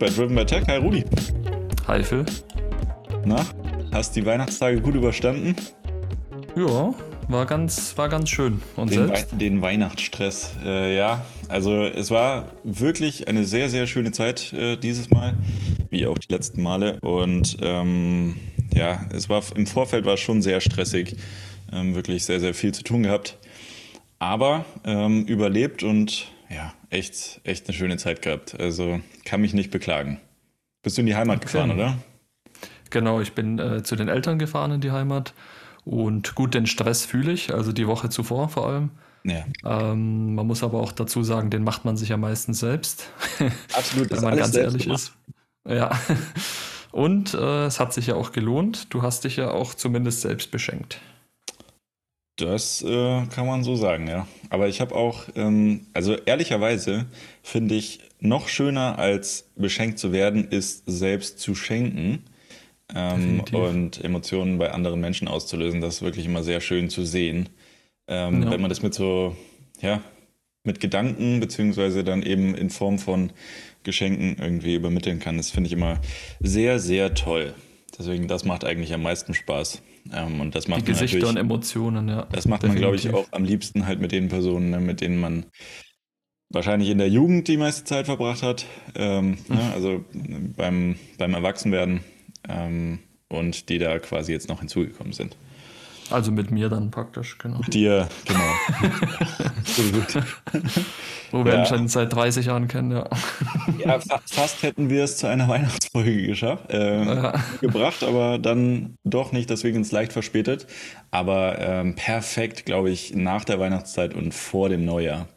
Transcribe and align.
bei 0.00 0.08
Driven 0.08 0.34
by 0.34 0.46
Tech. 0.46 0.64
Hi 0.66 0.78
Rudi. 0.78 1.04
Hi 1.86 2.02
Phil. 2.02 2.24
Na, 3.26 3.44
hast 3.92 4.16
die 4.16 4.24
Weihnachtstage 4.24 4.80
gut 4.80 4.94
überstanden? 4.94 5.54
Ja, 6.56 6.94
war 7.28 7.44
ganz, 7.44 7.98
war 7.98 8.08
ganz 8.08 8.30
schön. 8.30 8.62
Und 8.76 8.90
den, 8.90 9.08
selbst? 9.08 9.32
We 9.32 9.36
den 9.36 9.60
Weihnachtsstress, 9.60 10.52
äh, 10.64 10.96
ja. 10.96 11.26
Also 11.48 11.84
es 11.84 12.10
war 12.10 12.46
wirklich 12.64 13.28
eine 13.28 13.44
sehr, 13.44 13.68
sehr 13.68 13.86
schöne 13.86 14.10
Zeit 14.10 14.54
äh, 14.54 14.76
dieses 14.76 15.10
Mal, 15.10 15.34
wie 15.90 16.06
auch 16.06 16.16
die 16.16 16.32
letzten 16.32 16.62
Male. 16.62 16.98
Und 17.02 17.58
ähm, 17.60 18.36
ja, 18.72 19.06
es 19.12 19.28
war 19.28 19.42
im 19.54 19.66
Vorfeld 19.66 20.06
war 20.06 20.14
es 20.14 20.20
schon 20.20 20.40
sehr 20.40 20.62
stressig. 20.62 21.16
Ähm, 21.72 21.94
wirklich 21.94 22.24
sehr, 22.24 22.40
sehr 22.40 22.54
viel 22.54 22.72
zu 22.72 22.82
tun 22.82 23.02
gehabt. 23.02 23.36
Aber 24.18 24.64
ähm, 24.84 25.26
überlebt 25.26 25.82
und 25.82 26.32
ja, 26.48 26.72
echt, 26.90 27.40
echt 27.44 27.66
eine 27.66 27.76
schöne 27.76 27.96
Zeit 27.96 28.22
gehabt. 28.22 28.58
Also 28.58 29.00
kann 29.24 29.40
mich 29.40 29.54
nicht 29.54 29.70
beklagen. 29.70 30.20
Bist 30.82 30.96
du 30.96 31.00
in 31.00 31.06
die 31.06 31.16
Heimat 31.16 31.38
okay. 31.38 31.46
gefahren, 31.46 31.70
oder? 31.70 31.98
Genau, 32.90 33.20
ich 33.20 33.32
bin 33.32 33.58
äh, 33.58 33.82
zu 33.82 33.96
den 33.96 34.08
Eltern 34.08 34.38
gefahren 34.38 34.72
in 34.72 34.80
die 34.80 34.90
Heimat. 34.90 35.32
Und 35.84 36.34
gut, 36.34 36.54
den 36.54 36.66
Stress 36.66 37.04
fühle 37.04 37.32
ich, 37.32 37.54
also 37.54 37.72
die 37.72 37.86
Woche 37.86 38.10
zuvor 38.10 38.48
vor 38.48 38.68
allem. 38.68 38.90
Ja. 39.24 39.44
Ähm, 39.64 40.34
man 40.34 40.46
muss 40.46 40.62
aber 40.62 40.80
auch 40.80 40.92
dazu 40.92 41.22
sagen, 41.22 41.50
den 41.50 41.62
macht 41.62 41.84
man 41.84 41.96
sich 41.96 42.08
ja 42.08 42.16
meistens 42.16 42.60
selbst. 42.60 43.10
Absolut, 43.72 44.10
wenn 44.10 44.22
man 44.22 44.36
ganz 44.36 44.56
ehrlich 44.56 44.84
gemacht. 44.84 45.00
ist. 45.00 45.12
Ja. 45.68 45.90
Und 46.92 47.34
äh, 47.34 47.66
es 47.66 47.78
hat 47.78 47.92
sich 47.92 48.08
ja 48.08 48.16
auch 48.16 48.32
gelohnt. 48.32 48.92
Du 48.92 49.02
hast 49.02 49.24
dich 49.24 49.36
ja 49.36 49.50
auch 49.50 49.74
zumindest 49.74 50.22
selbst 50.22 50.50
beschenkt. 50.50 51.00
Das 52.40 52.82
äh, 52.82 53.26
kann 53.26 53.46
man 53.46 53.64
so 53.64 53.76
sagen, 53.76 54.08
ja. 54.08 54.26
Aber 54.48 54.68
ich 54.68 54.80
habe 54.80 54.94
auch, 54.94 55.24
ähm, 55.36 55.86
also 55.94 56.14
ehrlicherweise 56.14 57.06
finde 57.42 57.74
ich, 57.74 58.00
noch 58.20 58.48
schöner 58.48 58.98
als 58.98 59.50
beschenkt 59.56 59.98
zu 59.98 60.12
werden, 60.12 60.48
ist 60.48 60.82
selbst 60.86 61.38
zu 61.38 61.54
schenken 61.54 62.24
ähm, 62.94 63.42
und 63.52 64.02
Emotionen 64.04 64.58
bei 64.58 64.72
anderen 64.72 65.00
Menschen 65.00 65.28
auszulösen. 65.28 65.80
Das 65.80 65.96
ist 65.96 66.02
wirklich 66.02 66.26
immer 66.26 66.42
sehr 66.42 66.60
schön 66.60 66.90
zu 66.90 67.04
sehen. 67.04 67.48
Ähm, 68.08 68.42
ja. 68.42 68.50
Wenn 68.50 68.60
man 68.60 68.68
das 68.68 68.82
mit 68.82 68.94
so, 68.94 69.36
ja, 69.80 70.02
mit 70.64 70.80
Gedanken, 70.80 71.40
beziehungsweise 71.40 72.04
dann 72.04 72.22
eben 72.22 72.54
in 72.54 72.70
Form 72.70 72.98
von 72.98 73.32
Geschenken 73.82 74.36
irgendwie 74.38 74.74
übermitteln 74.74 75.18
kann. 75.18 75.38
Das 75.38 75.50
finde 75.50 75.68
ich 75.68 75.72
immer 75.72 76.00
sehr, 76.40 76.78
sehr 76.78 77.14
toll. 77.14 77.54
Deswegen, 77.98 78.28
das 78.28 78.44
macht 78.44 78.64
eigentlich 78.64 78.92
am 78.92 79.02
meisten 79.02 79.32
Spaß. 79.34 79.82
Ähm, 80.12 80.40
und 80.40 80.54
das 80.54 80.68
macht 80.68 80.82
Die 80.82 80.92
Gesichter 80.92 81.28
und 81.28 81.36
Emotionen, 81.36 82.08
ja. 82.08 82.26
Das 82.32 82.46
macht 82.46 82.62
man, 82.62 82.76
glaube 82.76 82.96
ich, 82.96 83.12
auch 83.12 83.26
am 83.32 83.44
liebsten 83.44 83.86
halt 83.86 84.00
mit 84.00 84.12
den 84.12 84.28
Personen, 84.28 84.70
ne, 84.70 84.80
mit 84.80 85.00
denen 85.00 85.20
man 85.20 85.46
wahrscheinlich 86.50 86.90
in 86.90 86.98
der 86.98 87.08
Jugend 87.08 87.48
die 87.48 87.56
meiste 87.56 87.84
Zeit 87.84 88.06
verbracht 88.06 88.42
hat. 88.42 88.66
Ähm, 88.94 89.38
mhm. 89.48 89.56
ne, 89.56 89.72
also 89.72 90.04
beim, 90.56 90.96
beim 91.18 91.34
Erwachsenwerden 91.34 92.00
ähm, 92.48 93.00
und 93.28 93.68
die 93.68 93.78
da 93.78 93.98
quasi 93.98 94.32
jetzt 94.32 94.48
noch 94.48 94.60
hinzugekommen 94.60 95.12
sind. 95.12 95.36
Also 96.10 96.32
mit 96.32 96.50
mir 96.50 96.68
dann 96.68 96.90
praktisch, 96.90 97.38
genau. 97.38 97.58
Mit 97.58 97.74
dir, 97.74 98.08
genau. 98.24 98.40
Absolut. 99.58 100.24
Wo 101.30 101.44
wir 101.44 101.54
ja. 101.54 101.60
ihn 101.60 101.66
schon 101.66 101.88
seit 101.88 102.12
30 102.12 102.46
Jahren 102.46 102.66
kennen, 102.66 102.90
ja. 102.90 103.08
Ja, 103.78 104.00
fa 104.00 104.20
fast 104.26 104.62
hätten 104.62 104.90
wir 104.90 105.04
es 105.04 105.16
zu 105.16 105.28
einer 105.28 105.48
Weihnachtsfolge 105.48 106.26
geschafft, 106.26 106.70
äh, 106.70 107.04
ja. 107.04 107.34
gebracht, 107.60 108.02
aber 108.02 108.38
dann 108.38 108.96
doch 109.04 109.32
nicht, 109.32 109.50
deswegen 109.50 109.76
ins 109.76 109.92
leicht 109.92 110.12
verspätet. 110.12 110.66
Aber 111.10 111.58
ähm, 111.58 111.94
perfekt, 111.94 112.66
glaube 112.66 112.90
ich, 112.90 113.14
nach 113.14 113.44
der 113.44 113.60
Weihnachtszeit 113.60 114.14
und 114.14 114.34
vor 114.34 114.68
dem 114.68 114.84
Neujahr. 114.84 115.28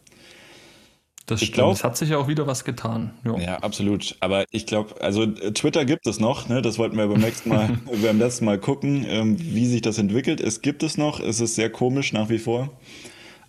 Das 1.26 1.42
ich 1.42 1.50
stimmt. 1.50 1.72
es 1.72 1.84
hat 1.86 1.96
sich 1.96 2.10
ja 2.10 2.18
auch 2.18 2.28
wieder 2.28 2.48
was 2.48 2.66
getan. 2.66 3.14
Jo. 3.24 3.38
Ja, 3.38 3.58
absolut. 3.60 4.18
Aber 4.20 4.44
ich 4.52 4.66
glaube, 4.66 5.02
also 5.02 5.24
äh, 5.24 5.54
Twitter 5.54 5.86
gibt 5.86 6.06
es 6.06 6.20
noch. 6.20 6.50
Ne? 6.50 6.62
Das 6.62 6.78
wollten 6.78 6.98
wir 6.98 7.08
beim 7.08 7.22
nächsten 7.22 7.50
Mal, 7.50 7.78
beim 8.04 8.20
letzten 8.20 8.46
Mal 8.46 8.60
gucken, 8.60 9.06
ähm, 9.08 9.38
wie 9.40 9.68
sich 9.68 9.82
das 9.82 9.98
entwickelt. 9.98 10.42
Es 10.42 10.62
gibt 10.62 10.84
es 10.84 10.98
noch. 10.98 11.22
Es 11.22 11.40
ist 11.40 11.56
sehr 11.56 11.70
komisch 11.70 12.12
nach 12.12 12.30
wie 12.30 12.40
vor. 12.40 12.70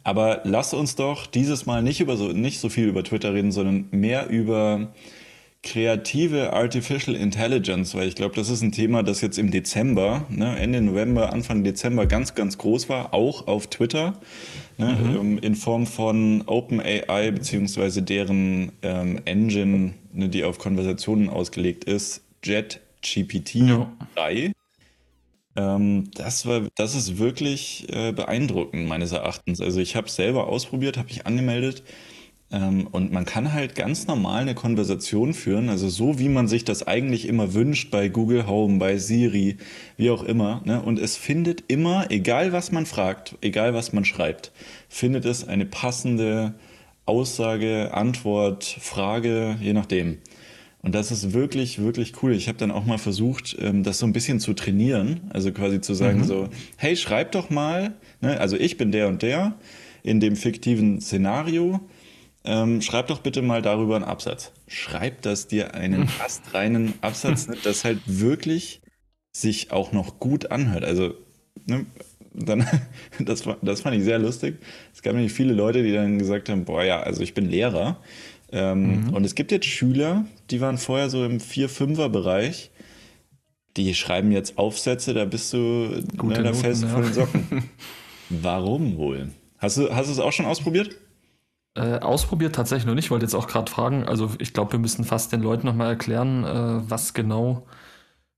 Aber 0.05 0.43
lass 0.45 0.75
uns 0.75 0.95
doch 0.97 1.27
dieses 1.27 1.67
Mal 1.67 1.83
nicht 1.83 2.01
über 2.01 2.17
so 2.17 2.29
nicht 2.29 2.61
so 2.61 2.69
viel 2.69 2.87
über 2.89 3.03
Twitter 3.03 3.33
reden, 3.35 3.51
sondern 3.51 3.89
mehr 3.91 4.29
über 4.29 4.93
kreative 5.64 6.52
Artificial 6.52 7.16
Intelligence, 7.16 7.94
weil 7.94 8.06
ich 8.06 8.14
glaube, 8.14 8.36
das 8.36 8.50
ist 8.50 8.62
ein 8.62 8.70
Thema, 8.70 9.02
das 9.02 9.22
jetzt 9.22 9.38
im 9.38 9.50
Dezember, 9.50 10.25
ne, 10.28 10.56
Ende 10.58 10.80
November, 10.80 11.32
Anfang 11.32 11.64
Dezember 11.64 12.06
ganz, 12.06 12.34
ganz 12.34 12.58
groß 12.58 12.88
war, 12.88 13.14
auch 13.14 13.48
auf 13.48 13.66
Twitter, 13.66 14.20
ne, 14.78 14.92
mhm. 14.92 15.16
ähm, 15.16 15.38
in 15.38 15.56
Form 15.56 15.86
von 15.86 16.42
OpenAI 16.47 17.30
beziehungsweise 17.32 18.02
deren 18.02 18.72
ähm, 18.82 19.22
Engine, 19.25 19.94
ne, 20.12 20.28
die 20.28 20.44
auf 20.44 20.58
Konversationen 20.58 21.30
ausgelegt 21.30 21.84
ist, 21.84 22.22
JetGPT 22.44 23.54
ja. 23.54 23.91
3. 24.16 24.52
Ähm, 25.56 26.10
das, 26.14 26.46
war, 26.46 26.62
das 26.75 26.94
ist 26.94 27.19
wirklich 27.19 27.86
äh, 27.91 28.12
beeindruckend 28.12 28.86
meines 28.86 29.12
Erachtens. 29.12 29.60
Also 29.60 29.81
ich 29.81 29.96
habe 29.96 30.08
es 30.08 30.16
selber 30.16 30.46
ausprobiert, 30.48 30.98
habe 30.98 31.08
mich 31.08 31.26
angemeldet 31.26 31.82
und 32.50 33.12
man 33.12 33.25
kann 33.25 33.53
halt 33.53 33.75
ganz 33.75 34.06
normal 34.06 34.43
eine 34.43 34.55
Konversation 34.55 35.34
führen, 35.34 35.69
also 35.69 35.88
so 35.88 36.19
wie 36.19 36.28
man 36.28 36.47
sich 36.47 36.65
das 36.65 36.87
eigentlich 36.87 37.27
immer 37.27 37.53
wünscht 37.53 37.91
bei 37.91 38.09
Google 38.09 38.47
Home, 38.47 38.78
bei 38.78 38.97
Siri, 38.99 39.56
wie 39.97 40.10
auch 40.10 40.22
immer. 40.22 40.62
Ne? 40.65 40.81
Und 40.81 41.00
es 41.00 41.16
findet 41.16 41.65
immer, 41.66 42.10
egal 42.10 42.53
was 42.53 42.71
man 42.71 42.87
fragt, 42.87 43.37
egal 43.41 43.75
was 43.75 43.93
man 43.93 44.05
schreibt, 44.05 44.53
findet 44.88 45.25
es 45.25 45.49
eine 45.49 45.65
passende 45.65 46.55
Aussage, 47.06 47.93
Antwort, 47.93 48.65
Frage, 48.65 49.56
je 49.61 49.72
nachdem. 49.72 50.19
Und 50.81 50.94
das 50.94 51.11
ist 51.11 51.32
wirklich, 51.32 51.78
wirklich 51.78 52.22
cool. 52.22 52.34
Ich 52.34 52.47
habe 52.47 52.59
dann 52.59 52.71
auch 52.71 52.84
mal 52.84 52.99
versucht, 52.99 53.56
ähm, 53.59 53.82
das 53.82 53.99
so 53.99 54.06
ein 54.06 54.12
bisschen 54.12 54.38
zu 54.38 54.53
trainieren. 54.53 55.22
Also 55.31 55.50
quasi 55.50 55.81
zu 55.81 55.94
sagen 55.94 56.19
mhm. 56.19 56.25
so, 56.25 56.49
hey, 56.76 56.94
schreib 56.94 57.32
doch 57.32 57.49
mal, 57.49 57.94
ne? 58.21 58.38
also 58.38 58.56
ich 58.56 58.76
bin 58.76 58.93
der 58.93 59.09
und 59.09 59.22
der 59.22 59.55
in 60.03 60.21
dem 60.21 60.37
fiktiven 60.37 61.00
Szenario 61.00 61.81
ähm, 62.44 62.82
schreib 62.82 63.06
doch 63.06 63.21
bitte 63.21 63.41
mal 63.41 63.62
darüber 63.62 63.97
einen 63.97 64.05
Absatz. 64.05 64.53
Schreib 64.69 65.22
das 65.22 65.47
dir 65.47 65.75
einen 65.75 66.09
astreinen 66.22 66.94
Absatz, 67.00 67.49
ne, 67.49 67.56
das 67.62 67.84
halt 67.84 68.00
wirklich 68.06 68.82
sich 69.32 69.72
auch 69.72 69.93
noch 69.93 70.21
gut 70.21 70.50
anhört. 70.50 70.84
Also, 70.84 71.15
ne, 71.66 71.87
dann, 72.34 72.66
das, 73.19 73.44
das 73.62 73.81
fand 73.81 73.97
ich 73.97 74.05
sehr 74.05 74.19
lustig. 74.19 74.59
Es 74.93 75.03
gab 75.03 75.15
nämlich 75.15 75.32
viele 75.32 75.55
Leute, 75.55 75.82
die 75.82 75.93
dann 75.93 76.19
gesagt 76.19 76.50
haben: 76.50 76.65
Boah, 76.65 76.84
ja, 76.84 77.00
also 77.00 77.22
ich 77.22 77.32
bin 77.32 77.49
Lehrer. 77.49 78.00
Ähm, 78.53 79.06
mhm. 79.06 79.15
Und 79.15 79.25
es 79.25 79.34
gibt 79.34 79.50
jetzt 79.50 79.66
Schüler, 79.66 80.26
die 80.50 80.61
waren 80.61 80.78
vorher 80.78 81.11
so 81.11 81.25
im 81.25 81.38
4-5er-Bereich. 81.38 82.71
Die 83.76 83.94
schreiben 83.94 84.31
jetzt 84.31 84.59
Aufsätze, 84.59 85.15
da 85.15 85.25
bist 85.25 85.53
du 85.53 85.59
ne, 86.22 86.43
da 86.43 86.53
fest 86.53 86.82
ja. 86.82 86.88
von 86.88 87.03
den 87.03 87.12
Socken. 87.12 87.65
Warum 88.28 88.97
wohl? 88.97 89.31
Hast 89.59 89.78
du, 89.78 89.93
hast 89.93 90.06
du 90.06 90.12
es 90.12 90.21
auch 90.21 90.32
schon 90.32 90.47
ausprobiert? 90.47 90.97
Äh, 91.77 91.99
ausprobiert 91.99 92.55
tatsächlich 92.55 92.87
noch 92.87 92.95
nicht, 92.95 93.11
wollte 93.11 93.25
jetzt 93.25 93.35
auch 93.35 93.49
gerade 93.49 93.71
fragen. 93.71 94.05
Also 94.05 94.31
ich 94.39 94.53
glaube, 94.53 94.73
wir 94.73 94.79
müssen 94.79 95.05
fast 95.05 95.33
den 95.33 95.43
Leuten 95.43 95.67
nochmal 95.67 95.89
erklären, 95.89 96.45
äh, 96.45 96.89
was 96.89 97.15
genau, 97.15 97.67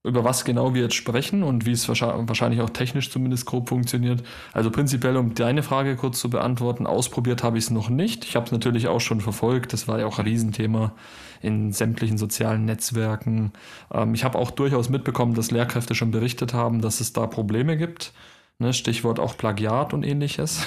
über 0.04 0.24
was 0.24 0.46
genau 0.46 0.72
wir 0.72 0.82
jetzt 0.82 0.94
sprechen 0.94 1.42
und 1.42 1.66
wie 1.66 1.72
es 1.72 1.86
wahrscheinlich 1.86 2.62
auch 2.62 2.70
technisch 2.70 3.10
zumindest 3.10 3.44
grob 3.44 3.68
funktioniert. 3.68 4.22
Also 4.54 4.70
prinzipiell, 4.70 5.18
um 5.18 5.34
deine 5.34 5.62
Frage 5.62 5.96
kurz 5.96 6.18
zu 6.18 6.30
beantworten, 6.30 6.86
ausprobiert 6.86 7.42
habe 7.42 7.58
ich 7.58 7.64
es 7.64 7.70
noch 7.70 7.90
nicht. 7.90 8.24
Ich 8.24 8.36
habe 8.36 8.46
es 8.46 8.52
natürlich 8.52 8.88
auch 8.88 9.00
schon 9.00 9.20
verfolgt. 9.20 9.74
Das 9.74 9.86
war 9.86 9.98
ja 9.98 10.06
auch 10.06 10.18
ein 10.18 10.24
Riesenthema 10.24 10.94
in 11.42 11.72
sämtlichen 11.72 12.16
sozialen 12.16 12.64
Netzwerken. 12.64 13.52
Ähm, 13.92 14.14
ich 14.14 14.24
habe 14.24 14.38
auch 14.38 14.50
durchaus 14.50 14.88
mitbekommen, 14.88 15.34
dass 15.34 15.50
Lehrkräfte 15.50 15.94
schon 15.94 16.10
berichtet 16.10 16.54
haben, 16.54 16.80
dass 16.80 17.00
es 17.00 17.12
da 17.12 17.26
Probleme 17.26 17.76
gibt. 17.76 18.14
Ne, 18.58 18.72
Stichwort 18.72 19.20
auch 19.20 19.36
Plagiat 19.36 19.92
und 19.92 20.04
ähnliches. 20.04 20.66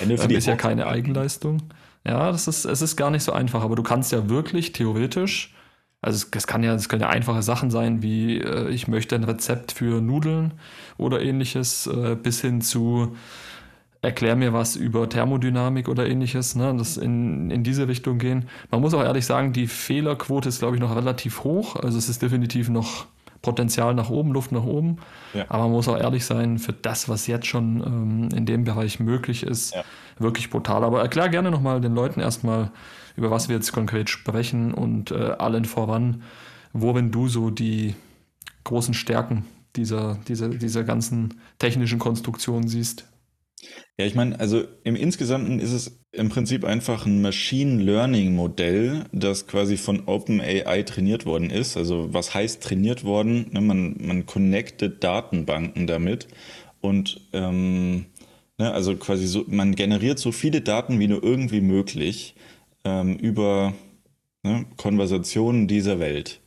Ja, 0.00 0.08
ähm, 0.08 0.30
ist 0.30 0.46
ja 0.46 0.56
keine 0.56 0.88
Eigenleistung. 0.88 1.62
Ja, 2.06 2.32
das 2.32 2.48
ist, 2.48 2.64
es 2.64 2.82
ist 2.82 2.96
gar 2.96 3.10
nicht 3.10 3.22
so 3.22 3.32
einfach, 3.32 3.62
aber 3.62 3.76
du 3.76 3.82
kannst 3.82 4.12
ja 4.12 4.28
wirklich 4.28 4.72
theoretisch, 4.72 5.54
also 6.00 6.26
es, 6.32 6.46
kann 6.48 6.64
ja, 6.64 6.74
es 6.74 6.88
können 6.88 7.02
ja 7.02 7.08
einfache 7.10 7.42
Sachen 7.42 7.70
sein, 7.70 8.02
wie 8.02 8.38
äh, 8.38 8.68
ich 8.70 8.88
möchte 8.88 9.14
ein 9.14 9.24
Rezept 9.24 9.72
für 9.72 10.00
Nudeln 10.00 10.54
oder 10.98 11.22
ähnliches, 11.22 11.86
äh, 11.86 12.16
bis 12.20 12.40
hin 12.40 12.60
zu 12.60 13.16
erklär 14.02 14.34
mir 14.34 14.52
was 14.52 14.74
über 14.74 15.08
Thermodynamik 15.08 15.88
oder 15.88 16.08
ähnliches, 16.08 16.56
ne, 16.56 16.74
das 16.76 16.96
in, 16.96 17.50
in 17.52 17.62
diese 17.62 17.86
Richtung 17.86 18.18
gehen. 18.18 18.48
Man 18.72 18.80
muss 18.80 18.94
auch 18.94 19.02
ehrlich 19.02 19.24
sagen, 19.26 19.52
die 19.52 19.68
Fehlerquote 19.68 20.48
ist, 20.48 20.58
glaube 20.58 20.74
ich, 20.76 20.82
noch 20.82 20.96
relativ 20.96 21.44
hoch. 21.44 21.76
Also 21.76 21.98
es 21.98 22.08
ist 22.08 22.20
definitiv 22.20 22.68
noch 22.68 23.06
Potenzial 23.42 23.94
nach 23.94 24.08
oben, 24.08 24.32
Luft 24.32 24.52
nach 24.52 24.64
oben. 24.64 24.98
Ja. 25.34 25.44
Aber 25.48 25.64
man 25.64 25.72
muss 25.72 25.88
auch 25.88 25.98
ehrlich 25.98 26.24
sein, 26.24 26.58
für 26.58 26.72
das, 26.72 27.08
was 27.08 27.26
jetzt 27.26 27.46
schon 27.46 27.82
ähm, 27.84 28.28
in 28.36 28.46
dem 28.46 28.64
Bereich 28.64 29.00
möglich 29.00 29.42
ist, 29.42 29.74
ja. 29.74 29.82
wirklich 30.18 30.48
brutal. 30.48 30.84
Aber 30.84 31.02
erklär 31.02 31.28
gerne 31.28 31.50
nochmal 31.50 31.80
den 31.80 31.94
Leuten 31.94 32.20
erstmal, 32.20 32.70
über 33.16 33.30
was 33.30 33.48
wir 33.48 33.56
jetzt 33.56 33.72
konkret 33.72 34.08
sprechen 34.08 34.72
und 34.72 35.10
äh, 35.10 35.32
allen 35.38 35.64
voran, 35.64 36.22
worin 36.72 37.10
du 37.10 37.28
so 37.28 37.50
die 37.50 37.94
großen 38.64 38.94
Stärken 38.94 39.44
dieser, 39.76 40.18
dieser, 40.28 40.48
dieser 40.48 40.84
ganzen 40.84 41.40
technischen 41.58 41.98
Konstruktion 41.98 42.68
siehst. 42.68 43.06
Ja, 43.98 44.06
ich 44.06 44.14
meine, 44.14 44.38
also 44.40 44.64
im 44.84 44.96
Insgesamten 44.96 45.58
ist 45.60 45.72
es 45.72 46.00
im 46.12 46.28
Prinzip 46.28 46.64
einfach 46.64 47.06
ein 47.06 47.22
Machine 47.22 47.82
Learning 47.82 48.34
Modell, 48.34 49.04
das 49.12 49.46
quasi 49.46 49.76
von 49.76 50.04
OpenAI 50.06 50.82
trainiert 50.82 51.26
worden 51.26 51.50
ist. 51.50 51.76
Also 51.76 52.12
was 52.12 52.34
heißt 52.34 52.62
trainiert 52.62 53.04
worden? 53.04 53.46
Ne, 53.52 53.60
man, 53.60 53.96
man 54.00 54.26
connectet 54.26 55.04
Datenbanken 55.04 55.86
damit 55.86 56.28
und 56.80 57.20
ähm, 57.32 58.06
ne, 58.58 58.72
also 58.72 58.96
quasi 58.96 59.26
so, 59.26 59.44
man 59.48 59.74
generiert 59.74 60.18
so 60.18 60.32
viele 60.32 60.60
Daten 60.62 60.98
wie 61.00 61.08
nur 61.08 61.22
irgendwie 61.22 61.60
möglich 61.60 62.34
ähm, 62.84 63.16
über 63.18 63.74
ne, 64.44 64.66
Konversationen 64.78 65.68
dieser 65.68 66.00
Welt. 66.00 66.41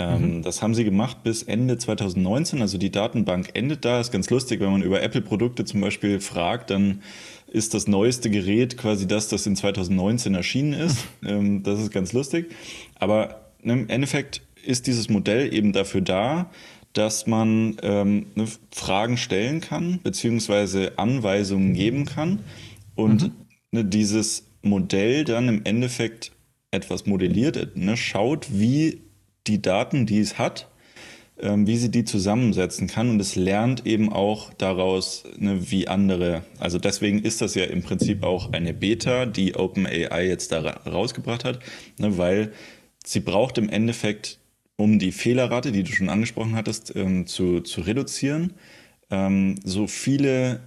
Ähm, 0.00 0.36
mhm. 0.36 0.42
Das 0.42 0.62
haben 0.62 0.74
sie 0.74 0.84
gemacht 0.84 1.22
bis 1.22 1.42
Ende 1.42 1.76
2019. 1.76 2.62
Also 2.62 2.78
die 2.78 2.90
Datenbank 2.90 3.50
endet 3.52 3.84
da. 3.84 4.00
Ist 4.00 4.10
ganz 4.10 4.30
lustig, 4.30 4.60
wenn 4.60 4.72
man 4.72 4.82
über 4.82 5.02
Apple-Produkte 5.02 5.66
zum 5.66 5.82
Beispiel 5.82 6.20
fragt, 6.20 6.70
dann 6.70 7.02
ist 7.46 7.74
das 7.74 7.86
neueste 7.86 8.30
Gerät 8.30 8.78
quasi 8.78 9.06
das, 9.06 9.28
das 9.28 9.46
in 9.46 9.56
2019 9.56 10.34
erschienen 10.34 10.72
ist. 10.72 11.04
ähm, 11.24 11.62
das 11.62 11.80
ist 11.80 11.92
ganz 11.92 12.14
lustig. 12.14 12.50
Aber 12.98 13.52
ne, 13.62 13.74
im 13.74 13.88
Endeffekt 13.90 14.40
ist 14.64 14.86
dieses 14.86 15.10
Modell 15.10 15.52
eben 15.52 15.74
dafür 15.74 16.00
da, 16.00 16.50
dass 16.94 17.26
man 17.26 17.76
ähm, 17.82 18.26
ne, 18.34 18.46
Fragen 18.72 19.18
stellen 19.18 19.60
kann, 19.60 20.00
beziehungsweise 20.02 20.98
Anweisungen 20.98 21.74
geben 21.74 22.06
kann 22.06 22.40
und 22.94 23.24
mhm. 23.24 23.32
ne, 23.70 23.84
dieses 23.84 24.46
Modell 24.62 25.24
dann 25.24 25.48
im 25.48 25.64
Endeffekt 25.64 26.32
etwas 26.70 27.04
modelliert, 27.04 27.76
ne, 27.76 27.98
schaut, 27.98 28.46
wie 28.50 29.02
die 29.50 29.60
Daten, 29.62 30.06
die 30.06 30.20
es 30.20 30.38
hat, 30.38 30.68
ähm, 31.40 31.66
wie 31.66 31.76
sie 31.76 31.90
die 31.90 32.04
zusammensetzen 32.04 32.86
kann 32.86 33.10
und 33.10 33.20
es 33.20 33.34
lernt 33.34 33.86
eben 33.86 34.12
auch 34.12 34.52
daraus, 34.54 35.24
ne, 35.38 35.70
wie 35.70 35.88
andere. 35.88 36.44
Also 36.58 36.78
deswegen 36.78 37.20
ist 37.20 37.40
das 37.40 37.54
ja 37.54 37.64
im 37.64 37.82
Prinzip 37.82 38.22
auch 38.22 38.52
eine 38.52 38.74
Beta, 38.74 39.26
die 39.26 39.54
OpenAI 39.54 40.26
jetzt 40.26 40.52
da 40.52 40.60
rausgebracht 40.60 41.44
hat, 41.44 41.60
ne, 41.98 42.16
weil 42.18 42.52
sie 43.04 43.20
braucht 43.20 43.58
im 43.58 43.68
Endeffekt, 43.68 44.38
um 44.76 44.98
die 44.98 45.12
Fehlerrate, 45.12 45.72
die 45.72 45.82
du 45.82 45.92
schon 45.92 46.08
angesprochen 46.08 46.54
hattest, 46.54 46.94
ähm, 46.94 47.26
zu, 47.26 47.60
zu 47.60 47.80
reduzieren, 47.80 48.54
ähm, 49.10 49.56
so 49.64 49.86
viele 49.86 50.60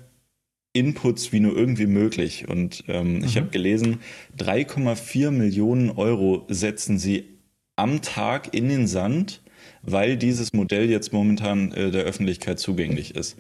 Inputs 0.74 1.32
wie 1.32 1.40
nur 1.40 1.56
irgendwie 1.56 1.86
möglich. 1.86 2.48
Und 2.50 2.84
ähm, 2.88 3.18
mhm. 3.18 3.24
ich 3.24 3.38
habe 3.38 3.50
gelesen, 3.50 4.00
3,4 4.40 5.32
Millionen 5.32 5.92
Euro 5.92 6.46
setzen 6.50 6.98
sie 6.98 7.33
am 7.76 8.02
Tag 8.02 8.54
in 8.54 8.70
den 8.70 8.88
Sand, 8.88 9.42
weil 9.82 10.18
dieses 10.18 10.54
Modell 10.54 10.90
jetzt 10.90 11.14
momentan 11.14 11.72
äh, 11.72 11.92
der 11.92 12.04
Öffentlichkeit 12.04 12.60
zugänglich 12.60 13.16
ist. 13.16 13.38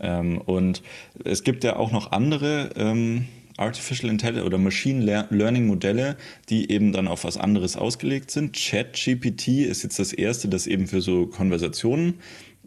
Ähm, 0.00 0.38
und 0.38 0.82
es 1.24 1.44
gibt 1.44 1.64
ja 1.64 1.76
auch 1.76 1.92
noch 1.92 2.12
andere 2.12 2.70
ähm, 2.76 3.26
Artificial 3.56 4.10
Intelligence 4.10 4.46
oder 4.46 4.58
Machine 4.58 5.26
Learning 5.30 5.66
Modelle, 5.66 6.16
die 6.48 6.70
eben 6.70 6.92
dann 6.92 7.08
auf 7.08 7.24
was 7.24 7.38
anderes 7.38 7.76
ausgelegt 7.76 8.30
sind. 8.30 8.54
ChatGPT 8.54 9.48
ist 9.48 9.82
jetzt 9.82 9.98
das 9.98 10.12
erste, 10.12 10.48
das 10.48 10.66
eben 10.66 10.86
für 10.86 11.00
so 11.00 11.26
Konversationen 11.26 12.14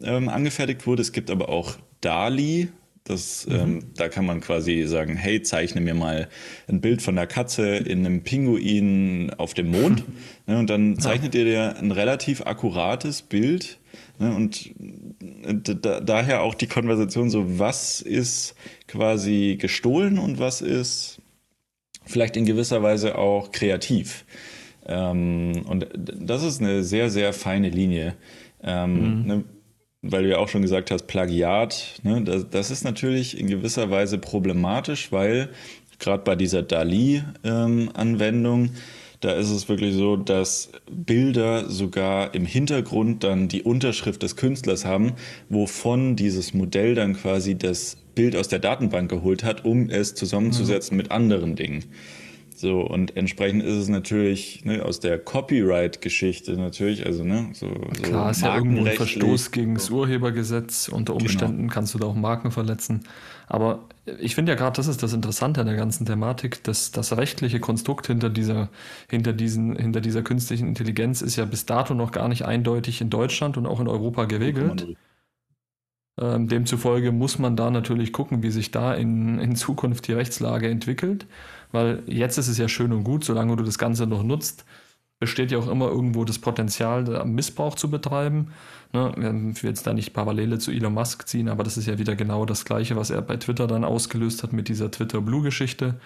ähm, 0.02 0.28
angefertigt 0.28 0.86
wurde. 0.86 1.02
Es 1.02 1.12
gibt 1.12 1.30
aber 1.30 1.48
auch 1.48 1.76
DALI, 2.00 2.68
das, 3.04 3.46
mhm. 3.46 3.54
ähm, 3.54 3.82
da 3.96 4.08
kann 4.08 4.26
man 4.26 4.40
quasi 4.40 4.84
sagen, 4.84 5.16
hey, 5.16 5.42
zeichne 5.42 5.80
mir 5.80 5.94
mal 5.94 6.28
ein 6.68 6.80
Bild 6.80 7.02
von 7.02 7.16
der 7.16 7.26
Katze 7.26 7.76
in 7.76 8.04
einem 8.04 8.22
Pinguin 8.22 9.32
auf 9.36 9.54
dem 9.54 9.70
Mond. 9.70 10.04
ne, 10.46 10.58
und 10.58 10.70
dann 10.70 10.98
zeichnet 10.98 11.34
ja. 11.34 11.40
ihr 11.40 11.46
dir 11.46 11.76
ein 11.78 11.90
relativ 11.92 12.42
akkurates 12.42 13.22
Bild. 13.22 13.78
Ne, 14.18 14.34
und 14.34 14.70
da, 15.82 16.00
daher 16.00 16.42
auch 16.42 16.54
die 16.54 16.66
Konversation 16.66 17.30
so, 17.30 17.58
was 17.58 18.00
ist 18.02 18.54
quasi 18.86 19.56
gestohlen 19.58 20.18
und 20.18 20.38
was 20.38 20.60
ist 20.60 21.20
vielleicht 22.04 22.36
in 22.36 22.44
gewisser 22.44 22.82
Weise 22.82 23.16
auch 23.16 23.50
kreativ. 23.50 24.24
Ähm, 24.86 25.62
und 25.66 25.88
das 25.94 26.42
ist 26.42 26.60
eine 26.60 26.82
sehr, 26.82 27.10
sehr 27.10 27.32
feine 27.32 27.70
Linie. 27.70 28.16
Ähm, 28.62 29.20
mhm. 29.20 29.26
ne, 29.26 29.44
weil 30.02 30.22
du 30.22 30.30
ja 30.30 30.38
auch 30.38 30.48
schon 30.48 30.62
gesagt 30.62 30.90
hast, 30.90 31.06
Plagiat, 31.06 32.00
ne, 32.02 32.22
das, 32.22 32.48
das 32.50 32.70
ist 32.70 32.84
natürlich 32.84 33.38
in 33.38 33.46
gewisser 33.46 33.90
Weise 33.90 34.18
problematisch, 34.18 35.12
weil 35.12 35.50
gerade 35.98 36.24
bei 36.24 36.36
dieser 36.36 36.62
DALI-Anwendung, 36.62 38.64
ähm, 38.64 38.70
da 39.20 39.32
ist 39.32 39.50
es 39.50 39.68
wirklich 39.68 39.94
so, 39.94 40.16
dass 40.16 40.70
Bilder 40.90 41.68
sogar 41.68 42.34
im 42.34 42.46
Hintergrund 42.46 43.22
dann 43.22 43.48
die 43.48 43.62
Unterschrift 43.62 44.22
des 44.22 44.36
Künstlers 44.36 44.86
haben, 44.86 45.12
wovon 45.50 46.16
dieses 46.16 46.54
Modell 46.54 46.94
dann 46.94 47.14
quasi 47.14 47.56
das 47.56 47.98
Bild 48.14 48.34
aus 48.34 48.48
der 48.48 48.60
Datenbank 48.60 49.10
geholt 49.10 49.44
hat, 49.44 49.66
um 49.66 49.90
es 49.90 50.14
zusammenzusetzen 50.14 50.96
mhm. 50.96 51.02
mit 51.02 51.10
anderen 51.10 51.54
Dingen. 51.54 51.84
So, 52.60 52.82
und 52.82 53.16
entsprechend 53.16 53.62
ist 53.62 53.74
es 53.74 53.88
natürlich 53.88 54.66
ne, 54.66 54.84
aus 54.84 55.00
der 55.00 55.18
Copyright-Geschichte 55.18 56.52
natürlich, 56.58 57.06
also 57.06 57.24
ne, 57.24 57.48
so. 57.54 57.68
Klar, 58.02 58.26
so 58.26 58.30
ist 58.32 58.42
ja 58.42 58.54
irgendwo 58.54 58.84
ein 58.84 58.96
Verstoß 58.96 59.50
gegen 59.50 59.76
das 59.76 59.88
Urhebergesetz. 59.88 60.88
Unter 60.88 61.14
genau. 61.14 61.24
Umständen 61.24 61.62
genau. 61.62 61.72
kannst 61.72 61.94
du 61.94 61.98
da 61.98 62.08
auch 62.08 62.14
Marken 62.14 62.50
verletzen. 62.50 63.00
Aber 63.46 63.86
ich 64.20 64.34
finde 64.34 64.52
ja 64.52 64.56
gerade, 64.56 64.76
das 64.76 64.88
ist 64.88 65.02
das 65.02 65.14
Interessante 65.14 65.62
an 65.62 65.68
der 65.68 65.76
ganzen 65.76 66.04
Thematik, 66.04 66.62
dass 66.64 66.90
das 66.90 67.16
rechtliche 67.16 67.60
Konstrukt 67.60 68.08
hinter 68.08 68.28
dieser, 68.28 68.68
hinter 69.08 69.32
diesen, 69.32 69.74
hinter 69.76 70.02
dieser 70.02 70.20
künstlichen 70.20 70.68
Intelligenz 70.68 71.22
ist 71.22 71.36
ja 71.36 71.46
bis 71.46 71.64
dato 71.64 71.94
noch 71.94 72.12
gar 72.12 72.28
nicht 72.28 72.44
eindeutig 72.44 73.00
in 73.00 73.08
Deutschland 73.08 73.56
und 73.56 73.64
auch 73.64 73.80
in 73.80 73.88
Europa 73.88 74.26
geregelt. 74.26 74.86
Ähm, 76.20 76.48
demzufolge 76.48 77.10
muss 77.10 77.38
man 77.38 77.56
da 77.56 77.70
natürlich 77.70 78.12
gucken, 78.12 78.42
wie 78.42 78.50
sich 78.50 78.70
da 78.70 78.92
in, 78.92 79.38
in 79.38 79.56
Zukunft 79.56 80.06
die 80.08 80.12
Rechtslage 80.12 80.68
entwickelt. 80.68 81.26
Weil 81.72 82.02
jetzt 82.06 82.38
ist 82.38 82.48
es 82.48 82.58
ja 82.58 82.68
schön 82.68 82.92
und 82.92 83.04
gut, 83.04 83.24
solange 83.24 83.56
du 83.56 83.62
das 83.62 83.78
Ganze 83.78 84.06
noch 84.06 84.22
nutzt, 84.22 84.64
besteht 85.20 85.52
ja 85.52 85.58
auch 85.58 85.68
immer 85.68 85.88
irgendwo 85.88 86.24
das 86.24 86.38
Potenzial, 86.38 87.24
Missbrauch 87.26 87.74
zu 87.76 87.90
betreiben. 87.90 88.52
Ne? 88.92 89.52
Ich 89.54 89.62
will 89.62 89.70
jetzt 89.70 89.86
da 89.86 89.92
nicht 89.92 90.14
Parallele 90.14 90.58
zu 90.58 90.72
Elon 90.72 90.94
Musk 90.94 91.28
ziehen, 91.28 91.48
aber 91.48 91.62
das 91.62 91.76
ist 91.76 91.86
ja 91.86 91.98
wieder 91.98 92.16
genau 92.16 92.46
das 92.46 92.64
Gleiche, 92.64 92.96
was 92.96 93.10
er 93.10 93.20
bei 93.20 93.36
Twitter 93.36 93.66
dann 93.66 93.84
ausgelöst 93.84 94.42
hat 94.42 94.52
mit 94.52 94.68
dieser 94.68 94.90
Twitter-Blue-Geschichte. 94.90 96.00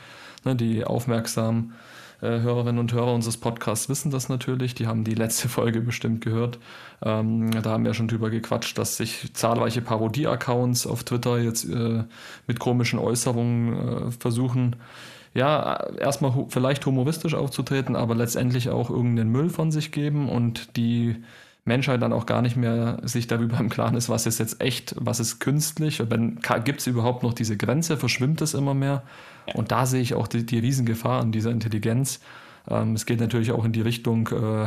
Ne? 0.44 0.56
Die 0.56 0.84
aufmerksamen 0.84 1.75
äh, 2.20 2.40
Hörerinnen 2.40 2.78
und 2.78 2.93
Hörer 2.93 3.12
unseres 3.12 3.37
Podcasts 3.37 3.88
wissen 3.88 4.10
das 4.10 4.29
natürlich. 4.29 4.74
Die 4.74 4.86
haben 4.86 5.05
die 5.05 5.15
letzte 5.15 5.48
Folge 5.50 5.81
bestimmt 5.81 6.20
gehört. 6.20 6.58
Ähm, 7.03 7.50
da 7.62 7.70
haben 7.70 7.84
wir 7.84 7.94
schon 7.94 8.08
drüber 8.08 8.31
gequatscht, 8.31 8.79
dass 8.79 8.96
sich 8.96 9.32
zahlreiche 9.34 9.81
Parodie-Accounts 9.81 10.86
auf 10.86 11.05
Twitter 11.05 11.39
jetzt 11.39 11.69
äh, 11.69 12.05
mit 12.46 12.58
komischen 12.58 12.98
Äußerungen 12.98 14.08
äh, 14.08 14.10
versuchen, 14.10 14.77
ja, 15.34 15.84
erstmal 15.98 16.46
vielleicht 16.48 16.86
humoristisch 16.86 17.34
aufzutreten, 17.34 17.96
aber 17.96 18.14
letztendlich 18.14 18.70
auch 18.70 18.88
irgendeinen 18.88 19.31
Müll 19.31 19.50
von 19.50 19.72
sich 19.72 19.91
geben 19.91 20.29
und 20.29 20.76
die 20.76 21.17
Menschheit 21.64 22.03
dann 22.03 22.12
auch 22.12 22.26
gar 22.26 22.43
nicht 22.43 22.56
mehr 22.56 22.98
sich 23.03 23.26
darüber 23.26 23.58
im 23.58 23.69
Klaren 23.69 23.96
ist, 23.96 24.08
was 24.08 24.26
ist 24.26 24.38
jetzt 24.38 24.60
echt, 24.60 24.94
was 24.98 25.19
ist 25.19 25.41
künstlich, 25.41 26.03
gibt 26.64 26.81
es 26.81 26.86
überhaupt 26.86 27.22
noch 27.22 27.32
diese 27.32 27.56
Grenze, 27.56 27.96
verschwimmt 27.96 28.43
es 28.43 28.55
immer 28.55 28.74
mehr. 28.74 29.03
Und 29.55 29.72
da 29.72 29.86
sehe 29.86 30.00
ich 30.00 30.14
auch 30.14 30.29
die, 30.29 30.46
die 30.46 30.58
Riesengefahr 30.58 31.20
an 31.20 31.32
dieser 31.32 31.50
Intelligenz. 31.50 32.20
Ähm, 32.69 32.94
es 32.94 33.06
geht 33.06 33.20
natürlich 33.20 33.53
auch 33.53 33.64
in 33.64 33.72
die 33.72 33.82
Richtung, 33.82 34.29
äh, 34.29 34.67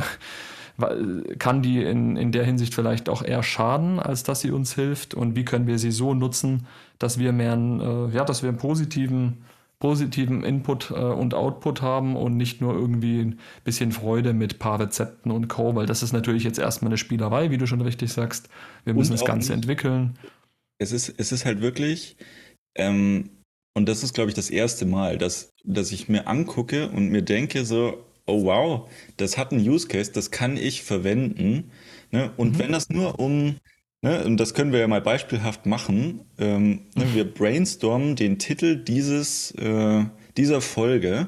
kann 1.39 1.63
die 1.63 1.81
in, 1.81 2.17
in 2.17 2.31
der 2.31 2.45
Hinsicht 2.45 2.75
vielleicht 2.75 3.09
auch 3.09 3.24
eher 3.24 3.41
schaden, 3.41 4.00
als 4.00 4.24
dass 4.24 4.41
sie 4.41 4.51
uns 4.51 4.75
hilft? 4.75 5.15
Und 5.15 5.36
wie 5.36 5.45
können 5.45 5.65
wir 5.65 5.79
sie 5.79 5.91
so 5.91 6.13
nutzen, 6.13 6.67
dass 7.00 7.17
wir 7.17 7.31
mehr, 7.31 7.53
äh, 7.53 8.15
ja, 8.15 8.24
dass 8.24 8.43
wir 8.43 8.50
einen 8.50 8.59
positiven 8.59 9.39
positiven 9.79 10.43
Input 10.43 10.91
äh, 10.91 10.96
und 10.96 11.34
Output 11.34 11.81
haben 11.81 12.15
und 12.15 12.36
nicht 12.36 12.62
nur 12.62 12.74
irgendwie 12.74 13.19
ein 13.19 13.39
bisschen 13.63 13.91
Freude 13.91 14.34
mit 14.34 14.60
paar 14.60 14.79
Rezepten 14.79 15.31
und 15.31 15.48
Co., 15.48 15.75
weil 15.75 15.86
das 15.86 16.03
ist 16.03 16.13
natürlich 16.13 16.43
jetzt 16.43 16.60
erstmal 16.60 16.89
eine 16.89 16.98
Spielerei, 16.98 17.51
wie 17.51 17.57
du 17.57 17.67
schon 17.67 17.81
richtig 17.81 18.12
sagst. 18.12 18.50
Wir 18.86 18.93
müssen 18.93 19.12
das 19.12 19.25
Ganze 19.25 19.53
entwickeln. 19.53 20.17
Es 20.79 20.91
ist, 20.91 21.13
es 21.17 21.31
ist 21.31 21.46
halt 21.46 21.62
wirklich, 21.62 22.17
ähm, 22.75 23.29
und 23.75 23.88
das 23.88 24.03
ist, 24.03 24.15
glaube 24.15 24.29
ich, 24.29 24.36
das 24.36 24.50
erste 24.50 24.86
Mal, 24.86 25.17
dass, 25.17 25.50
dass 25.63 25.91
ich 25.91 26.10
mir 26.10 26.27
angucke 26.27 26.89
und 26.89 27.10
mir 27.10 27.22
denke 27.22 27.63
so, 27.63 28.03
oh 28.25 28.43
wow, 28.46 28.89
das 29.17 29.38
hat 29.38 29.51
einen 29.51 29.67
Use 29.67 29.88
Case, 29.88 30.12
das 30.12 30.31
kann 30.31 30.57
ich 30.57 30.84
verwenden. 30.84 31.72
Ne? 32.12 32.31
Und 32.38 32.53
mhm. 32.53 32.60
wenn 32.60 32.72
das 32.72 32.89
nur 32.89 33.19
um 33.19 33.57
Ne, 34.04 34.24
und 34.24 34.38
das 34.38 34.54
können 34.54 34.72
wir 34.72 34.80
ja 34.80 34.88
mal 34.88 35.01
beispielhaft 35.01 35.66
machen. 35.66 36.22
Ähm, 36.38 36.82
ne, 36.96 37.06
wir 37.13 37.25
brainstormen 37.25 38.16
den 38.16 38.38
Titel 38.38 38.75
dieses, 38.75 39.51
äh, 39.51 40.06
dieser 40.38 40.62
Folge 40.62 41.27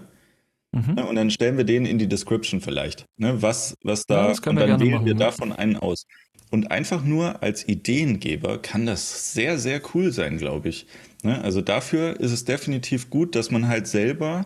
mhm. 0.72 0.94
ne, 0.94 1.06
und 1.08 1.16
dann 1.16 1.32
stellen 1.32 1.58
wir 1.58 1.64
den 1.64 1.86
in 1.86 1.98
die 1.98 2.08
Description 2.08 2.62
vielleicht. 2.62 3.06
Ne, 3.18 3.42
was, 3.42 3.76
was 3.84 4.06
da, 4.06 4.32
ja, 4.32 4.50
und 4.50 4.56
dann 4.56 4.80
wählen 4.80 4.92
machen, 4.92 5.06
wir 5.06 5.16
davon 5.16 5.52
einen 5.52 5.78
aus. 5.78 6.06
Und 6.52 6.72
einfach 6.72 7.04
nur 7.04 7.42
als 7.42 7.68
Ideengeber 7.68 8.60
kann 8.60 8.86
das 8.86 9.34
sehr, 9.34 9.58
sehr 9.58 9.82
cool 9.94 10.12
sein, 10.12 10.38
glaube 10.38 10.70
ich. 10.70 10.86
Ne, 11.24 11.42
also 11.42 11.62
dafür 11.62 12.20
ist 12.20 12.32
es 12.32 12.46
definitiv 12.46 13.10
gut, 13.10 13.36
dass 13.36 13.50
man 13.50 13.68
halt 13.68 13.88
selber 13.88 14.46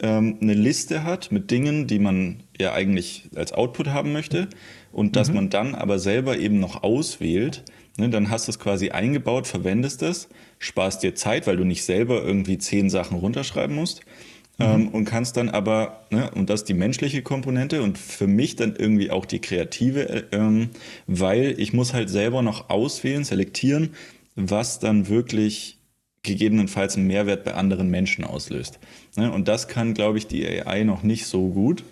ähm, 0.00 0.38
eine 0.40 0.54
Liste 0.54 1.04
hat 1.04 1.32
mit 1.32 1.50
Dingen, 1.50 1.86
die 1.86 1.98
man 1.98 2.42
ja 2.58 2.72
eigentlich 2.72 3.28
als 3.34 3.52
Output 3.52 3.88
haben 3.88 4.12
möchte 4.12 4.48
und 4.92 5.16
dass 5.16 5.28
mhm. 5.28 5.34
man 5.34 5.50
dann 5.50 5.74
aber 5.74 5.98
selber 5.98 6.38
eben 6.38 6.60
noch 6.60 6.82
auswählt, 6.82 7.64
Ne, 8.00 8.08
dann 8.08 8.30
hast 8.30 8.48
du 8.48 8.52
es 8.52 8.58
quasi 8.58 8.90
eingebaut, 8.90 9.46
verwendest 9.46 10.02
es, 10.02 10.28
sparst 10.58 11.02
dir 11.02 11.14
Zeit, 11.14 11.46
weil 11.46 11.56
du 11.56 11.64
nicht 11.64 11.84
selber 11.84 12.22
irgendwie 12.22 12.56
zehn 12.56 12.88
Sachen 12.88 13.18
runterschreiben 13.18 13.76
musst. 13.76 14.00
Mhm. 14.58 14.64
Ähm, 14.64 14.88
und 14.88 15.04
kannst 15.04 15.36
dann 15.36 15.48
aber, 15.48 16.04
ne, 16.10 16.30
und 16.30 16.50
das 16.50 16.60
ist 16.60 16.68
die 16.68 16.74
menschliche 16.74 17.22
Komponente 17.22 17.82
und 17.82 17.98
für 17.98 18.26
mich 18.26 18.56
dann 18.56 18.76
irgendwie 18.76 19.10
auch 19.10 19.26
die 19.26 19.40
kreative, 19.40 20.08
äh, 20.08 20.22
ähm, 20.32 20.70
weil 21.06 21.54
ich 21.58 21.72
muss 21.72 21.92
halt 21.92 22.08
selber 22.10 22.42
noch 22.42 22.70
auswählen, 22.70 23.24
selektieren, 23.24 23.90
was 24.36 24.78
dann 24.78 25.08
wirklich 25.08 25.79
gegebenenfalls 26.22 26.96
einen 26.96 27.06
Mehrwert 27.06 27.44
bei 27.44 27.54
anderen 27.54 27.88
Menschen 27.88 28.24
auslöst. 28.24 28.78
Ne, 29.16 29.32
und 29.32 29.48
das 29.48 29.68
kann, 29.68 29.94
glaube 29.94 30.18
ich, 30.18 30.26
die 30.26 30.46
AI 30.46 30.84
noch 30.84 31.02
nicht 31.02 31.26
so 31.26 31.48
gut. 31.48 31.84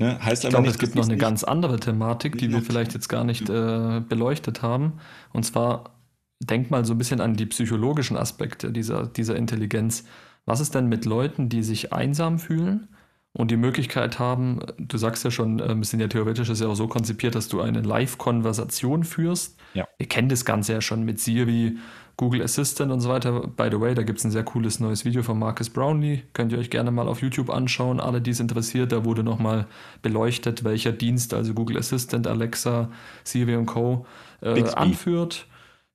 Ne? 0.00 0.18
Heißt 0.22 0.44
ich 0.44 0.50
glaube, 0.50 0.68
es 0.68 0.78
gibt 0.78 0.94
noch 0.94 1.04
eine 1.04 1.18
ganz 1.18 1.44
andere 1.44 1.78
Thematik, 1.78 2.38
die 2.38 2.50
wir 2.50 2.62
vielleicht 2.62 2.94
jetzt 2.94 3.08
gar 3.08 3.24
nicht 3.24 3.48
äh, 3.50 4.00
beleuchtet 4.00 4.62
haben. 4.62 4.94
Und 5.32 5.44
zwar, 5.44 5.96
denk 6.40 6.70
mal 6.70 6.84
so 6.86 6.94
ein 6.94 6.98
bisschen 6.98 7.20
an 7.20 7.34
die 7.34 7.46
psychologischen 7.46 8.16
Aspekte 8.16 8.72
dieser, 8.72 9.06
dieser 9.06 9.36
Intelligenz. 9.36 10.04
Was 10.46 10.60
ist 10.60 10.74
denn 10.74 10.88
mit 10.88 11.04
Leuten, 11.04 11.50
die 11.50 11.62
sich 11.62 11.92
einsam 11.92 12.38
fühlen 12.38 12.88
und 13.32 13.50
die 13.50 13.58
Möglichkeit 13.58 14.18
haben, 14.18 14.60
du 14.78 14.96
sagst 14.96 15.22
ja 15.22 15.30
schon, 15.30 15.60
ein 15.60 15.80
bisschen 15.80 16.00
ja 16.00 16.08
theoretisch 16.08 16.48
ist 16.48 16.60
ja 16.60 16.68
auch 16.68 16.74
so 16.74 16.88
konzipiert, 16.88 17.34
dass 17.34 17.48
du 17.48 17.60
eine 17.60 17.82
Live-Konversation 17.82 19.04
führst. 19.04 19.58
Ja. 19.74 19.86
Ihr 19.98 20.08
kennt 20.08 20.32
das 20.32 20.44
Ganze 20.44 20.72
ja 20.72 20.80
schon 20.80 21.04
mit 21.04 21.20
Siri, 21.20 21.76
Google 22.20 22.42
Assistant 22.42 22.92
und 22.92 23.00
so 23.00 23.08
weiter. 23.08 23.32
By 23.56 23.70
the 23.70 23.80
way, 23.80 23.94
da 23.94 24.02
gibt 24.02 24.18
es 24.18 24.26
ein 24.26 24.30
sehr 24.30 24.42
cooles 24.42 24.78
neues 24.78 25.06
Video 25.06 25.22
von 25.22 25.38
Marcus 25.38 25.70
Brownlee. 25.70 26.22
Könnt 26.34 26.52
ihr 26.52 26.58
euch 26.58 26.68
gerne 26.68 26.90
mal 26.90 27.08
auf 27.08 27.22
YouTube 27.22 27.48
anschauen. 27.48 27.98
Alle, 27.98 28.20
die 28.20 28.32
es 28.32 28.40
interessiert, 28.40 28.92
da 28.92 29.06
wurde 29.06 29.22
nochmal 29.22 29.66
beleuchtet, 30.02 30.62
welcher 30.62 30.92
Dienst, 30.92 31.32
also 31.32 31.54
Google 31.54 31.78
Assistant, 31.78 32.26
Alexa, 32.26 32.90
Siri 33.24 33.56
und 33.56 33.64
Co. 33.64 34.04
Äh, 34.42 34.64
anführt. 34.74 35.46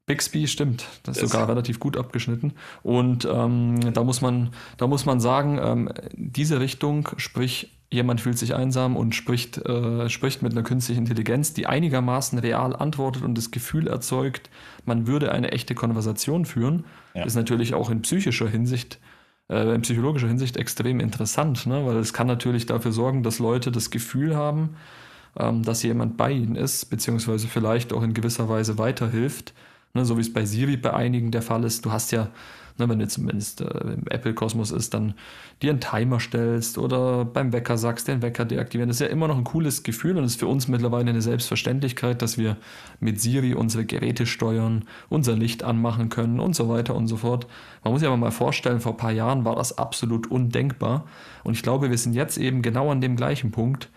Bixby 0.06 0.48
stimmt, 0.48 0.86
das 1.04 1.18
ist 1.18 1.24
das 1.24 1.32
sogar 1.32 1.50
relativ 1.50 1.80
gut 1.80 1.98
abgeschnitten. 1.98 2.54
Und 2.84 3.28
ähm, 3.32 3.94
da 3.94 4.04
muss 4.04 4.22
man, 4.22 4.52
da 4.78 4.86
muss 4.86 5.06
man 5.06 5.20
sagen, 5.20 5.60
ähm, 5.62 5.90
diese 6.14 6.60
Richtung, 6.60 7.10
sprich 7.18 7.72
jemand 7.92 8.22
fühlt 8.22 8.38
sich 8.38 8.54
einsam 8.54 8.96
und 8.98 9.16
spricht, 9.16 9.58
äh, 9.66 10.10
spricht 10.10 10.42
mit 10.44 10.52
einer 10.52 10.64
künstlichen 10.64 11.02
Intelligenz, 11.02 11.54
die 11.54 11.66
einigermaßen 11.66 12.38
real 12.40 12.76
antwortet 12.76 13.24
und 13.24 13.36
das 13.36 13.52
Gefühl 13.52 13.88
erzeugt, 13.88 14.50
man 14.86 15.08
würde 15.08 15.32
eine 15.32 15.52
echte 15.52 15.74
Konversation 15.74 16.46
führen, 16.46 16.86
ja. 17.14 17.24
ist 17.24 17.36
natürlich 17.36 17.74
auch 17.74 17.90
in 17.90 18.02
psychischer 18.02 18.50
Hinsicht, 18.50 19.00
äh, 19.50 19.74
in 19.74 19.82
psychologischer 19.82 20.28
Hinsicht 20.28 20.58
extrem 20.58 21.00
interessant, 21.00 21.66
ne? 21.66 21.86
weil 21.86 21.98
es 21.98 22.14
kann 22.14 22.28
natürlich 22.28 22.66
dafür 22.66 22.92
sorgen, 22.92 23.24
dass 23.24 23.40
Leute 23.40 23.72
das 23.72 23.90
Gefühl 23.90 24.36
haben, 24.36 24.76
ähm, 25.38 25.64
dass 25.64 25.82
jemand 25.84 26.18
bei 26.18 26.32
ihnen 26.32 26.56
ist, 26.56 26.86
beziehungsweise 26.90 27.48
vielleicht 27.48 27.94
auch 27.94 28.04
in 28.04 28.14
gewisser 28.14 28.50
Weise 28.50 28.78
weiterhilft, 28.78 29.54
ne? 29.96 30.06
so 30.06 30.18
wie 30.18 30.22
es 30.22 30.32
bei 30.32 30.46
Siri 30.46 30.78
bei 30.78 30.94
einigen 30.94 31.32
der 31.32 31.42
Fall 31.42 31.64
ist. 31.64 31.86
Du 31.86 31.92
hast 31.92 32.12
ja 32.12 32.30
ne, 32.78 32.90
wenn 32.90 33.00
du 33.00 33.08
zumindest 33.08 33.62
äh, 33.62 33.66
im 33.66 34.08
Apple-Kosmos 34.10 34.72
ist, 34.72 34.94
dann 34.94 35.14
dir 35.62 35.72
einen 35.72 35.80
Timer 35.80 36.20
stellst 36.20 36.78
oder 36.78 37.26
beim 37.26 37.54
Wecker 37.54 37.78
sagst, 37.78 38.08
den 38.08 38.22
Wecker 38.22 38.46
deaktivieren. 38.46 38.90
Das 38.90 38.98
ist 38.98 39.02
ja 39.02 39.08
immer 39.08 39.28
noch 39.28 39.38
ein 39.38 39.44
cooles 39.44 39.84
Gefühl 39.84 40.18
und 40.18 40.24
es 40.24 40.34
ist 40.34 40.40
für 40.40 40.48
uns 40.48 40.68
mittlerweile 40.68 41.10
eine 41.10 41.22
Selbstverständlichkeit, 41.22 42.22
dass 42.22 42.38
wir 42.38 42.58
mit 43.00 43.22
Siri 43.22 43.54
unsere 43.54 43.86
Geräte 43.86 44.26
steuern, 44.26 44.86
unser 45.10 45.36
Licht 45.36 45.64
anmachen 45.64 46.10
können 46.10 46.40
und 46.40 46.56
so 46.56 46.68
weiter 46.70 46.96
und 46.96 47.08
so 47.08 47.18
fort. 47.18 47.48
Man 47.84 47.94
muss 47.94 48.02
sich 48.02 48.08
aber 48.08 48.18
mal 48.18 48.32
vorstellen, 48.32 48.80
vor 48.80 48.94
ein 48.94 48.98
paar 48.98 49.12
Jahren 49.12 49.46
war 49.46 49.56
das 49.56 49.78
absolut 49.78 50.30
undenkbar 50.30 51.06
und 51.44 51.54
ich 51.54 51.64
glaube, 51.64 51.90
wir 51.90 51.98
sind 51.98 52.14
jetzt 52.14 52.38
eben 52.38 52.62
genau 52.62 52.92
an 52.92 53.02
dem 53.02 53.16
gleichen 53.16 53.52
Punkt, 53.52 53.90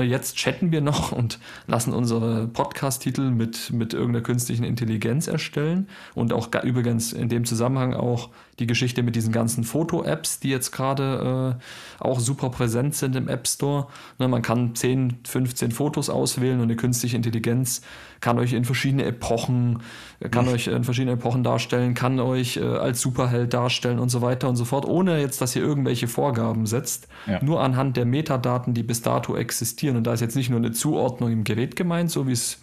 Jetzt 0.00 0.36
chatten 0.36 0.72
wir 0.72 0.80
noch 0.80 1.12
und 1.12 1.38
lassen 1.66 1.92
unsere 1.92 2.48
Podcast-Titel 2.48 3.30
mit, 3.30 3.74
mit 3.74 3.92
irgendeiner 3.92 4.22
künstlichen 4.22 4.64
Intelligenz 4.64 5.26
erstellen 5.26 5.86
und 6.14 6.32
auch 6.32 6.48
übrigens 6.64 7.12
in 7.12 7.28
dem 7.28 7.44
Zusammenhang 7.44 7.92
auch 7.92 8.30
die 8.58 8.66
Geschichte 8.66 9.02
mit 9.02 9.16
diesen 9.16 9.32
ganzen 9.32 9.64
Foto-Apps, 9.64 10.40
die 10.40 10.48
jetzt 10.48 10.72
gerade 10.72 11.58
äh, 12.00 12.02
auch 12.02 12.20
super 12.20 12.48
präsent 12.48 12.94
sind 12.94 13.16
im 13.16 13.28
App 13.28 13.46
Store. 13.46 13.88
Ne, 14.18 14.28
man 14.28 14.40
kann 14.40 14.74
10, 14.74 15.18
15 15.24 15.72
Fotos 15.72 16.08
auswählen 16.08 16.58
und 16.60 16.64
eine 16.64 16.76
künstliche 16.76 17.16
Intelligenz 17.16 17.82
kann 18.20 18.38
euch 18.38 18.52
in 18.52 18.64
verschiedene 18.64 19.04
Epochen, 19.04 19.80
kann 20.30 20.46
mhm. 20.46 20.52
euch 20.52 20.68
in 20.68 20.84
verschiedene 20.84 21.14
Epochen 21.14 21.42
darstellen, 21.42 21.94
kann 21.94 22.20
euch 22.20 22.56
äh, 22.56 22.62
als 22.62 23.00
Superheld 23.00 23.52
darstellen 23.52 23.98
und 23.98 24.10
so 24.10 24.22
weiter 24.22 24.48
und 24.48 24.56
so 24.56 24.64
fort, 24.64 24.86
ohne 24.86 25.20
jetzt, 25.20 25.40
dass 25.40 25.56
ihr 25.56 25.62
irgendwelche 25.62 26.06
Vorgaben 26.06 26.66
setzt, 26.66 27.08
ja. 27.26 27.42
nur 27.42 27.60
anhand 27.60 27.96
der 27.96 28.04
Metadaten, 28.04 28.74
die 28.74 28.84
bis 28.84 29.02
dato 29.02 29.36
existieren. 29.36 29.81
Und 29.90 30.04
da 30.06 30.12
ist 30.12 30.20
jetzt 30.20 30.36
nicht 30.36 30.50
nur 30.50 30.58
eine 30.58 30.72
Zuordnung 30.72 31.30
im 31.32 31.44
Gerät 31.44 31.76
gemeint, 31.76 32.10
so 32.10 32.26
wie 32.26 32.32
es 32.32 32.58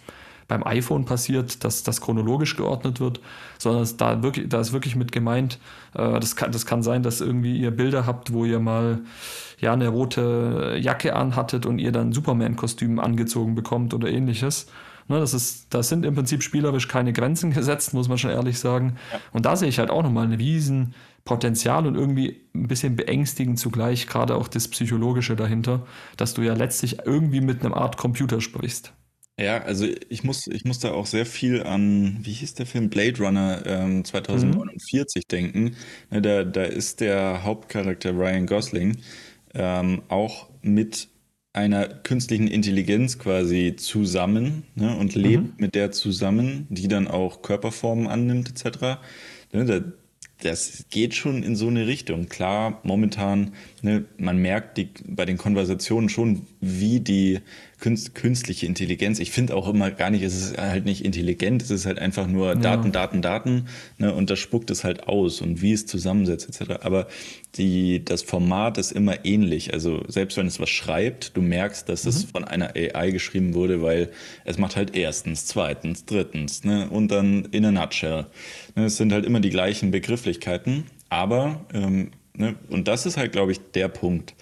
beim 0.50 0.66
iPhone 0.66 1.04
passiert, 1.04 1.64
dass 1.64 1.84
das 1.84 2.00
chronologisch 2.00 2.56
geordnet 2.56 2.98
wird, 2.98 3.20
sondern 3.56 3.88
da, 3.96 4.22
wirklich, 4.22 4.48
da 4.48 4.60
ist 4.60 4.72
wirklich 4.72 4.96
mit 4.96 5.12
gemeint, 5.12 5.60
äh, 5.94 6.18
das, 6.18 6.34
kann, 6.34 6.50
das 6.50 6.66
kann 6.66 6.82
sein, 6.82 7.04
dass 7.04 7.20
irgendwie 7.20 7.56
ihr 7.56 7.70
Bilder 7.70 8.04
habt, 8.04 8.32
wo 8.32 8.44
ihr 8.44 8.58
mal 8.58 8.98
ja 9.60 9.72
eine 9.72 9.88
rote 9.88 10.76
Jacke 10.80 11.14
anhattet 11.14 11.66
und 11.66 11.78
ihr 11.78 11.92
dann 11.92 12.12
Superman-Kostüm 12.12 12.98
angezogen 12.98 13.54
bekommt 13.54 13.94
oder 13.94 14.08
ähnliches. 14.08 14.66
Ne, 15.10 15.18
das, 15.18 15.34
ist, 15.34 15.66
das 15.70 15.88
sind 15.88 16.06
im 16.06 16.14
Prinzip 16.14 16.40
spielerisch 16.40 16.86
keine 16.86 17.12
Grenzen 17.12 17.50
gesetzt, 17.50 17.94
muss 17.94 18.08
man 18.08 18.16
schon 18.16 18.30
ehrlich 18.30 18.60
sagen. 18.60 18.96
Ja. 19.12 19.20
Und 19.32 19.44
da 19.44 19.56
sehe 19.56 19.68
ich 19.68 19.80
halt 19.80 19.90
auch 19.90 20.04
nochmal 20.04 20.24
ein 20.24 20.32
Riesenpotenzial 20.32 21.84
und 21.88 21.96
irgendwie 21.96 22.42
ein 22.54 22.68
bisschen 22.68 22.94
beängstigend 22.94 23.58
zugleich, 23.58 24.06
gerade 24.06 24.36
auch 24.36 24.46
das 24.46 24.68
Psychologische 24.68 25.34
dahinter, 25.34 25.84
dass 26.16 26.34
du 26.34 26.42
ja 26.42 26.54
letztlich 26.54 26.98
irgendwie 27.06 27.40
mit 27.40 27.64
einem 27.64 27.74
Art 27.74 27.96
Computer 27.96 28.40
sprichst. 28.40 28.92
Ja, 29.36 29.62
also 29.62 29.88
ich 30.08 30.22
muss, 30.22 30.46
ich 30.46 30.64
muss 30.64 30.78
da 30.78 30.92
auch 30.92 31.06
sehr 31.06 31.26
viel 31.26 31.64
an, 31.64 32.18
wie 32.22 32.32
hieß 32.32 32.54
der 32.54 32.66
Film, 32.66 32.88
Blade 32.88 33.18
Runner 33.18 33.62
ähm, 33.66 34.04
2049 34.04 35.24
mhm. 35.24 35.28
denken. 35.28 35.76
Ne, 36.10 36.22
da, 36.22 36.44
da 36.44 36.62
ist 36.62 37.00
der 37.00 37.42
Hauptcharakter 37.42 38.12
Ryan 38.12 38.46
Gosling 38.46 38.98
ähm, 39.54 40.02
auch 40.06 40.50
mit 40.62 41.08
einer 41.52 41.88
künstlichen 41.88 42.46
Intelligenz 42.46 43.18
quasi 43.18 43.74
zusammen 43.76 44.64
ne, 44.76 44.96
und 44.96 45.14
lebt 45.14 45.44
mhm. 45.44 45.52
mit 45.56 45.74
der 45.74 45.90
zusammen, 45.90 46.66
die 46.70 46.88
dann 46.88 47.08
auch 47.08 47.42
Körperformen 47.42 48.06
annimmt 48.06 48.48
etc. 48.50 49.00
Ne, 49.52 49.64
da, 49.64 49.80
das 50.42 50.86
geht 50.90 51.14
schon 51.14 51.42
in 51.42 51.56
so 51.56 51.68
eine 51.68 51.86
Richtung. 51.86 52.28
Klar, 52.28 52.80
momentan, 52.84 53.52
ne, 53.82 54.04
man 54.18 54.38
merkt 54.38 54.78
die, 54.78 54.88
bei 55.06 55.24
den 55.24 55.38
Konversationen 55.38 56.08
schon, 56.08 56.46
wie 56.60 57.00
die 57.00 57.40
künstliche 57.80 58.66
Intelligenz. 58.66 59.18
Ich 59.18 59.30
finde 59.30 59.56
auch 59.56 59.66
immer 59.66 59.90
gar 59.90 60.10
nicht, 60.10 60.22
es 60.22 60.36
ist 60.36 60.58
halt 60.58 60.84
nicht 60.84 61.04
intelligent, 61.04 61.62
es 61.62 61.70
ist 61.70 61.86
halt 61.86 61.98
einfach 61.98 62.26
nur 62.26 62.48
ja. 62.48 62.54
Daten, 62.54 62.92
Daten, 62.92 63.22
Daten, 63.22 63.66
ne, 63.98 64.14
und 64.14 64.28
das 64.28 64.38
spuckt 64.38 64.70
es 64.70 64.84
halt 64.84 65.08
aus 65.08 65.40
und 65.40 65.62
wie 65.62 65.72
es 65.72 65.86
zusammensetzt 65.86 66.48
etc. 66.48 66.82
Aber 66.82 67.06
die, 67.56 68.04
das 68.04 68.22
Format 68.22 68.76
ist 68.76 68.92
immer 68.92 69.24
ähnlich. 69.24 69.72
Also 69.72 70.02
selbst 70.08 70.36
wenn 70.36 70.46
es 70.46 70.60
was 70.60 70.68
schreibt, 70.68 71.36
du 71.36 71.42
merkst, 71.42 71.88
dass 71.88 72.04
mhm. 72.04 72.10
es 72.10 72.24
von 72.24 72.44
einer 72.44 72.74
AI 72.76 73.10
geschrieben 73.10 73.54
wurde, 73.54 73.82
weil 73.82 74.10
es 74.44 74.58
macht 74.58 74.76
halt 74.76 74.94
erstens, 74.94 75.46
zweitens, 75.46 76.04
drittens, 76.04 76.64
ne, 76.64 76.88
und 76.90 77.08
dann 77.08 77.46
in 77.46 77.64
a 77.64 77.72
nutshell. 77.72 78.26
Ne, 78.76 78.84
es 78.84 78.98
sind 78.98 79.12
halt 79.12 79.24
immer 79.24 79.40
die 79.40 79.50
gleichen 79.50 79.90
Begrifflichkeiten, 79.90 80.84
aber 81.08 81.64
ähm, 81.72 82.10
ne, 82.36 82.54
und 82.68 82.88
das 82.88 83.06
ist 83.06 83.16
halt, 83.16 83.32
glaube 83.32 83.52
ich, 83.52 83.60
der 83.72 83.88
Punkt. 83.88 84.34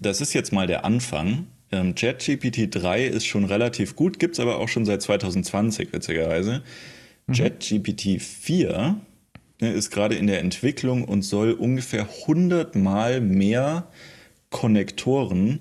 Das 0.00 0.20
ist 0.20 0.32
jetzt 0.32 0.52
mal 0.52 0.66
der 0.66 0.84
Anfang 0.84 1.46
ähm, 1.72 1.94
ChatGPT 1.94 2.68
3 2.70 3.06
ist 3.06 3.26
schon 3.26 3.44
relativ 3.44 3.96
gut, 3.96 4.18
gibt 4.18 4.34
es 4.34 4.40
aber 4.40 4.58
auch 4.58 4.68
schon 4.68 4.84
seit 4.84 5.02
2020, 5.02 5.92
witzigerweise. 5.92 6.62
Mhm. 7.26 7.32
ChatGPT 7.32 8.20
4 8.20 9.00
ne, 9.60 9.72
ist 9.72 9.90
gerade 9.90 10.14
in 10.14 10.26
der 10.26 10.40
Entwicklung 10.40 11.04
und 11.04 11.22
soll 11.22 11.52
ungefähr 11.52 12.06
100 12.22 12.76
Mal 12.76 13.22
mehr 13.22 13.88
Konnektoren 14.50 15.60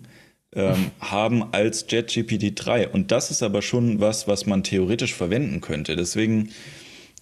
ähm, 0.53 0.91
haben 0.99 1.53
als 1.53 1.87
ChatGPT 1.87 2.53
3. 2.55 2.89
Und 2.89 3.11
das 3.11 3.31
ist 3.31 3.41
aber 3.41 3.61
schon 3.61 4.01
was, 4.01 4.27
was 4.27 4.45
man 4.45 4.63
theoretisch 4.63 5.13
verwenden 5.13 5.61
könnte. 5.61 5.95
Deswegen 5.95 6.49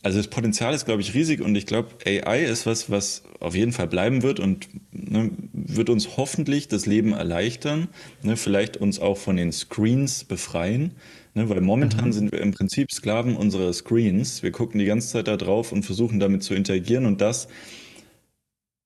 also 0.02 0.18
das 0.18 0.28
Potenzial 0.28 0.74
ist, 0.74 0.86
glaube 0.86 1.02
ich, 1.02 1.14
riesig 1.14 1.42
und 1.42 1.56
ich 1.56 1.66
glaube, 1.66 1.90
AI 2.06 2.46
ist 2.46 2.66
was, 2.66 2.90
was 2.90 3.24
auf 3.40 3.54
jeden 3.54 3.74
Fall 3.74 3.88
bleiben 3.88 4.24
wird 4.24 4.40
und 4.40 4.70
ne, 4.92 5.32
wird 5.52 5.90
uns 5.90 6.16
hoffentlich 6.16 6.70
das 6.70 6.86
Leben 6.86 7.12
erleichtern, 7.12 7.90
ne, 8.24 8.38
vielleicht 8.38 8.78
uns 8.78 9.00
auch 9.00 9.18
von 9.18 9.36
den 9.36 9.52
Screens 9.52 10.24
befreien, 10.24 10.96
ne, 11.34 11.50
weil 11.50 11.60
momentan 11.60 12.08
mhm. 12.08 12.14
sind 12.14 12.32
wir 12.32 12.40
im 12.40 12.52
Prinzip 12.52 12.92
Sklaven 12.92 13.36
unserer 13.36 13.74
Screens. 13.74 14.42
Wir 14.42 14.52
gucken 14.52 14.80
die 14.80 14.86
ganze 14.86 15.10
Zeit 15.10 15.28
da 15.28 15.36
drauf 15.36 15.74
und 15.74 15.84
versuchen 15.84 16.20
damit 16.20 16.44
zu 16.44 16.54
interagieren 16.54 17.06
und 17.06 17.20
das 17.20 17.50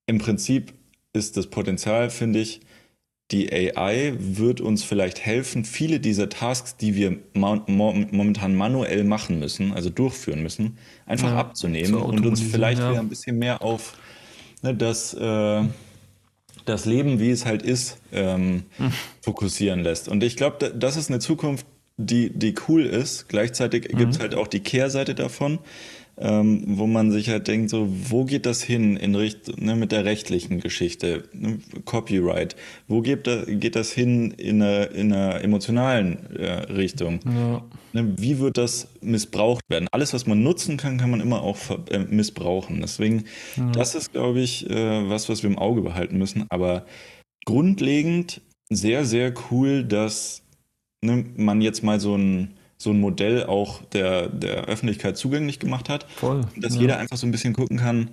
im 0.06 0.18
Prinzip 0.18 0.72
ist 1.12 1.36
das 1.36 1.46
Potenzial, 1.46 2.10
finde 2.10 2.40
ich, 2.40 2.60
die 3.30 3.52
AI 3.52 4.14
wird 4.18 4.60
uns 4.60 4.84
vielleicht 4.84 5.24
helfen, 5.24 5.64
viele 5.64 5.98
dieser 5.98 6.28
Tasks, 6.28 6.76
die 6.76 6.94
wir 6.94 7.18
momentan 7.34 8.54
manuell 8.54 9.04
machen 9.04 9.38
müssen, 9.38 9.72
also 9.72 9.88
durchführen 9.88 10.42
müssen, 10.42 10.78
einfach 11.06 11.30
ja, 11.30 11.38
abzunehmen 11.38 11.94
und 11.94 12.26
uns 12.26 12.40
vielleicht 12.40 12.80
ja. 12.80 12.90
wieder 12.90 13.00
ein 13.00 13.08
bisschen 13.08 13.38
mehr 13.38 13.62
auf 13.62 13.96
ne, 14.62 14.74
das, 14.74 15.14
äh, 15.14 15.62
das 16.66 16.84
Leben, 16.84 17.18
wie 17.18 17.30
es 17.30 17.46
halt 17.46 17.62
ist, 17.62 17.98
ähm, 18.12 18.64
hm. 18.76 18.92
fokussieren 19.22 19.80
lässt. 19.80 20.08
Und 20.08 20.22
ich 20.22 20.36
glaube, 20.36 20.72
das 20.72 20.96
ist 20.96 21.10
eine 21.10 21.18
Zukunft, 21.18 21.66
die, 21.96 22.30
die 22.30 22.54
cool 22.68 22.84
ist. 22.84 23.28
Gleichzeitig 23.28 23.92
mhm. 23.92 23.98
gibt 23.98 24.14
es 24.14 24.20
halt 24.20 24.34
auch 24.34 24.48
die 24.48 24.60
Kehrseite 24.60 25.14
davon 25.14 25.60
ähm, 26.16 26.62
wo 26.66 26.86
man 26.86 27.10
sich 27.10 27.28
halt 27.28 27.48
denkt, 27.48 27.70
so, 27.70 27.88
wo 27.88 28.24
geht 28.24 28.46
das 28.46 28.62
hin 28.62 28.96
in 28.96 29.14
Richtung, 29.14 29.56
ne, 29.64 29.74
mit 29.74 29.90
der 29.90 30.04
rechtlichen 30.04 30.60
Geschichte, 30.60 31.24
ne, 31.32 31.58
Copyright, 31.84 32.54
wo 32.86 33.00
geht, 33.00 33.26
da, 33.26 33.44
geht 33.44 33.74
das 33.74 33.92
hin 33.92 34.30
in 34.32 34.62
einer, 34.62 34.90
in 34.92 35.12
einer 35.12 35.42
emotionalen 35.42 36.36
äh, 36.36 36.72
Richtung? 36.72 37.20
Ja. 37.24 37.64
Ne, 37.92 38.14
wie 38.16 38.38
wird 38.38 38.58
das 38.58 38.88
missbraucht 39.00 39.64
werden? 39.68 39.88
Alles, 39.90 40.14
was 40.14 40.26
man 40.26 40.42
nutzen 40.42 40.76
kann, 40.76 40.98
kann 40.98 41.10
man 41.10 41.20
immer 41.20 41.42
auch 41.42 41.58
äh, 41.90 41.98
missbrauchen. 41.98 42.80
Deswegen, 42.80 43.24
ja. 43.56 43.70
das 43.72 43.94
ist, 43.94 44.12
glaube 44.12 44.40
ich, 44.40 44.70
äh, 44.70 45.08
was, 45.08 45.28
was 45.28 45.42
wir 45.42 45.50
im 45.50 45.58
Auge 45.58 45.80
behalten 45.80 46.16
müssen. 46.16 46.46
Aber 46.48 46.86
grundlegend 47.44 48.40
sehr, 48.70 49.04
sehr 49.04 49.34
cool, 49.50 49.84
dass 49.84 50.42
ne, 51.02 51.24
man 51.36 51.60
jetzt 51.60 51.82
mal 51.82 51.98
so 51.98 52.16
ein 52.16 52.54
so 52.76 52.90
ein 52.90 53.00
Modell 53.00 53.44
auch 53.44 53.82
der, 53.92 54.28
der 54.28 54.64
Öffentlichkeit 54.64 55.16
zugänglich 55.16 55.58
gemacht 55.58 55.88
hat. 55.88 56.06
Voll. 56.16 56.42
Dass 56.56 56.74
ja. 56.74 56.82
jeder 56.82 56.98
einfach 56.98 57.16
so 57.16 57.26
ein 57.26 57.30
bisschen 57.30 57.54
gucken 57.54 57.78
kann, 57.78 58.10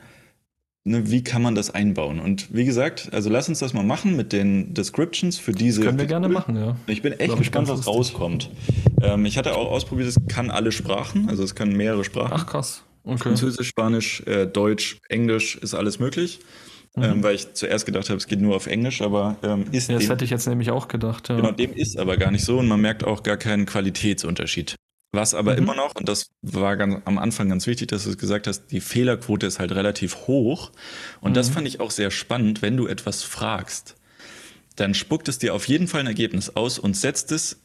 ne, 0.84 1.10
wie 1.10 1.24
kann 1.24 1.42
man 1.42 1.56
das 1.56 1.72
einbauen. 1.72 2.20
Und 2.20 2.54
wie 2.54 2.66
gesagt, 2.66 3.10
also 3.12 3.30
lass 3.30 3.50
uns 3.50 3.60
das 3.60 3.74
mal 3.74 3.84
machen 3.84 4.16
mit 4.16 4.34
den 4.34 4.74
Descriptions 4.74 5.38
für 5.38 5.52
diese. 5.52 5.82
Das 5.82 5.88
können 5.88 6.00
wir 6.00 6.06
gerne 6.06 6.30
machen, 6.30 6.56
ja. 6.56 6.76
Ich 6.88 7.02
bin 7.02 7.14
echt 7.14 7.38
gespannt, 7.38 7.68
was 7.68 7.88
rauskommt. 7.88 8.50
Ähm, 9.02 9.26
ich 9.26 9.38
hatte 9.38 9.56
auch 9.56 9.72
ausprobiert, 9.72 10.08
es 10.08 10.18
kann 10.28 10.52
alle 10.52 10.72
Sprachen, 10.72 11.30
also 11.30 11.44
es 11.44 11.56
kann 11.56 11.76
mehrere 11.76 12.04
Sprachen. 12.04 12.34
Ach 12.34 12.46
krass. 12.46 12.84
Okay. 13.04 13.18
Französisch, 13.18 13.68
Spanisch, 13.68 14.22
äh, 14.28 14.46
Deutsch, 14.46 15.00
Englisch 15.10 15.56
ist 15.56 15.74
alles 15.74 16.00
möglich. 16.00 16.40
Mhm. 16.96 17.04
Ähm, 17.04 17.24
weil 17.24 17.36
ich 17.36 17.54
zuerst 17.54 17.86
gedacht 17.86 18.10
habe, 18.10 18.18
es 18.18 18.28
geht 18.28 18.42
nur 18.42 18.56
auf 18.56 18.68
Englisch, 18.68 19.02
aber 19.02 19.38
ähm, 19.44 19.66
ist. 19.72 19.88
Ja, 19.88 19.96
das 19.96 20.04
dem, 20.04 20.10
hätte 20.12 20.26
ich 20.26 20.32
jetzt 20.32 20.48
nämlich 20.48 20.72
auch 20.72 20.88
gedacht. 20.90 21.30
Ja. 21.30 21.38
Genau, 21.38 21.52
dem 21.52 21.74
ist 21.74 21.98
aber 21.98 22.18
gar 22.18 22.32
nicht 22.32 22.44
so 22.44 22.60
und 22.60 22.68
man 22.68 22.82
merkt 22.82 23.06
auch 23.06 23.24
gar 23.24 23.38
keinen 23.38 23.66
Qualitätsunterschied. 23.66 24.76
Was 25.14 25.34
aber 25.34 25.54
mhm. 25.54 25.58
immer 25.60 25.76
noch, 25.76 25.96
und 25.96 26.08
das 26.08 26.28
war 26.42 26.78
ganz, 26.78 27.02
am 27.06 27.18
Anfang 27.18 27.50
ganz 27.50 27.68
wichtig, 27.68 27.90
dass 27.90 28.06
du 28.06 28.12
es 28.12 28.18
gesagt 28.18 28.48
hast, 28.48 28.68
die 28.72 28.80
Fehlerquote 28.80 29.46
ist 29.46 29.60
halt 29.60 29.74
relativ 29.74 30.28
hoch. 30.28 30.72
Und 31.20 31.32
mhm. 31.32 31.36
das 31.36 31.50
fand 31.50 31.68
ich 31.68 31.80
auch 31.80 31.92
sehr 31.92 32.12
spannend, 32.12 32.62
wenn 32.62 32.78
du 32.78 32.88
etwas 32.88 33.24
fragst, 33.24 33.96
dann 34.76 34.94
spuckt 34.94 35.28
es 35.28 35.38
dir 35.38 35.54
auf 35.54 35.68
jeden 35.68 35.88
Fall 35.88 36.02
ein 36.02 36.08
Ergebnis 36.08 36.56
aus 36.56 36.80
und 36.80 36.96
setzt 36.96 37.32
es 37.32 37.60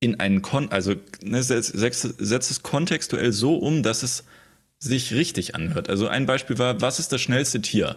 in 0.00 0.20
einen 0.20 0.42
Kon, 0.42 0.70
also 0.70 0.94
ne, 1.22 1.42
setzt, 1.42 1.72
setzt 1.72 2.50
es 2.50 2.62
kontextuell 2.62 3.32
so 3.32 3.56
um, 3.56 3.82
dass 3.82 4.02
es 4.02 4.24
sich 4.84 5.12
richtig 5.12 5.54
anhört. 5.54 5.88
Also 5.88 6.06
ein 6.06 6.26
Beispiel 6.26 6.58
war, 6.58 6.80
was 6.80 6.98
ist 6.98 7.12
das 7.12 7.20
schnellste 7.20 7.60
Tier? 7.60 7.96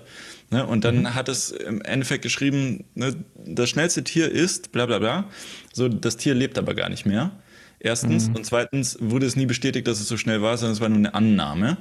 Ne, 0.50 0.66
und 0.66 0.86
dann 0.86 1.00
mhm. 1.00 1.16
hat 1.16 1.28
es 1.28 1.52
im 1.52 1.82
Endeffekt 1.82 2.24
geschrieben, 2.24 2.86
ne, 2.96 3.16
das 3.46 3.70
schnellste 3.70 4.04
Tier 4.04 4.32
ist 4.32 4.72
bla 4.72 4.86
bla 4.86 5.00
bla. 5.00 5.26
So, 5.74 5.90
das 5.90 6.18
Tier 6.18 6.34
lebt 6.34 6.58
aber 6.58 6.74
gar 6.74 6.90
nicht 6.90 7.06
mehr. 7.06 7.32
Erstens. 7.80 8.30
Mhm. 8.30 8.38
Und 8.38 8.46
zweitens 8.46 8.98
wurde 9.00 9.26
es 9.26 9.36
nie 9.36 9.46
bestätigt, 9.46 9.88
dass 9.88 10.00
es 10.00 10.08
so 10.08 10.18
schnell 10.18 10.42
war, 10.42 10.58
sondern 10.58 10.74
es 10.74 10.82
war 10.82 10.90
nur 10.90 10.98
eine 10.98 11.14
Annahme. 11.14 11.78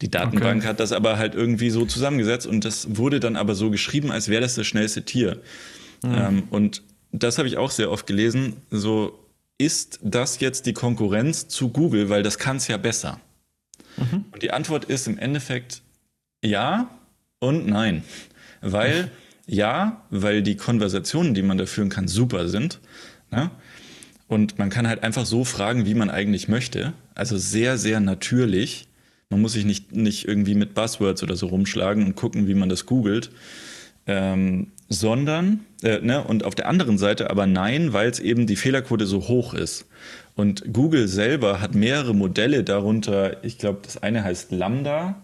Die 0.00 0.10
Datenbank 0.10 0.62
okay. 0.62 0.68
hat 0.68 0.80
das 0.80 0.92
aber 0.92 1.18
halt 1.18 1.34
irgendwie 1.34 1.70
so 1.70 1.86
zusammengesetzt 1.86 2.46
und 2.46 2.64
das 2.64 2.96
wurde 2.96 3.20
dann 3.20 3.36
aber 3.36 3.54
so 3.54 3.70
geschrieben, 3.70 4.10
als 4.10 4.28
wäre 4.28 4.42
das 4.42 4.54
das 4.54 4.66
schnellste 4.66 5.04
Tier. 5.04 5.40
Mhm. 6.02 6.14
Ähm, 6.14 6.42
und 6.50 6.82
das 7.12 7.38
habe 7.38 7.48
ich 7.48 7.56
auch 7.56 7.70
sehr 7.70 7.90
oft 7.90 8.06
gelesen. 8.06 8.56
So, 8.70 9.18
ist 9.56 10.00
das 10.02 10.40
jetzt 10.40 10.66
die 10.66 10.72
Konkurrenz 10.72 11.48
zu 11.48 11.68
Google, 11.68 12.10
weil 12.10 12.22
das 12.22 12.38
kann 12.38 12.56
es 12.56 12.68
ja 12.68 12.76
besser? 12.76 13.20
Mhm. 13.96 14.24
Und 14.30 14.42
die 14.42 14.52
Antwort 14.52 14.84
ist 14.84 15.06
im 15.06 15.18
Endeffekt 15.18 15.82
ja 16.42 16.88
und 17.38 17.66
nein. 17.66 18.02
Weil, 18.60 19.10
ja, 19.46 20.02
weil 20.10 20.42
die 20.42 20.56
Konversationen, 20.56 21.34
die 21.34 21.42
man 21.42 21.58
da 21.58 21.66
führen 21.66 21.90
kann, 21.90 22.08
super 22.08 22.48
sind. 22.48 22.80
Ne? 23.30 23.50
Und 24.26 24.58
man 24.58 24.70
kann 24.70 24.88
halt 24.88 25.02
einfach 25.02 25.26
so 25.26 25.44
fragen, 25.44 25.84
wie 25.86 25.94
man 25.94 26.10
eigentlich 26.10 26.48
möchte. 26.48 26.94
Also 27.14 27.36
sehr, 27.36 27.76
sehr 27.76 28.00
natürlich. 28.00 28.88
Man 29.28 29.40
muss 29.40 29.52
sich 29.52 29.64
nicht, 29.64 29.92
nicht 29.92 30.26
irgendwie 30.26 30.54
mit 30.54 30.74
Buzzwords 30.74 31.22
oder 31.22 31.36
so 31.36 31.46
rumschlagen 31.46 32.04
und 32.04 32.14
gucken, 32.14 32.46
wie 32.46 32.54
man 32.54 32.68
das 32.68 32.86
googelt. 32.86 33.30
Ähm, 34.06 34.72
sondern, 34.88 35.64
äh, 35.82 36.00
ne, 36.00 36.22
und 36.22 36.44
auf 36.44 36.54
der 36.54 36.68
anderen 36.68 36.98
Seite 36.98 37.30
aber 37.30 37.46
nein, 37.46 37.92
weil 37.92 38.08
es 38.08 38.20
eben 38.20 38.46
die 38.46 38.56
Fehlerquote 38.56 39.06
so 39.06 39.28
hoch 39.28 39.54
ist. 39.54 39.86
Und 40.36 40.72
Google 40.72 41.08
selber 41.08 41.60
hat 41.60 41.74
mehrere 41.74 42.14
Modelle 42.14 42.64
darunter. 42.64 43.42
Ich 43.44 43.58
glaube, 43.58 43.80
das 43.82 44.02
eine 44.02 44.24
heißt 44.24 44.52
Lambda. 44.52 45.22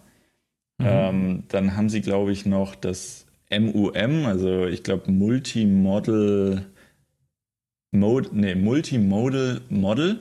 Mhm. 0.79 0.87
Ähm, 0.87 1.43
dann 1.49 1.77
haben 1.77 1.89
sie, 1.89 2.01
glaube 2.01 2.33
ich, 2.33 2.47
noch 2.47 2.75
das 2.75 3.27
MUM, 3.51 4.27
also 4.27 4.67
ich 4.67 4.83
glaube 4.83 5.11
Multimodal, 5.11 6.65
Mode, 7.93 8.29
nee, 8.33 8.55
Multimodal 8.55 9.61
Model. 9.69 10.21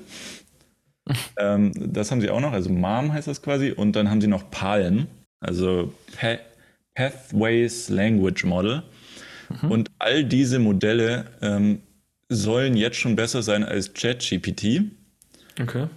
ähm, 1.37 1.71
das 1.75 2.11
haben 2.11 2.21
sie 2.21 2.29
auch 2.29 2.41
noch, 2.41 2.53
also 2.53 2.71
MAM 2.71 3.13
heißt 3.13 3.27
das 3.27 3.41
quasi. 3.41 3.71
Und 3.71 3.95
dann 3.95 4.09
haben 4.09 4.21
sie 4.21 4.27
noch 4.27 4.49
PALM, 4.49 5.07
also 5.39 5.93
pa 6.19 6.37
Pathways 6.95 7.87
Language 7.89 8.43
Model. 8.43 8.83
Mhm. 9.61 9.71
Und 9.71 9.91
all 9.99 10.23
diese 10.23 10.59
Modelle 10.59 11.25
ähm, 11.41 11.81
sollen 12.29 12.77
jetzt 12.77 12.97
schon 12.97 13.15
besser 13.15 13.41
sein 13.41 13.63
als 13.63 13.93
ChatGPT. 13.93 14.83
Okay. 15.59 15.87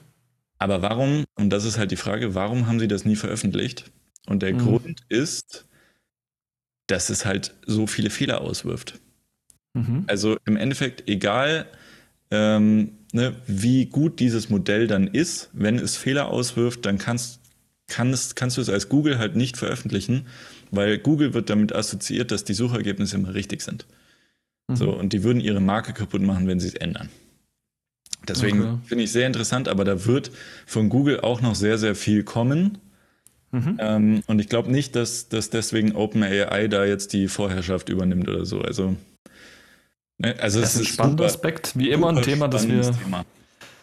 Aber 0.58 0.80
warum, 0.82 1.24
und 1.34 1.50
das 1.50 1.64
ist 1.64 1.78
halt 1.78 1.90
die 1.90 1.96
Frage, 1.96 2.34
warum 2.34 2.66
haben 2.66 2.80
sie 2.80 2.88
das 2.88 3.04
nie 3.04 3.16
veröffentlicht? 3.16 3.90
Und 4.26 4.42
der 4.42 4.54
mhm. 4.54 4.58
Grund 4.58 5.00
ist, 5.08 5.66
dass 6.86 7.10
es 7.10 7.24
halt 7.24 7.54
so 7.66 7.86
viele 7.86 8.10
Fehler 8.10 8.40
auswirft. 8.40 9.00
Mhm. 9.74 10.04
Also 10.06 10.36
im 10.44 10.56
Endeffekt, 10.56 11.08
egal 11.08 11.66
ähm, 12.30 12.92
ne, 13.12 13.34
wie 13.46 13.86
gut 13.86 14.20
dieses 14.20 14.50
Modell 14.50 14.86
dann 14.86 15.06
ist, 15.06 15.50
wenn 15.52 15.78
es 15.78 15.96
Fehler 15.96 16.28
auswirft, 16.28 16.86
dann 16.86 16.98
kannst, 16.98 17.40
kannst, 17.88 18.36
kannst 18.36 18.56
du 18.56 18.60
es 18.60 18.68
als 18.68 18.88
Google 18.88 19.18
halt 19.18 19.36
nicht 19.36 19.56
veröffentlichen, 19.56 20.26
weil 20.72 20.98
Google 20.98 21.35
wird 21.35 21.50
damit 21.50 21.72
assoziiert, 21.72 22.32
dass 22.32 22.44
die 22.44 22.54
Suchergebnisse 22.54 23.16
immer 23.16 23.35
richtig 23.35 23.61
sind. 23.61 23.87
Mhm. 24.66 24.76
So, 24.76 24.90
und 24.90 25.12
die 25.12 25.22
würden 25.22 25.40
ihre 25.40 25.61
Marke 25.61 25.92
kaputt 25.92 26.22
machen, 26.22 26.48
wenn 26.48 26.58
sie 26.58 26.68
es 26.68 26.74
ändern. 26.74 27.08
Deswegen 28.26 28.62
okay. 28.62 28.78
finde 28.85 29.04
ich 29.04 29.12
sehr 29.12 29.26
interessant, 29.26 29.68
aber 29.68 29.85
da 29.85 30.06
wird 30.06 30.30
von 30.66 30.88
Google 30.88 31.20
auch 31.20 31.40
noch 31.40 31.54
sehr, 31.54 31.76
sehr 31.78 31.94
viel 31.94 32.22
kommen. 32.24 32.78
Mhm. 33.50 33.76
Ähm, 33.80 34.22
und 34.26 34.38
ich 34.38 34.48
glaube 34.48 34.70
nicht, 34.70 34.96
dass, 34.96 35.28
dass 35.28 35.50
deswegen 35.50 35.94
OpenAI 35.94 36.68
da 36.68 36.85
jetzt 36.85 37.12
die 37.12 37.28
Vorherrschaft 37.28 37.88
übernimmt 37.88 38.28
oder 38.28 38.46
so. 38.46 38.61
Also, 38.61 38.96
ne, 40.18 40.37
also 40.38 40.61
das 40.61 40.76
ist 40.76 40.80
ein 40.80 40.87
spannender 40.87 41.24
Aspekt, 41.24 41.76
wie 41.76 41.90
immer 41.90 42.08
ein 42.08 42.22
Thema, 42.22 42.48
das 42.48 42.66
wir. 42.66 42.80
Thema. 42.80 43.26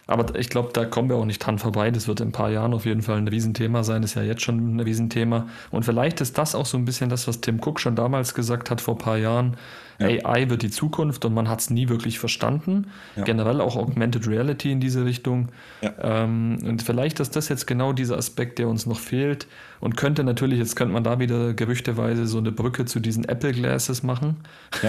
Aber 0.10 0.34
ich 0.40 0.50
glaube, 0.50 0.72
da 0.74 0.86
kommen 0.86 1.08
wir 1.08 1.18
auch 1.18 1.26
nicht 1.26 1.38
dran 1.38 1.60
vorbei. 1.60 1.92
Das 1.92 2.08
wird 2.08 2.20
in 2.20 2.30
ein 2.30 2.32
paar 2.32 2.50
Jahren 2.50 2.74
auf 2.74 2.86
jeden 2.86 3.04
Fall 3.04 3.20
ein 3.20 3.28
Riesenthema 3.28 3.84
sein. 3.84 4.02
Das 4.02 4.12
ist 4.12 4.16
ja 4.16 4.24
jetzt 4.24 4.42
schon 4.42 4.76
ein 4.76 4.80
Riesenthema. 4.80 5.48
Und 5.70 5.86
vielleicht 5.86 6.20
ist 6.20 6.36
das 6.40 6.56
auch 6.56 6.66
so 6.66 6.80
ein 6.80 6.86
bisschen 6.86 7.12
das, 7.12 7.28
was 7.28 7.42
Tim 7.42 7.60
Cook 7.64 7.80
schon 7.80 7.96
damals 7.96 8.34
gesagt 8.34 8.72
hat 8.72 8.82
vor 8.82 8.96
ein 8.96 8.98
paar 8.98 9.18
Jahren. 9.18 9.56
Ja. 10.00 10.08
AI 10.08 10.50
wird 10.50 10.64
die 10.64 10.72
Zukunft 10.72 11.26
und 11.26 11.36
man 11.36 11.48
hat 11.48 11.60
es 11.60 11.70
nie 11.70 11.90
wirklich 11.90 12.18
verstanden. 12.18 12.88
Ja. 13.18 13.24
Generell 13.24 13.62
auch 13.62 13.76
Augmented 13.76 14.28
Reality 14.28 14.72
in 14.72 14.80
diese 14.80 15.06
Richtung. 15.06 15.50
Ja. 15.84 15.94
Ähm, 16.02 16.58
und 16.66 16.82
vielleicht 16.82 17.20
ist 17.20 17.36
das 17.36 17.48
jetzt 17.48 17.68
genau 17.68 17.94
dieser 17.94 18.18
Aspekt, 18.18 18.58
der 18.58 18.68
uns 18.68 18.88
noch 18.88 19.00
fehlt. 19.00 19.46
Und 19.80 19.96
könnte 19.96 20.24
natürlich, 20.24 20.58
jetzt 20.58 20.76
könnte 20.76 20.94
man 20.96 21.04
da 21.04 21.20
wieder 21.20 21.54
gerüchteweise 21.54 22.26
so 22.26 22.40
eine 22.40 22.52
Brücke 22.52 22.86
zu 22.86 23.00
diesen 23.00 23.26
Apple 23.26 23.52
Glasses 23.52 24.02
machen. 24.02 24.38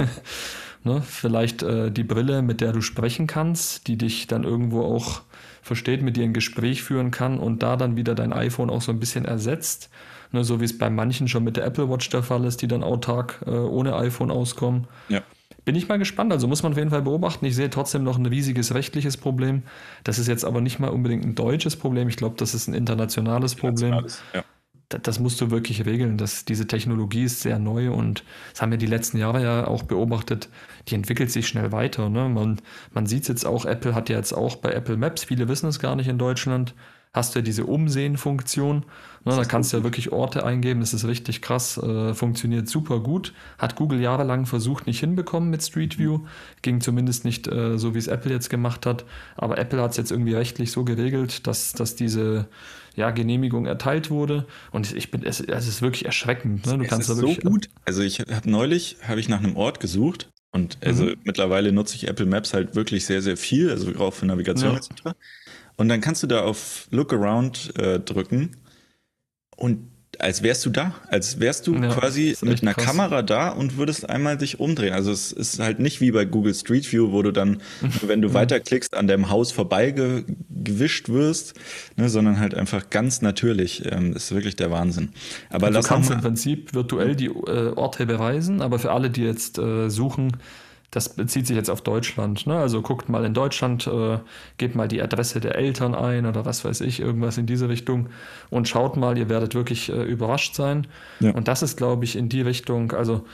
Ne? 0.83 1.03
Vielleicht 1.03 1.63
äh, 1.63 1.91
die 1.91 2.05
Brille, 2.05 2.43
mit 2.43 2.61
der 2.61 2.73
du 2.73 2.81
sprechen 2.81 3.27
kannst, 3.27 3.87
die 3.87 3.99
dich 3.99 4.27
dann 4.27 4.45
irgendwo 4.45 4.83
auch 4.83 5.23
versteht, 5.63 6.03
mit 6.03 6.17
dir 6.17 6.25
ein 6.25 6.33
Gespräch 6.33 6.83
führen 6.83 7.11
kann 7.11 7.39
und 7.39 7.63
da 7.63 7.77
dann 7.77 7.97
wieder 7.97 8.15
dein 8.15 8.33
iPhone 8.33 8.71
auch 8.71 8.81
so 8.81 8.91
ein 8.91 8.99
bisschen 8.99 9.27
ersetzt. 9.27 9.91
Ne? 10.33 10.43
So 10.43 10.61
wie 10.61 10.65
es 10.65 10.79
bei 10.79 10.89
manchen 10.89 11.29
schon 11.29 11.45
mit 11.45 11.57
der 11.57 11.67
Apple 11.67 11.91
Watch 11.91 12.09
der 12.09 12.23
Fall 12.23 12.45
ist, 12.45 12.63
die 12.63 12.69
dann 12.69 12.83
autark 12.83 13.41
äh, 13.47 13.51
ohne 13.51 13.95
iPhone 13.97 14.31
auskommen. 14.31 14.89
Ja. 15.09 15.21
Bin 15.67 15.77
ich 15.77 15.87
mal 15.89 15.99
gespannt. 15.99 16.33
Also 16.33 16.49
muss 16.49 16.63
man 16.63 16.73
auf 16.73 16.79
jeden 16.79 16.91
Fall 16.91 17.03
beobachten. 17.03 17.45
Ich 17.45 17.55
sehe 17.55 17.69
trotzdem 17.69 18.03
noch 18.03 18.17
ein 18.17 18.25
riesiges 18.25 18.73
rechtliches 18.73 19.19
Problem. 19.19 19.63
Das 20.05 20.19
ist 20.19 20.29
jetzt 20.29 20.47
aber 20.47 20.63
nicht 20.63 20.79
mal 20.79 20.89
unbedingt 20.89 21.27
ein 21.27 21.35
deutsches 21.35 21.77
Problem. 21.77 22.09
Ich 22.09 22.17
glaube, 22.17 22.37
das 22.39 22.55
ist 22.55 22.69
ein 22.69 22.75
internationales 22.75 23.55
Problem. 23.55 23.93
Internationales, 23.93 24.23
ja 24.35 24.45
das 24.91 25.21
musst 25.21 25.41
du 25.41 25.51
wirklich 25.51 25.87
regeln. 25.87 26.17
dass 26.19 26.45
diese 26.45 26.67
Technologie 26.67 27.25
ist 27.25 27.41
sehr 27.41 27.59
neu 27.59 27.93
und 27.93 28.25
das 28.53 28.63
haben 28.63 28.71
wir 28.71 28.79
die 28.79 28.87
letzten 28.87 29.19
Jahre 29.19 29.43
ja 29.43 29.67
auch 29.67 29.85
beobachtet. 29.85 30.49
Die 30.89 30.95
entwickelt 30.95 31.31
sich 31.31 31.47
schnell 31.47 31.73
weiter. 31.73 32.09
Ne? 32.09 32.29
Man, 32.29 32.61
man 32.93 33.07
sieht 33.07 33.23
es 33.23 33.29
jetzt 33.29 33.47
auch, 33.47 33.65
Apple 33.65 33.95
hat 33.95 34.09
ja 34.09 34.17
jetzt 34.17 34.33
auch 34.33 34.57
bei 34.57 34.73
Apple 34.73 34.97
Maps, 34.97 35.25
viele 35.25 35.49
wissen 35.49 35.69
es 35.69 35.79
gar 35.79 35.97
nicht 35.97 36.09
in 36.09 36.19
Deutschland, 36.19 36.75
hast 37.13 37.35
du 37.35 37.41
ja 37.41 37.45
diese 37.45 37.65
Umsehen-Funktion. 37.65 38.85
Ne? 39.25 39.37
Da 39.37 39.45
kannst 39.45 39.73
du 39.73 39.79
ja 39.79 39.83
wirklich 39.83 40.13
Orte 40.13 40.45
eingeben, 40.45 40.81
das 40.81 40.95
ist 40.95 41.07
richtig 41.07 41.43
krass, 41.43 41.77
äh, 41.79 42.15
funktioniert 42.15 42.69
super 42.69 43.01
gut. 43.01 43.33
Hat 43.59 43.77
Google 43.77 44.01
jahrelang 44.01 44.47
versucht, 44.47 44.87
nicht 44.87 45.01
hinbekommen 45.01 45.51
mit 45.51 45.63
Street 45.63 45.99
View. 45.99 46.21
Ging 46.63 46.81
zumindest 46.81 47.25
nicht 47.25 47.49
äh, 47.49 47.79
so, 47.79 47.95
wie 47.95 47.99
es 47.99 48.07
Apple 48.07 48.33
jetzt 48.33 48.51
gemacht 48.51 48.87
hat. 48.87 49.05
Aber 49.37 49.59
Apple 49.59 49.83
hat 49.83 49.93
es 49.93 49.97
jetzt 49.97 50.13
irgendwie 50.13 50.35
rechtlich 50.35 50.73
so 50.73 50.85
geregelt, 50.85 51.47
dass, 51.47 51.73
dass 51.73 51.97
diese 51.97 52.49
ja, 52.97 53.11
Genehmigung 53.11 53.67
erteilt 53.67 54.11
wurde. 54.11 54.47
Und 54.73 54.95
ich 54.95 55.11
bin, 55.11 55.25
es, 55.25 55.41
es 55.41 55.69
ist 55.69 55.83
wirklich 55.83 56.05
erschreckend. 56.05 56.67
Ne? 56.67 56.79
Du 56.79 56.85
es 56.85 56.91
kannst 56.91 57.09
ist 57.09 57.17
da 57.17 57.23
wirklich, 57.23 57.41
so 57.43 57.51
gut. 57.51 57.71
Also 57.85 58.03
ich 58.03 58.21
habe 58.21 58.51
neulich, 58.51 58.97
habe 59.07 59.21
ich 59.21 59.29
nach 59.29 59.39
einem 59.39 59.57
Ort 59.57 59.81
gesucht 59.81 60.29
Und 60.53 60.79
also 60.85 61.05
mhm. 61.05 61.17
mittlerweile 61.25 61.73
nutze 61.73 61.95
ich 61.97 62.09
Apple 62.09 62.27
Maps 62.27 62.55
halt 62.55 62.75
wirklich 62.75 63.07
sehr, 63.07 63.23
sehr 63.23 63.37
viel, 63.37 63.71
also 63.71 63.95
auch 63.97 64.13
für 64.13 64.27
Navigation 64.27 64.73
ja. 64.73 64.79
etc. 64.79 65.17
Und 65.77 65.89
dann 65.89 66.01
kannst 66.01 66.23
du 66.23 66.27
da 66.27 66.43
auf 66.43 66.89
Look 66.91 67.13
Around 67.13 67.77
äh, 67.79 68.01
drücken 68.01 68.57
und 69.57 69.89
als 70.21 70.43
wärst 70.43 70.65
du 70.67 70.71
da, 70.71 70.95
als 71.09 71.41
wärst 71.41 71.67
du 71.67 71.75
ja, 71.75 71.89
quasi 71.89 72.37
mit 72.43 72.63
einer 72.63 72.75
krass. 72.75 72.85
Kamera 72.85 73.23
da 73.23 73.49
und 73.49 73.77
würdest 73.77 74.09
einmal 74.09 74.37
dich 74.37 74.61
umdrehen. 74.61 74.93
Also 74.93 75.11
es 75.11 75.33
ist 75.33 75.59
halt 75.59 75.81
nicht 75.81 76.01
wie 76.01 76.11
bei 76.11 76.25
Google 76.25 76.55
Street 76.55 76.91
View, 76.93 77.13
wo 77.13 77.23
du 77.23 77.33
dann, 77.33 77.61
wenn 78.07 78.23
du 78.23 78.35
weiterklickst, 78.35 78.95
an 78.97 79.07
deinem 79.07 79.31
Haus 79.31 79.53
vorbeigewischt 79.53 81.09
wirst, 81.09 81.55
ne, 81.97 82.09
sondern 82.09 82.39
halt 82.39 82.55
einfach 82.55 82.91
ganz 82.91 83.23
natürlich. 83.23 83.83
Ähm, 83.91 84.15
ist 84.15 84.33
wirklich 84.33 84.57
der 84.57 84.71
Wahnsinn. 84.71 85.11
Aber 85.51 85.69
also 85.69 85.81
du 85.81 85.87
kannst 85.87 86.11
im 86.11 86.21
Prinzip 86.21 86.75
virtuell 86.75 87.17
die 87.17 87.27
äh, 87.27 87.73
Orte 87.75 88.07
beweisen, 88.07 88.63
aber 88.63 88.79
für 88.79 88.93
alle, 88.93 89.11
die 89.11 89.23
jetzt 89.23 89.59
äh, 89.59 89.89
suchen, 89.89 90.37
das 90.91 91.11
bezieht 91.11 91.47
sich 91.47 91.57
jetzt 91.57 91.71
auf 91.71 91.83
Deutschland. 91.83 92.47
Ne? 92.47 92.59
Also 92.59 92.83
guckt 92.83 93.09
mal 93.09 93.25
in 93.25 93.33
Deutschland, 93.33 93.87
äh, 93.87 94.19
gebt 94.59 94.75
mal 94.75 94.89
die 94.89 95.01
Adresse 95.01 95.41
der 95.41 95.55
Eltern 95.55 95.95
ein 95.95 96.27
oder 96.27 96.45
was 96.45 96.65
weiß 96.65 96.81
ich, 96.81 97.01
irgendwas 97.01 97.39
in 97.39 97.47
diese 97.47 97.69
Richtung 97.69 98.09
und 98.51 98.67
schaut 98.67 98.97
mal, 98.97 99.17
ihr 99.17 99.29
werdet 99.29 99.55
wirklich 99.55 99.89
äh, 99.89 100.03
überrascht 100.03 100.55
sein. 100.55 100.89
Ja. 101.21 101.31
Und 101.31 101.47
das 101.47 101.63
ist, 101.63 101.77
glaube 101.77 102.05
ich, 102.05 102.17
in 102.17 102.29
die 102.29 102.43
Richtung, 102.43 102.93
also 102.93 103.25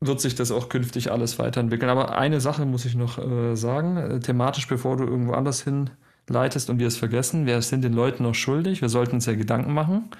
wird 0.00 0.20
sich 0.20 0.34
das 0.34 0.50
auch 0.50 0.68
künftig 0.68 1.12
alles 1.12 1.38
weiterentwickeln. 1.38 1.90
Aber 1.90 2.16
eine 2.18 2.40
Sache 2.40 2.64
muss 2.64 2.84
ich 2.84 2.94
noch 2.94 3.18
äh, 3.18 3.54
sagen, 3.54 3.96
äh, 3.96 4.20
thematisch, 4.20 4.66
bevor 4.66 4.96
du 4.96 5.04
irgendwo 5.04 5.34
anders 5.34 5.62
hinleitest 5.62 6.70
und 6.70 6.78
wir 6.78 6.88
es 6.88 6.96
vergessen, 6.96 7.46
wir 7.46 7.60
sind 7.62 7.84
den 7.84 7.92
Leuten 7.92 8.24
noch 8.24 8.34
schuldig, 8.34 8.80
wir 8.80 8.88
sollten 8.88 9.16
uns 9.16 9.26
ja 9.26 9.34
Gedanken 9.34 9.74
machen. 9.74 10.10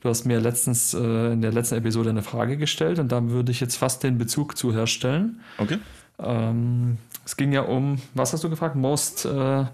Du 0.00 0.10
hast 0.10 0.26
mir 0.26 0.38
letztens 0.38 0.94
äh, 0.94 1.32
in 1.32 1.40
der 1.40 1.52
letzten 1.52 1.76
Episode 1.76 2.10
eine 2.10 2.22
Frage 2.22 2.58
gestellt 2.58 2.98
und 2.98 3.10
da 3.10 3.28
würde 3.30 3.50
ich 3.50 3.60
jetzt 3.60 3.76
fast 3.76 4.02
den 4.02 4.18
Bezug 4.18 4.56
zu 4.56 4.72
herstellen. 4.72 5.40
Okay. 5.58 5.78
Ähm, 6.18 6.98
es 7.24 7.36
ging 7.36 7.52
ja 7.52 7.62
um, 7.62 8.00
was 8.14 8.32
hast 8.32 8.44
du 8.44 8.50
gefragt? 8.50 8.76
Most, 8.76 9.24
äh, 9.24 9.64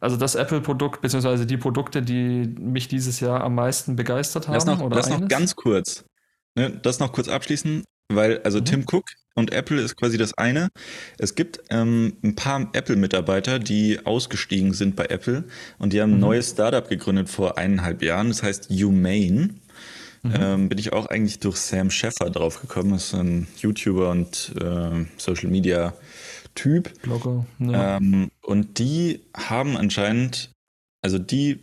also 0.00 0.16
das 0.16 0.34
Apple-Produkt, 0.34 1.00
beziehungsweise 1.00 1.46
die 1.46 1.56
Produkte, 1.56 2.02
die 2.02 2.46
mich 2.58 2.88
dieses 2.88 3.20
Jahr 3.20 3.42
am 3.42 3.54
meisten 3.54 3.96
begeistert 3.96 4.48
haben. 4.48 4.54
Lass 4.54 4.66
noch, 4.66 4.80
oder 4.80 4.96
lass 4.96 5.08
noch 5.08 5.26
ganz 5.28 5.56
kurz, 5.56 6.04
ne, 6.54 6.70
das 6.70 7.00
noch 7.00 7.12
kurz 7.12 7.28
abschließen, 7.28 7.84
weil, 8.12 8.40
also 8.42 8.60
mhm. 8.60 8.64
Tim 8.66 8.84
Cook 8.90 9.04
und 9.34 9.52
Apple 9.52 9.80
ist 9.80 9.96
quasi 9.96 10.18
das 10.18 10.36
eine. 10.36 10.68
Es 11.18 11.34
gibt 11.34 11.60
ähm, 11.70 12.18
ein 12.22 12.34
paar 12.36 12.68
Apple-Mitarbeiter, 12.72 13.58
die 13.58 14.04
ausgestiegen 14.04 14.74
sind 14.74 14.94
bei 14.94 15.06
Apple 15.06 15.44
und 15.78 15.92
die 15.92 16.00
haben 16.02 16.10
mhm. 16.10 16.16
ein 16.16 16.20
neues 16.20 16.50
Startup 16.50 16.86
gegründet 16.88 17.28
vor 17.28 17.58
eineinhalb 17.58 18.02
Jahren. 18.02 18.28
Das 18.28 18.42
heißt 18.42 18.70
Humane. 18.70 19.54
Mhm. 20.24 20.34
Ähm, 20.40 20.68
bin 20.70 20.78
ich 20.78 20.92
auch 20.92 21.06
eigentlich 21.06 21.38
durch 21.38 21.56
Sam 21.56 21.90
Sheffer 21.90 22.30
drauf 22.30 22.60
gekommen. 22.60 22.92
Das 22.92 23.04
ist 23.04 23.14
ein 23.14 23.46
YouTuber 23.58 24.10
und 24.10 24.54
äh, 24.60 25.04
Social 25.18 25.50
Media 25.50 25.92
Typ. 26.54 27.00
Blogger. 27.02 27.46
Ja. 27.58 27.98
Ähm, 27.98 28.30
und 28.40 28.78
die 28.78 29.20
haben 29.36 29.76
anscheinend, 29.76 30.50
also 31.02 31.18
die 31.18 31.60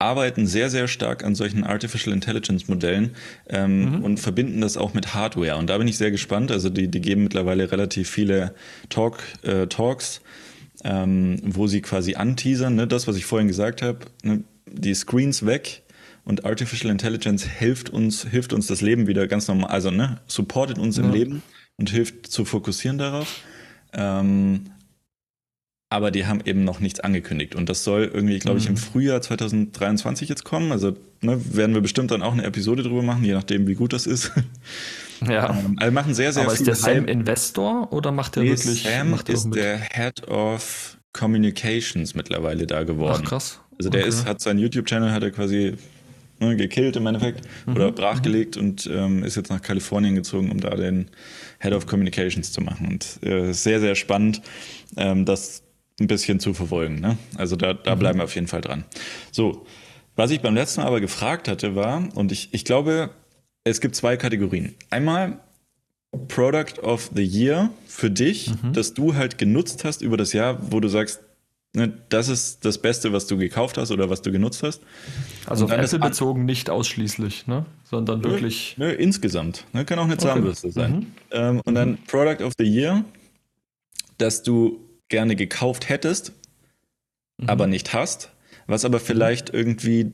arbeiten 0.00 0.48
sehr, 0.48 0.68
sehr 0.68 0.88
stark 0.88 1.22
an 1.22 1.36
solchen 1.36 1.62
Artificial 1.62 2.12
Intelligence 2.12 2.66
Modellen 2.66 3.14
ähm, 3.48 3.98
mhm. 3.98 4.04
und 4.04 4.18
verbinden 4.18 4.60
das 4.60 4.76
auch 4.76 4.94
mit 4.94 5.14
Hardware. 5.14 5.56
Und 5.56 5.70
da 5.70 5.78
bin 5.78 5.86
ich 5.86 5.96
sehr 5.96 6.10
gespannt. 6.10 6.50
Also 6.50 6.70
die, 6.70 6.88
die 6.88 7.00
geben 7.00 7.22
mittlerweile 7.22 7.70
relativ 7.70 8.10
viele 8.10 8.52
Talk, 8.88 9.22
äh, 9.42 9.68
Talks, 9.68 10.20
ähm, 10.82 11.38
wo 11.44 11.68
sie 11.68 11.82
quasi 11.82 12.16
anteasern, 12.16 12.74
ne? 12.74 12.88
das, 12.88 13.06
was 13.06 13.16
ich 13.16 13.24
vorhin 13.24 13.46
gesagt 13.46 13.80
habe, 13.80 14.00
ne? 14.24 14.42
die 14.66 14.94
Screens 14.94 15.46
weg 15.46 15.82
und 16.24 16.44
Artificial 16.44 16.90
Intelligence 16.90 17.44
hilft 17.44 17.90
uns, 17.90 18.24
hilft 18.24 18.52
uns 18.52 18.66
das 18.66 18.80
Leben 18.80 19.06
wieder 19.06 19.26
ganz 19.26 19.48
normal, 19.48 19.70
also 19.70 19.90
ne, 19.90 20.20
supportet 20.26 20.78
uns 20.78 20.96
ja. 20.96 21.04
im 21.04 21.12
Leben 21.12 21.42
und 21.76 21.90
hilft 21.90 22.28
zu 22.28 22.44
fokussieren 22.44 22.98
darauf. 22.98 23.40
Ähm, 23.92 24.70
aber 25.92 26.10
die 26.10 26.24
haben 26.24 26.40
eben 26.46 26.64
noch 26.64 26.80
nichts 26.80 27.00
angekündigt. 27.00 27.54
Und 27.54 27.68
das 27.68 27.84
soll 27.84 28.10
irgendwie, 28.14 28.38
glaube 28.38 28.58
ich, 28.58 28.66
im 28.66 28.72
mhm. 28.72 28.78
Frühjahr 28.78 29.20
2023 29.20 30.26
jetzt 30.26 30.42
kommen. 30.42 30.72
Also 30.72 30.96
ne, 31.20 31.38
werden 31.54 31.74
wir 31.74 31.82
bestimmt 31.82 32.10
dann 32.10 32.22
auch 32.22 32.32
eine 32.32 32.44
Episode 32.44 32.82
drüber 32.82 33.02
machen, 33.02 33.22
je 33.24 33.34
nachdem, 33.34 33.66
wie 33.66 33.74
gut 33.74 33.92
das 33.92 34.06
ist. 34.06 34.32
Ja. 35.24 35.50
Ähm, 35.50 35.76
also 35.78 35.92
machen 35.92 36.14
sehr, 36.14 36.32
sehr 36.32 36.42
Aber 36.42 36.52
ist 36.52 36.66
der 36.66 36.74
Sam 36.74 37.06
Investor 37.06 37.92
oder 37.92 38.10
macht 38.10 38.34
der 38.34 38.42
nee, 38.42 38.48
wirklich? 38.48 38.82
Sam 38.82 39.14
ist 39.14 39.50
der 39.54 39.78
Head 39.78 40.26
of 40.26 40.98
Communications 41.12 42.16
mittlerweile 42.16 42.66
da 42.66 42.82
geworden. 42.82 43.22
Ach, 43.22 43.28
krass. 43.28 43.60
Also 43.78 43.88
der 43.88 44.00
okay. 44.00 44.08
ist, 44.08 44.26
hat 44.26 44.40
seinen 44.40 44.58
YouTube-Channel, 44.58 45.12
hat 45.12 45.22
er 45.22 45.30
quasi 45.30 45.76
ne, 46.42 46.56
gekillt 46.56 46.96
im 46.96 47.06
Endeffekt 47.06 47.46
mhm. 47.66 47.76
oder 47.76 47.92
brachgelegt 47.92 48.56
mhm. 48.56 48.62
und 48.62 48.90
ähm, 48.92 49.24
ist 49.24 49.36
jetzt 49.36 49.50
nach 49.50 49.62
Kalifornien 49.62 50.14
gezogen, 50.14 50.50
um 50.50 50.60
da 50.60 50.70
den 50.74 51.08
Head 51.60 51.72
of 51.72 51.86
Communications 51.86 52.52
zu 52.52 52.60
machen. 52.60 52.88
Und 52.88 53.18
äh, 53.26 53.52
sehr, 53.52 53.80
sehr 53.80 53.94
spannend, 53.94 54.42
ähm, 54.96 55.24
dass 55.24 55.62
ein 56.00 56.06
bisschen 56.06 56.40
zu 56.40 56.54
verfolgen. 56.54 57.00
Ne? 57.00 57.16
Also 57.36 57.56
da, 57.56 57.74
da 57.74 57.94
mhm. 57.94 57.98
bleiben 57.98 58.18
wir 58.18 58.24
auf 58.24 58.34
jeden 58.34 58.48
Fall 58.48 58.60
dran. 58.60 58.84
So, 59.30 59.66
was 60.16 60.30
ich 60.30 60.40
beim 60.40 60.54
letzten 60.54 60.80
Mal 60.80 60.86
aber 60.88 61.00
gefragt 61.00 61.48
hatte, 61.48 61.74
war, 61.74 62.08
und 62.14 62.32
ich, 62.32 62.52
ich 62.52 62.64
glaube, 62.64 63.10
es 63.64 63.80
gibt 63.80 63.94
zwei 63.94 64.16
Kategorien. 64.16 64.74
Einmal 64.90 65.40
Product 66.28 66.82
of 66.82 67.10
the 67.14 67.22
Year 67.24 67.70
für 67.86 68.10
dich, 68.10 68.50
mhm. 68.50 68.74
das 68.74 68.92
du 68.92 69.14
halt 69.14 69.38
genutzt 69.38 69.84
hast 69.84 70.02
über 70.02 70.16
das 70.16 70.32
Jahr, 70.32 70.58
wo 70.70 70.80
du 70.80 70.88
sagst, 70.88 71.20
das 71.72 72.28
ist 72.28 72.64
das 72.66 72.76
Beste, 72.76 73.14
was 73.14 73.26
du 73.26 73.38
gekauft 73.38 73.78
hast 73.78 73.90
oder 73.90 74.10
was 74.10 74.20
du 74.20 74.30
genutzt 74.30 74.62
hast. 74.62 74.82
Also 75.46 75.64
auf 75.64 75.70
Apple 75.70 75.98
bezogen 76.00 76.44
nicht 76.44 76.68
ausschließlich, 76.68 77.46
ne? 77.46 77.64
sondern 77.84 78.20
nö, 78.20 78.30
wirklich. 78.30 78.74
Nö, 78.76 78.90
insgesamt. 78.90 79.64
Ne? 79.72 79.86
Kann 79.86 79.98
auch 79.98 80.04
eine 80.04 80.18
Zahnbürste 80.18 80.66
okay. 80.66 80.74
sein. 80.74 80.92
Mhm. 80.92 81.06
Ähm, 81.30 81.60
und 81.64 81.72
mhm. 81.72 81.74
dann 81.74 81.98
Product 82.06 82.44
of 82.44 82.52
the 82.58 82.64
Year, 82.64 83.04
dass 84.18 84.42
du 84.42 84.86
gerne 85.08 85.34
gekauft 85.34 85.88
hättest, 85.88 86.32
mhm. 87.38 87.48
aber 87.48 87.66
nicht 87.66 87.94
hast, 87.94 88.30
was 88.66 88.84
aber 88.84 89.00
vielleicht 89.00 89.48
irgendwie 89.48 90.12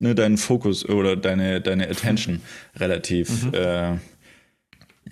ne, 0.00 0.16
deinen 0.16 0.36
Fokus 0.36 0.84
oder 0.84 1.14
deine, 1.16 1.60
deine 1.60 1.88
Attention 1.88 2.40
relativ 2.76 3.44
mhm. 3.44 3.54
äh, 3.54 3.98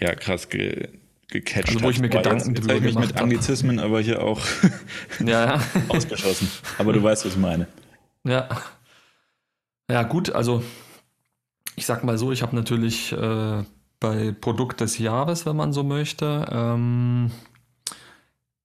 ja, 0.01 0.14
krass 0.16 0.49
ge 0.49 0.88
gecatcht 1.29 1.69
also, 1.69 1.83
wo 1.83 1.91
ich 1.91 2.01
mir. 2.01 2.09
Gedanken 2.09 2.39
jetzt, 2.39 2.49
jetzt 2.49 2.61
drüber 2.61 2.75
ich 2.75 2.83
mich 2.83 2.99
mit 2.99 3.17
Anglizismen, 3.17 3.79
aber 3.79 4.01
hier 4.01 4.23
auch 4.23 4.41
ja, 5.25 5.57
ja. 5.57 5.61
ausgeschossen. 5.89 6.49
Aber 6.79 6.93
du 6.93 7.03
weißt, 7.03 7.25
was 7.25 7.33
ich 7.33 7.39
meine. 7.39 7.67
Ja. 8.25 8.49
Ja, 9.91 10.03
gut, 10.03 10.31
also 10.31 10.62
ich 11.77 11.87
sag 11.87 12.03
mal 12.03 12.19
so, 12.19 12.33
ich 12.33 12.43
habe 12.43 12.57
natürlich 12.57 13.12
äh, 13.12 13.62
bei 14.01 14.33
Produkt 14.33 14.81
des 14.81 14.99
Jahres, 14.99 15.47
wenn 15.47 15.57
man 15.57 15.73
so 15.73 15.85
möchte, 15.85 16.47
ähm, 16.51 17.31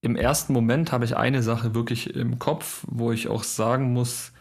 im 0.02 0.16
ersten 0.16 0.54
Moment 0.54 0.92
habe 0.92 1.06
ich 1.06 1.16
eine 1.16 1.44
Sache 1.44 1.76
wirklich 1.76 2.16
im 2.16 2.40
Kopf, 2.40 2.84
wo 2.88 3.12
ich 3.12 3.28
auch 3.28 3.44
sagen 3.44 3.94
muss, 3.94 4.32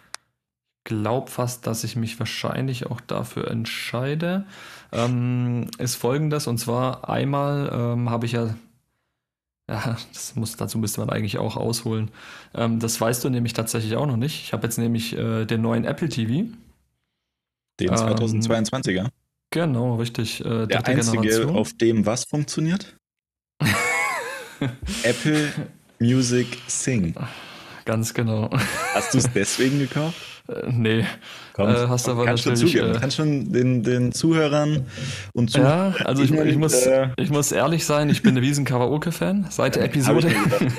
glaube 0.84 1.30
fast, 1.30 1.66
dass 1.66 1.84
ich 1.84 1.96
mich 1.96 2.18
wahrscheinlich 2.18 2.86
auch 2.86 3.00
dafür 3.00 3.50
entscheide. 3.50 4.46
Ähm, 4.92 5.68
ist 5.78 5.96
folgendes, 5.96 6.46
und 6.46 6.58
zwar 6.58 7.08
einmal 7.08 7.70
ähm, 7.72 8.10
habe 8.10 8.26
ich 8.26 8.32
ja, 8.32 8.54
ja, 9.68 9.96
das 10.12 10.34
muss, 10.34 10.56
dazu 10.56 10.78
müsste 10.78 11.00
man 11.00 11.10
eigentlich 11.10 11.38
auch 11.38 11.56
ausholen. 11.56 12.10
Ähm, 12.54 12.80
das 12.80 13.00
weißt 13.00 13.22
du 13.22 13.30
nämlich 13.30 13.52
tatsächlich 13.52 13.94
auch 13.96 14.06
noch 14.06 14.16
nicht. 14.16 14.42
Ich 14.42 14.52
habe 14.52 14.64
jetzt 14.64 14.78
nämlich 14.78 15.16
äh, 15.16 15.44
den 15.44 15.62
neuen 15.62 15.84
Apple 15.84 16.08
TV. 16.08 16.48
Den 17.78 17.90
2022er? 17.90 18.98
Ähm, 19.04 19.08
genau, 19.50 19.96
richtig. 19.96 20.44
Äh, 20.44 20.66
Der 20.66 20.86
einzige, 20.86 21.20
Generation. 21.20 21.56
auf 21.56 21.72
dem 21.74 22.04
was 22.04 22.24
funktioniert? 22.24 22.96
Apple 25.04 25.52
Music 26.00 26.58
Sing. 26.66 27.14
Ganz 27.84 28.12
genau. 28.12 28.50
Hast 28.94 29.14
du 29.14 29.18
es 29.18 29.30
deswegen 29.32 29.78
gekauft? 29.78 30.29
Äh, 30.50 30.72
nee. 30.72 31.04
Komm, 31.52 31.68
äh, 31.68 31.88
hast 31.88 32.06
komm, 32.06 32.18
aber 32.18 32.26
kannst 32.26 32.46
natürlich, 32.46 32.72
schon. 32.72 32.94
Äh, 32.94 32.98
kannst 32.98 33.16
schon 33.16 33.52
den, 33.52 33.82
den 33.82 34.12
Zuhörern 34.12 34.86
und 35.32 35.50
Zuhörern. 35.50 35.94
Ja, 35.98 36.06
also 36.06 36.22
ich, 36.22 36.32
ich, 36.32 36.56
muss, 36.56 36.74
äh, 36.86 37.08
ich 37.16 37.30
muss 37.30 37.52
ehrlich 37.52 37.84
sein, 37.84 38.08
ich 38.10 38.22
bin 38.22 38.36
ein 38.36 38.42
riesen 38.42 38.64
Karaoke-Fan 38.64 39.46
seit 39.50 39.76
der 39.76 39.84
Episode. 39.84 40.28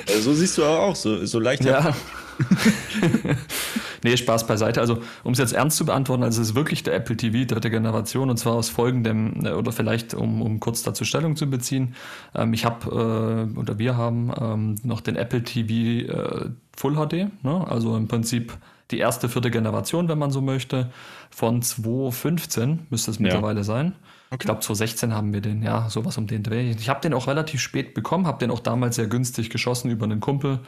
Also 0.08 0.20
so 0.20 0.34
siehst 0.34 0.58
du 0.58 0.64
aber 0.64 0.80
auch, 0.80 0.96
so, 0.96 1.24
so 1.24 1.38
leicht. 1.38 1.64
Ja. 1.64 1.94
nee, 4.04 4.16
Spaß 4.16 4.46
beiseite. 4.46 4.80
Also, 4.80 4.98
um 5.24 5.32
es 5.32 5.38
jetzt 5.38 5.52
ernst 5.52 5.76
zu 5.76 5.84
beantworten, 5.84 6.22
also 6.22 6.40
es 6.40 6.50
ist 6.50 6.54
wirklich 6.54 6.82
der 6.82 6.94
Apple 6.94 7.16
TV 7.16 7.46
dritte 7.46 7.70
Generation 7.70 8.30
und 8.30 8.36
zwar 8.36 8.54
aus 8.54 8.68
folgendem, 8.68 9.44
äh, 9.44 9.50
oder 9.50 9.72
vielleicht 9.72 10.14
um, 10.14 10.42
um 10.42 10.60
kurz 10.60 10.82
dazu 10.82 11.04
Stellung 11.04 11.36
zu 11.36 11.48
beziehen. 11.48 11.94
Ähm, 12.34 12.52
ich 12.52 12.64
habe, 12.64 13.48
äh, 13.54 13.58
oder 13.58 13.78
wir 13.78 13.96
haben 13.96 14.32
ähm, 14.40 14.74
noch 14.82 15.00
den 15.00 15.16
Apple 15.16 15.42
TV 15.42 16.12
äh, 16.12 16.50
Full 16.76 16.94
HD, 16.94 17.28
ne? 17.44 17.66
also 17.68 17.96
im 17.96 18.08
Prinzip 18.08 18.54
die 18.90 18.98
erste, 18.98 19.28
vierte 19.28 19.50
Generation, 19.50 20.08
wenn 20.08 20.18
man 20.18 20.30
so 20.30 20.40
möchte. 20.40 20.90
Von 21.30 21.62
2015 21.62 22.86
müsste 22.90 23.10
es 23.10 23.18
mittlerweile 23.18 23.60
ja. 23.60 23.64
sein. 23.64 23.94
Okay. 24.30 24.36
Ich 24.40 24.46
glaube, 24.46 24.60
2016 24.60 25.14
haben 25.14 25.32
wir 25.32 25.40
den, 25.40 25.62
ja, 25.62 25.88
sowas 25.88 26.18
um 26.18 26.26
den 26.26 26.42
Dreh. 26.42 26.70
Ich 26.70 26.88
habe 26.88 27.00
den 27.00 27.14
auch 27.14 27.26
relativ 27.26 27.60
spät 27.60 27.94
bekommen, 27.94 28.26
habe 28.26 28.38
den 28.38 28.50
auch 28.50 28.60
damals 28.60 28.96
sehr 28.96 29.06
günstig 29.06 29.50
geschossen 29.50 29.90
über 29.90 30.04
einen 30.04 30.20
Kumpel. 30.20 30.60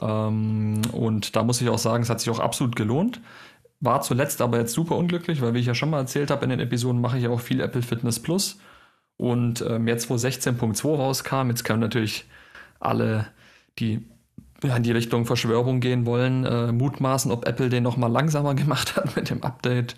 Ähm, 0.00 0.82
und 0.92 1.36
da 1.36 1.42
muss 1.42 1.60
ich 1.60 1.68
auch 1.68 1.78
sagen, 1.78 2.02
es 2.02 2.10
hat 2.10 2.20
sich 2.20 2.30
auch 2.30 2.40
absolut 2.40 2.76
gelohnt. 2.76 3.20
War 3.80 4.02
zuletzt 4.02 4.42
aber 4.42 4.58
jetzt 4.58 4.72
super 4.72 4.96
unglücklich, 4.96 5.40
weil 5.40 5.54
wie 5.54 5.60
ich 5.60 5.66
ja 5.66 5.74
schon 5.74 5.90
mal 5.90 5.98
erzählt 5.98 6.30
habe 6.30 6.44
in 6.44 6.50
den 6.50 6.60
Episoden, 6.60 7.00
mache 7.00 7.18
ich 7.18 7.24
ja 7.24 7.30
auch 7.30 7.40
viel 7.40 7.60
Apple 7.60 7.82
Fitness 7.82 8.20
Plus. 8.20 8.58
Und 9.16 9.64
ähm, 9.68 9.86
jetzt, 9.88 10.10
wo 10.10 10.14
16.2 10.14 10.96
rauskam, 10.96 11.50
jetzt 11.50 11.64
können 11.64 11.80
natürlich 11.80 12.26
alle, 12.80 13.26
die 13.78 14.06
in 14.62 14.82
die 14.82 14.92
Richtung 14.92 15.24
Verschwörung 15.24 15.80
gehen 15.80 16.04
wollen, 16.04 16.44
äh, 16.44 16.72
mutmaßen, 16.72 17.30
ob 17.30 17.46
Apple 17.46 17.68
den 17.68 17.82
nochmal 17.82 18.10
langsamer 18.10 18.54
gemacht 18.56 18.96
hat 18.96 19.16
mit 19.16 19.30
dem 19.30 19.42
Update. 19.42 19.96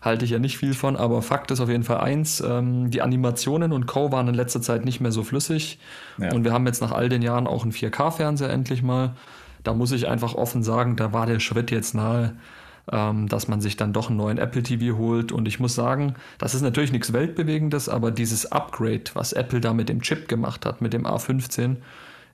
Halte 0.00 0.24
ich 0.24 0.32
ja 0.32 0.40
nicht 0.40 0.58
viel 0.58 0.74
von, 0.74 0.96
aber 0.96 1.22
Fakt 1.22 1.52
ist 1.52 1.60
auf 1.60 1.68
jeden 1.68 1.84
Fall 1.84 1.98
eins, 1.98 2.40
ähm, 2.40 2.90
die 2.90 3.02
Animationen 3.02 3.72
und 3.72 3.86
Co. 3.86 4.10
waren 4.10 4.26
in 4.26 4.34
letzter 4.34 4.60
Zeit 4.60 4.84
nicht 4.84 5.00
mehr 5.00 5.12
so 5.12 5.22
flüssig. 5.22 5.78
Ja. 6.18 6.32
Und 6.32 6.42
wir 6.42 6.52
haben 6.52 6.66
jetzt 6.66 6.80
nach 6.80 6.90
all 6.90 7.08
den 7.08 7.22
Jahren 7.22 7.46
auch 7.46 7.62
einen 7.62 7.72
4K-Fernseher 7.72 8.50
endlich 8.50 8.82
mal. 8.82 9.14
Da 9.62 9.74
muss 9.74 9.92
ich 9.92 10.08
einfach 10.08 10.34
offen 10.34 10.64
sagen, 10.64 10.96
da 10.96 11.12
war 11.12 11.26
der 11.26 11.38
Schritt 11.38 11.70
jetzt 11.70 11.94
nahe, 11.94 12.34
ähm, 12.90 13.28
dass 13.28 13.46
man 13.46 13.60
sich 13.60 13.76
dann 13.76 13.92
doch 13.92 14.08
einen 14.08 14.16
neuen 14.16 14.38
Apple 14.38 14.64
TV 14.64 14.98
holt. 14.98 15.30
Und 15.30 15.46
ich 15.46 15.60
muss 15.60 15.76
sagen, 15.76 16.14
das 16.38 16.56
ist 16.56 16.62
natürlich 16.62 16.90
nichts 16.90 17.12
Weltbewegendes, 17.12 17.88
aber 17.88 18.10
dieses 18.10 18.50
Upgrade, 18.50 19.04
was 19.14 19.32
Apple 19.32 19.60
da 19.60 19.72
mit 19.72 19.88
dem 19.88 20.02
Chip 20.02 20.26
gemacht 20.26 20.66
hat, 20.66 20.80
mit 20.80 20.92
dem 20.92 21.06
A15, 21.06 21.76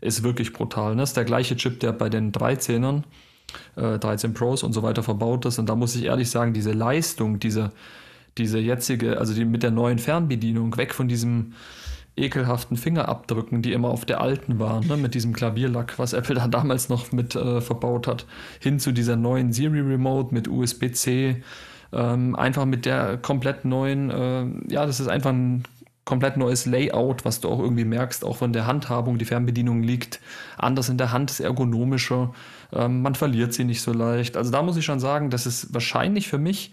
ist 0.00 0.22
wirklich 0.22 0.52
brutal. 0.52 0.94
Ne? 0.94 1.02
Das 1.02 1.10
ist 1.10 1.16
der 1.16 1.24
gleiche 1.24 1.56
Chip, 1.56 1.80
der 1.80 1.92
bei 1.92 2.08
den 2.08 2.32
13ern, 2.32 3.02
äh, 3.76 3.98
13 3.98 4.34
Pros 4.34 4.62
und 4.62 4.72
so 4.72 4.82
weiter 4.82 5.02
verbaut 5.02 5.46
ist. 5.46 5.58
Und 5.58 5.68
da 5.68 5.74
muss 5.74 5.94
ich 5.96 6.04
ehrlich 6.04 6.30
sagen, 6.30 6.52
diese 6.52 6.72
Leistung, 6.72 7.40
diese, 7.40 7.72
diese 8.36 8.58
jetzige, 8.58 9.18
also 9.18 9.34
die 9.34 9.44
mit 9.44 9.62
der 9.62 9.70
neuen 9.70 9.98
Fernbedienung, 9.98 10.76
weg 10.76 10.94
von 10.94 11.08
diesem 11.08 11.52
ekelhaften 12.18 12.76
Fingerabdrücken, 12.76 13.62
die 13.62 13.72
immer 13.72 13.88
auf 13.88 14.04
der 14.04 14.20
alten 14.20 14.58
waren, 14.58 14.86
ne, 14.86 14.96
mit 14.96 15.14
diesem 15.14 15.32
Klavierlack, 15.32 15.98
was 15.98 16.12
Apple 16.12 16.34
da 16.34 16.48
damals 16.48 16.88
noch 16.88 17.12
mit 17.12 17.36
äh, 17.36 17.60
verbaut 17.60 18.06
hat, 18.06 18.26
hin 18.60 18.78
zu 18.80 18.92
dieser 18.92 19.16
neuen 19.16 19.52
Siri 19.52 19.80
Remote 19.80 20.34
mit 20.34 20.48
USB-C, 20.48 21.42
ähm, 21.92 22.36
einfach 22.36 22.64
mit 22.64 22.84
der 22.84 23.16
komplett 23.18 23.64
neuen, 23.64 24.10
äh, 24.10 24.72
ja, 24.72 24.84
das 24.84 25.00
ist 25.00 25.08
einfach 25.08 25.30
ein 25.30 25.62
komplett 26.08 26.38
neues 26.38 26.64
Layout, 26.64 27.26
was 27.26 27.40
du 27.40 27.50
auch 27.50 27.58
irgendwie 27.58 27.84
merkst, 27.84 28.24
auch 28.24 28.36
von 28.36 28.54
der 28.54 28.66
Handhabung. 28.66 29.18
Die 29.18 29.26
Fernbedienung 29.26 29.82
liegt 29.82 30.20
anders 30.56 30.88
in 30.88 30.96
der 30.96 31.12
Hand, 31.12 31.30
ist 31.30 31.40
ergonomischer. 31.40 32.32
Ähm, 32.72 33.02
man 33.02 33.14
verliert 33.14 33.52
sie 33.52 33.64
nicht 33.64 33.82
so 33.82 33.92
leicht. 33.92 34.38
Also 34.38 34.50
da 34.50 34.62
muss 34.62 34.78
ich 34.78 34.86
schon 34.86 35.00
sagen, 35.00 35.28
das 35.28 35.44
ist 35.44 35.74
wahrscheinlich 35.74 36.26
für 36.26 36.38
mich 36.38 36.72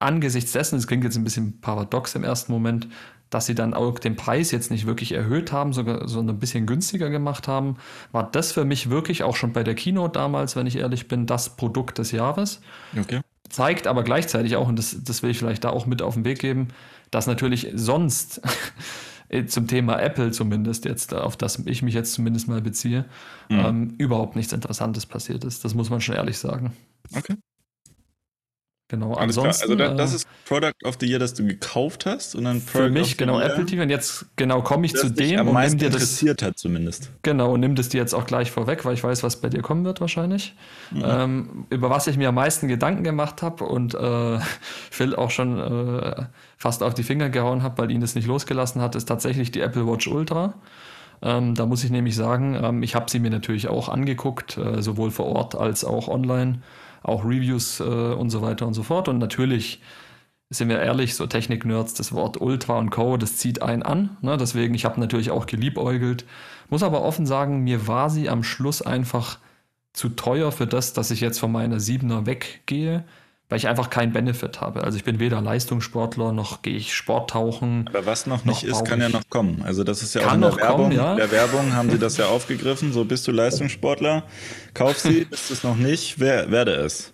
angesichts 0.00 0.50
dessen, 0.50 0.80
es 0.80 0.88
klingt 0.88 1.04
jetzt 1.04 1.16
ein 1.16 1.22
bisschen 1.22 1.60
paradox 1.60 2.16
im 2.16 2.24
ersten 2.24 2.50
Moment, 2.50 2.88
dass 3.28 3.46
sie 3.46 3.54
dann 3.54 3.72
auch 3.72 4.00
den 4.00 4.16
Preis 4.16 4.50
jetzt 4.50 4.72
nicht 4.72 4.84
wirklich 4.84 5.12
erhöht 5.12 5.52
haben, 5.52 5.72
sogar 5.72 6.08
sondern 6.08 6.34
ein 6.34 6.40
bisschen 6.40 6.66
günstiger 6.66 7.08
gemacht 7.08 7.46
haben, 7.46 7.76
war 8.10 8.28
das 8.32 8.50
für 8.50 8.64
mich 8.64 8.90
wirklich 8.90 9.22
auch 9.22 9.36
schon 9.36 9.52
bei 9.52 9.62
der 9.62 9.76
Keynote 9.76 10.18
damals, 10.18 10.56
wenn 10.56 10.66
ich 10.66 10.74
ehrlich 10.74 11.06
bin, 11.06 11.26
das 11.26 11.54
Produkt 11.54 11.98
des 11.98 12.10
Jahres. 12.10 12.62
Okay. 12.98 13.20
Zeigt 13.48 13.86
aber 13.86 14.02
gleichzeitig 14.02 14.56
auch, 14.56 14.66
und 14.66 14.76
das, 14.76 14.96
das 15.04 15.22
will 15.22 15.30
ich 15.30 15.38
vielleicht 15.38 15.62
da 15.62 15.70
auch 15.70 15.86
mit 15.86 16.02
auf 16.02 16.14
den 16.14 16.24
Weg 16.24 16.40
geben, 16.40 16.68
dass 17.10 17.26
natürlich 17.26 17.68
sonst 17.74 18.40
zum 19.46 19.66
Thema 19.66 20.00
Apple 20.00 20.32
zumindest 20.32 20.84
jetzt, 20.84 21.14
auf 21.14 21.36
das 21.36 21.58
ich 21.66 21.82
mich 21.82 21.94
jetzt 21.94 22.12
zumindest 22.12 22.48
mal 22.48 22.60
beziehe, 22.60 23.04
mhm. 23.48 23.58
ähm, 23.58 23.94
überhaupt 23.98 24.36
nichts 24.36 24.52
Interessantes 24.52 25.06
passiert 25.06 25.44
ist. 25.44 25.64
Das 25.64 25.74
muss 25.74 25.90
man 25.90 26.00
schon 26.00 26.16
ehrlich 26.16 26.38
sagen. 26.38 26.72
Okay. 27.16 27.36
Genau, 28.90 29.14
Alles 29.14 29.38
ansonsten. 29.38 29.76
Klar. 29.76 29.90
Also 29.90 29.96
das, 29.96 30.12
das, 30.12 30.22
ist 30.22 30.28
Product 30.46 30.84
of 30.84 30.96
the 30.98 31.06
Year, 31.06 31.20
das 31.20 31.34
du 31.34 31.46
gekauft 31.46 32.06
hast 32.06 32.34
und 32.34 32.42
dann 32.42 32.60
Product 32.60 32.86
Für 32.86 32.90
mich, 32.90 33.16
genau, 33.16 33.38
Year, 33.38 33.50
Apple 33.52 33.64
TV. 33.64 33.82
Und 33.82 33.88
jetzt 33.88 34.26
genau 34.34 34.62
komme 34.62 34.84
ich 34.84 34.94
zu 34.94 35.08
dem 35.08 35.38
am 35.38 35.48
und 35.48 35.54
nimm 35.54 35.78
dir 35.78 35.90
das. 35.90 36.02
interessiert 36.02 36.42
hat 36.42 36.58
zumindest. 36.58 37.10
Genau, 37.22 37.54
und 37.54 37.60
nimm 37.60 37.76
das 37.76 37.88
dir 37.88 37.98
jetzt 37.98 38.14
auch 38.14 38.26
gleich 38.26 38.50
vorweg, 38.50 38.84
weil 38.84 38.94
ich 38.94 39.04
weiß, 39.04 39.22
was 39.22 39.40
bei 39.40 39.48
dir 39.48 39.62
kommen 39.62 39.84
wird 39.84 40.00
wahrscheinlich. 40.00 40.56
Mhm. 40.90 41.02
Ähm, 41.04 41.66
über 41.70 41.88
was 41.88 42.08
ich 42.08 42.16
mir 42.16 42.30
am 42.30 42.34
meisten 42.34 42.66
Gedanken 42.66 43.04
gemacht 43.04 43.42
habe 43.42 43.62
und 43.62 43.94
äh, 43.94 44.38
Phil 44.90 45.14
auch 45.14 45.30
schon 45.30 45.60
äh, 45.60 46.24
fast 46.56 46.82
auf 46.82 46.92
die 46.92 47.04
Finger 47.04 47.30
gehauen 47.30 47.62
habe, 47.62 47.78
weil 47.78 47.92
ihn 47.92 48.00
das 48.00 48.16
nicht 48.16 48.26
losgelassen 48.26 48.82
hat, 48.82 48.96
ist 48.96 49.06
tatsächlich 49.06 49.52
die 49.52 49.60
Apple 49.60 49.86
Watch 49.86 50.08
Ultra. 50.08 50.54
Ähm, 51.22 51.54
da 51.54 51.64
muss 51.66 51.84
ich 51.84 51.90
nämlich 51.90 52.16
sagen, 52.16 52.58
ähm, 52.60 52.82
ich 52.82 52.96
habe 52.96 53.08
sie 53.08 53.20
mir 53.20 53.30
natürlich 53.30 53.68
auch 53.68 53.88
angeguckt, 53.88 54.56
äh, 54.56 54.82
sowohl 54.82 55.12
vor 55.12 55.26
Ort 55.26 55.54
als 55.54 55.84
auch 55.84 56.08
online 56.08 56.58
auch 57.02 57.24
Reviews 57.24 57.80
äh, 57.80 57.84
und 57.84 58.30
so 58.30 58.42
weiter 58.42 58.66
und 58.66 58.74
so 58.74 58.82
fort. 58.82 59.08
Und 59.08 59.18
natürlich 59.18 59.80
sind 60.50 60.68
wir 60.68 60.80
ehrlich, 60.80 61.14
so 61.14 61.26
Technik-Nerds, 61.26 61.94
das 61.94 62.12
Wort 62.12 62.40
Ultra 62.40 62.78
und 62.78 62.90
Co., 62.90 63.16
das 63.16 63.36
zieht 63.36 63.62
einen 63.62 63.82
an. 63.82 64.16
Ne? 64.20 64.36
Deswegen, 64.36 64.74
ich 64.74 64.84
habe 64.84 64.98
natürlich 64.98 65.30
auch 65.30 65.46
geliebäugelt. 65.46 66.24
Muss 66.68 66.82
aber 66.82 67.02
offen 67.02 67.24
sagen, 67.24 67.60
mir 67.60 67.86
war 67.86 68.10
sie 68.10 68.28
am 68.28 68.42
Schluss 68.42 68.82
einfach 68.82 69.38
zu 69.92 70.08
teuer 70.10 70.52
für 70.52 70.66
das, 70.66 70.92
dass 70.92 71.10
ich 71.10 71.20
jetzt 71.20 71.38
von 71.38 71.52
meiner 71.52 71.78
7er 71.78 72.26
weggehe 72.26 73.04
weil 73.50 73.58
ich 73.58 73.68
einfach 73.68 73.90
keinen 73.90 74.12
Benefit 74.12 74.60
habe. 74.60 74.84
Also 74.84 74.96
ich 74.96 75.04
bin 75.04 75.18
weder 75.18 75.40
Leistungssportler 75.42 76.32
noch 76.32 76.62
gehe 76.62 76.76
ich 76.76 76.94
Sporttauchen. 76.94 77.88
Aber 77.88 78.06
was 78.06 78.26
noch 78.26 78.44
nicht 78.44 78.64
noch 78.64 78.70
ist, 78.80 78.84
kann 78.86 79.00
ja 79.00 79.08
noch 79.08 79.28
kommen. 79.28 79.62
Also 79.66 79.82
das 79.84 80.02
ist 80.02 80.14
ja 80.14 80.26
auch 80.26 80.34
in 80.34 80.40
der 80.40 80.56
Werbung. 80.56 80.76
Kommen, 80.84 80.92
ja. 80.92 81.16
der 81.16 81.30
Werbung 81.32 81.74
haben 81.74 81.90
sie 81.90 81.98
das 81.98 82.16
ja 82.16 82.26
aufgegriffen. 82.26 82.92
So 82.92 83.04
bist 83.04 83.26
du 83.26 83.32
Leistungssportler, 83.32 84.22
kauf 84.72 84.98
sie, 84.98 85.24
bist 85.30 85.50
es 85.50 85.64
noch 85.64 85.76
nicht, 85.76 86.20
wer, 86.20 86.50
werde 86.52 86.72
es. 86.74 87.12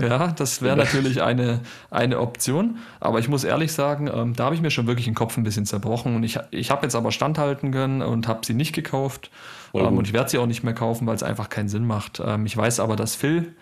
Ja, 0.00 0.28
das 0.28 0.62
wäre 0.62 0.76
natürlich 0.76 1.20
eine, 1.20 1.60
eine 1.90 2.20
Option. 2.20 2.78
Aber 3.00 3.18
ich 3.18 3.28
muss 3.28 3.44
ehrlich 3.44 3.72
sagen, 3.72 4.08
ähm, 4.12 4.34
da 4.34 4.44
habe 4.44 4.54
ich 4.54 4.62
mir 4.62 4.70
schon 4.70 4.86
wirklich 4.86 5.04
den 5.06 5.14
Kopf 5.14 5.36
ein 5.36 5.42
bisschen 5.42 5.66
zerbrochen. 5.66 6.14
Und 6.14 6.22
ich, 6.22 6.38
ich 6.52 6.70
habe 6.70 6.84
jetzt 6.84 6.94
aber 6.94 7.10
standhalten 7.10 7.72
können 7.72 8.02
und 8.02 8.28
habe 8.28 8.46
sie 8.46 8.54
nicht 8.54 8.72
gekauft. 8.72 9.30
Ähm, 9.74 9.98
und 9.98 10.06
ich 10.06 10.12
werde 10.12 10.30
sie 10.30 10.38
auch 10.38 10.46
nicht 10.46 10.62
mehr 10.62 10.74
kaufen, 10.74 11.06
weil 11.08 11.16
es 11.16 11.24
einfach 11.24 11.48
keinen 11.48 11.68
Sinn 11.68 11.86
macht. 11.86 12.22
Ähm, 12.24 12.46
ich 12.46 12.56
weiß 12.56 12.78
aber, 12.80 12.94
dass 12.94 13.16
Phil, 13.16 13.52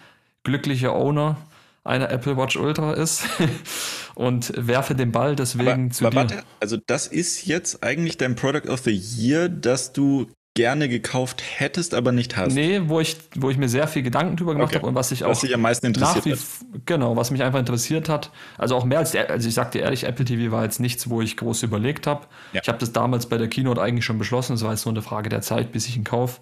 glücklicher 0.45 0.95
Owner, 0.95 1.37
einer 1.85 2.11
Apple 2.11 2.37
Watch 2.37 2.57
Ultra 2.57 2.93
ist 2.93 3.25
und 4.15 4.53
werfe 4.57 4.95
den 4.95 5.13
Ball 5.13 5.37
deswegen 5.37 5.85
aber, 5.85 5.91
zu 5.91 6.07
aber 6.07 6.25
dir. 6.25 6.37
Warte, 6.37 6.47
also 6.61 6.77
das 6.87 7.07
ist 7.07 7.47
jetzt 7.47 7.83
eigentlich 7.83 8.19
dein 8.19 8.37
Product 8.37 8.69
of 8.69 8.81
the 8.81 8.91
Year, 8.91 9.49
das 9.49 9.93
du 9.93 10.27
gerne 10.55 10.89
gekauft 10.89 11.43
hättest, 11.57 11.95
aber 11.95 12.11
nicht 12.11 12.37
hast. 12.37 12.55
Nee, 12.55 12.83
wo 12.87 13.01
ich, 13.01 13.17
wo 13.37 13.51
ich 13.51 13.57
mir 13.57 13.69
sehr 13.69 13.87
viel 13.87 14.03
Gedanken 14.03 14.37
drüber 14.37 14.55
gemacht 14.55 14.71
okay. 14.71 14.79
habe 14.79 14.89
und 14.89 14.95
was 14.95 15.13
ich 15.13 15.25
auch 15.25 15.31
was 15.31 15.41
dich 15.41 15.55
am 15.55 15.61
meisten 15.61 15.87
interessiert 15.87 16.25
wie, 16.25 16.33
hat. 16.33 16.39
Genau, 16.87 17.17
was 17.17 17.31
mich 17.31 17.43
einfach 17.43 17.61
interessiert 17.61 18.09
hat. 18.09 18.31
Also 18.59 18.75
auch 18.75 18.85
mehr 18.85 18.99
als, 18.99 19.15
also 19.15 19.49
ich 19.49 19.55
sagte 19.55 19.79
ehrlich, 19.79 20.05
Apple 20.05 20.25
TV 20.25 20.51
war 20.51 20.65
jetzt 20.65 20.81
nichts, 20.81 21.09
wo 21.09 21.23
ich 21.23 21.37
groß 21.37 21.63
überlegt 21.63 22.07
habe. 22.07 22.27
Ja. 22.53 22.61
Ich 22.63 22.69
habe 22.69 22.79
das 22.79 22.93
damals 22.93 23.27
bei 23.27 23.39
der 23.39 23.49
Keynote 23.49 23.81
eigentlich 23.81 24.05
schon 24.05 24.19
beschlossen. 24.19 24.55
Es 24.55 24.65
war 24.65 24.73
jetzt 24.73 24.85
nur 24.85 24.93
eine 24.93 25.03
Frage 25.03 25.29
der 25.29 25.41
Zeit, 25.41 25.71
bis 25.71 25.87
ich 25.87 25.97
ihn 25.97 26.05
kaufe. 26.05 26.41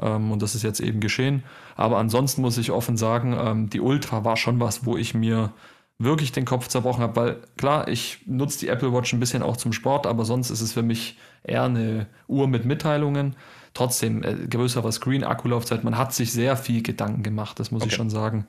Ähm, 0.00 0.30
und 0.32 0.42
das 0.42 0.54
ist 0.54 0.62
jetzt 0.62 0.80
eben 0.80 1.00
geschehen. 1.00 1.42
Aber 1.76 1.98
ansonsten 1.98 2.42
muss 2.42 2.58
ich 2.58 2.70
offen 2.70 2.96
sagen, 2.96 3.36
ähm, 3.38 3.70
die 3.70 3.80
Ultra 3.80 4.24
war 4.24 4.36
schon 4.36 4.60
was, 4.60 4.86
wo 4.86 4.96
ich 4.96 5.14
mir 5.14 5.52
wirklich 5.98 6.32
den 6.32 6.44
Kopf 6.44 6.68
zerbrochen 6.68 7.02
habe, 7.02 7.16
weil 7.16 7.36
klar, 7.56 7.88
ich 7.88 8.20
nutze 8.26 8.60
die 8.60 8.68
Apple 8.68 8.92
Watch 8.92 9.12
ein 9.12 9.20
bisschen 9.20 9.42
auch 9.42 9.56
zum 9.56 9.72
Sport, 9.72 10.06
aber 10.06 10.24
sonst 10.24 10.50
ist 10.50 10.60
es 10.60 10.72
für 10.72 10.82
mich 10.82 11.18
eher 11.44 11.64
eine 11.64 12.06
Uhr 12.26 12.48
mit 12.48 12.64
Mitteilungen. 12.64 13.36
Trotzdem 13.74 14.22
äh, 14.22 14.34
größerer 14.48 14.92
Screen, 14.92 15.24
Akkulaufzeit, 15.24 15.84
man 15.84 15.96
hat 15.96 16.12
sich 16.12 16.32
sehr 16.32 16.56
viel 16.56 16.82
Gedanken 16.82 17.22
gemacht, 17.22 17.58
das 17.58 17.70
muss 17.70 17.82
okay. 17.82 17.90
ich 17.90 17.96
schon 17.96 18.10
sagen. 18.10 18.46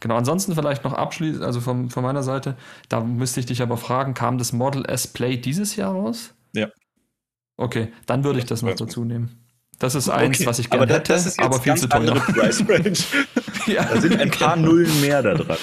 Genau, 0.00 0.16
ansonsten 0.16 0.54
vielleicht 0.54 0.84
noch 0.84 0.92
abschließend, 0.92 1.44
also 1.44 1.60
von, 1.60 1.90
von 1.90 2.02
meiner 2.02 2.22
Seite, 2.22 2.56
da 2.88 3.00
müsste 3.00 3.40
ich 3.40 3.46
dich 3.46 3.62
aber 3.62 3.76
fragen, 3.76 4.14
kam 4.14 4.38
das 4.38 4.52
Model 4.52 4.84
S 4.86 5.06
Play 5.06 5.36
dieses 5.36 5.76
Jahr 5.76 5.92
raus? 5.92 6.34
Ja. 6.52 6.68
Okay, 7.56 7.92
dann 8.06 8.24
würde 8.24 8.40
ich 8.40 8.46
das 8.46 8.62
noch 8.62 8.74
dazu 8.74 9.04
nehmen. 9.04 9.43
Das 9.78 9.94
ist 9.94 10.08
eins, 10.08 10.38
okay. 10.38 10.46
was 10.46 10.58
ich 10.58 10.70
gerne 10.70 10.92
hätte, 10.92 11.12
das 11.12 11.26
ist 11.26 11.40
aber 11.40 11.60
viel 11.60 11.74
zu 11.74 11.88
teuer. 11.88 12.14
Price 12.14 12.64
Range. 12.68 12.92
ja, 13.66 13.84
da 13.84 14.00
sind 14.00 14.20
ein 14.20 14.30
paar 14.30 14.56
genau. 14.56 14.68
Nullen 14.68 15.00
mehr 15.00 15.22
da 15.22 15.34
dran. 15.34 15.58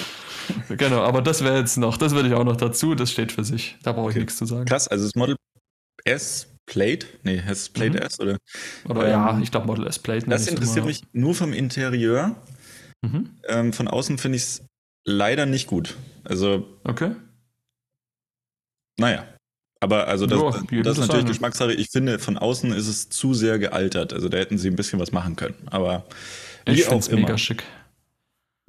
Genau, 0.68 1.02
aber 1.02 1.22
das 1.22 1.42
wäre 1.44 1.58
jetzt 1.58 1.76
noch, 1.78 1.96
das 1.96 2.14
würde 2.14 2.28
ich 2.28 2.34
auch 2.34 2.44
noch 2.44 2.56
dazu, 2.56 2.94
das 2.94 3.10
steht 3.10 3.32
für 3.32 3.44
sich. 3.44 3.76
Da 3.82 3.92
brauche 3.92 4.10
ich 4.10 4.16
okay. 4.16 4.20
nichts 4.20 4.36
zu 4.36 4.46
sagen. 4.46 4.64
Krass, 4.64 4.88
also 4.88 5.04
das 5.04 5.14
Model 5.14 5.36
S 6.04 6.48
Plate? 6.66 7.06
Nee, 7.22 7.40
heißt 7.40 7.62
es 7.62 7.68
Plate 7.68 7.98
mhm. 7.98 8.06
S 8.06 8.20
oder? 8.20 8.38
Oder 8.88 9.04
ähm, 9.04 9.10
ja, 9.10 9.40
ich 9.40 9.50
glaube 9.50 9.66
Model 9.66 9.86
S 9.86 9.98
Plate. 9.98 10.26
Das 10.26 10.46
interessiert 10.46 10.84
mich 10.84 11.02
nur 11.12 11.34
vom 11.34 11.52
Interieur. 11.52 12.36
Mhm. 13.02 13.30
Ähm, 13.48 13.72
von 13.72 13.88
außen 13.88 14.18
finde 14.18 14.36
ich 14.36 14.42
es 14.42 14.66
leider 15.04 15.46
nicht 15.46 15.66
gut. 15.66 15.96
Also. 16.24 16.66
Okay. 16.84 17.12
Naja, 18.98 19.26
aber 19.82 20.06
also 20.06 20.26
das, 20.26 20.40
ja, 20.70 20.82
das 20.82 20.96
ist 20.96 21.08
natürlich 21.08 21.26
Geschmackssache. 21.26 21.72
Ich 21.72 21.88
finde, 21.90 22.20
von 22.20 22.38
außen 22.38 22.72
ist 22.72 22.86
es 22.86 23.08
zu 23.08 23.34
sehr 23.34 23.58
gealtert. 23.58 24.12
Also 24.12 24.28
da 24.28 24.38
hätten 24.38 24.56
sie 24.56 24.68
ein 24.68 24.76
bisschen 24.76 25.00
was 25.00 25.10
machen 25.10 25.34
können. 25.34 25.56
Aber 25.70 26.04
ich 26.64 26.84
finde 26.84 26.98
es 26.98 27.10
mega 27.10 27.36
schick. 27.36 27.64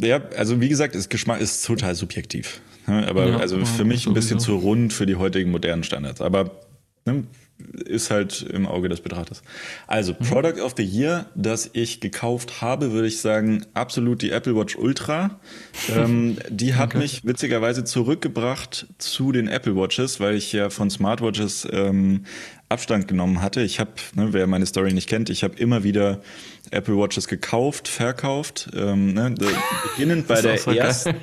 Ja, 0.02 0.21
also 0.36 0.60
wie 0.60 0.69
gesagt, 0.69 0.95
ist 0.95 1.12
Geschmack 1.12 1.39
ist 1.39 1.63
total 1.63 1.93
subjektiv. 1.93 2.62
Ne? 2.88 3.08
Aber 3.08 3.28
ja, 3.28 3.38
also 3.38 3.63
für 3.63 3.86
mich 3.86 4.08
ein 4.08 4.15
bisschen 4.15 4.39
zu 4.39 4.56
rund 4.56 4.91
für 4.91 5.06
die 5.06 5.15
heutigen 5.15 5.52
modernen 5.52 5.84
Standards. 5.84 6.19
Aber 6.19 6.49
ne, 7.06 7.26
ist 7.58 8.12
halt 8.12 8.42
im 8.42 8.68
Auge 8.68 8.89
des 8.89 9.02
Betrachters. 9.02 9.42
Also, 9.88 10.13
mhm. 10.13 10.26
Product 10.26 10.62
of 10.62 10.74
the 10.78 10.84
Year, 10.84 11.28
das 11.36 11.70
ich 11.74 12.00
gekauft 12.00 12.62
habe, 12.62 12.92
würde 12.92 13.08
ich 13.08 13.22
sagen, 13.22 13.66
absolut 13.74 14.22
die 14.22 14.32
Apple 14.32 14.56
Watch 14.56 14.76
Ultra. 14.76 15.39
ähm, 15.96 16.38
die 16.50 16.76
hat 16.76 16.89
okay. 16.89 17.00
mich 17.00 17.26
witzigerweise 17.26 17.84
zurückgebracht 17.84 18.88
zu 18.98 19.32
den 19.32 19.48
Apple 19.48 19.76
Watches, 19.76 20.20
weil 20.20 20.36
ich 20.36 20.52
ja 20.52 20.70
von 20.70 20.89
Smartwatches 20.89 21.68
ähm, 21.72 22.26
Abstand 22.70 23.08
genommen 23.08 23.42
hatte. 23.42 23.62
Ich 23.62 23.80
habe, 23.80 23.92
ne, 24.16 24.30
wer 24.32 24.48
meine 24.48 24.66
Story 24.66 24.94
nicht 24.94 25.08
kennt, 25.08 25.30
ich 25.30 25.44
habe 25.44 25.56
immer 25.58 25.84
wieder 25.84 26.22
Apple 26.72 26.98
Watches 26.98 27.28
gekauft, 27.28 27.88
verkauft. 27.88 28.70
Ähm, 28.76 29.13
ne, 29.13 29.36
beginnend 29.96 30.28
bei 30.28 30.42
der 30.42 30.54
ersten. 30.68 31.16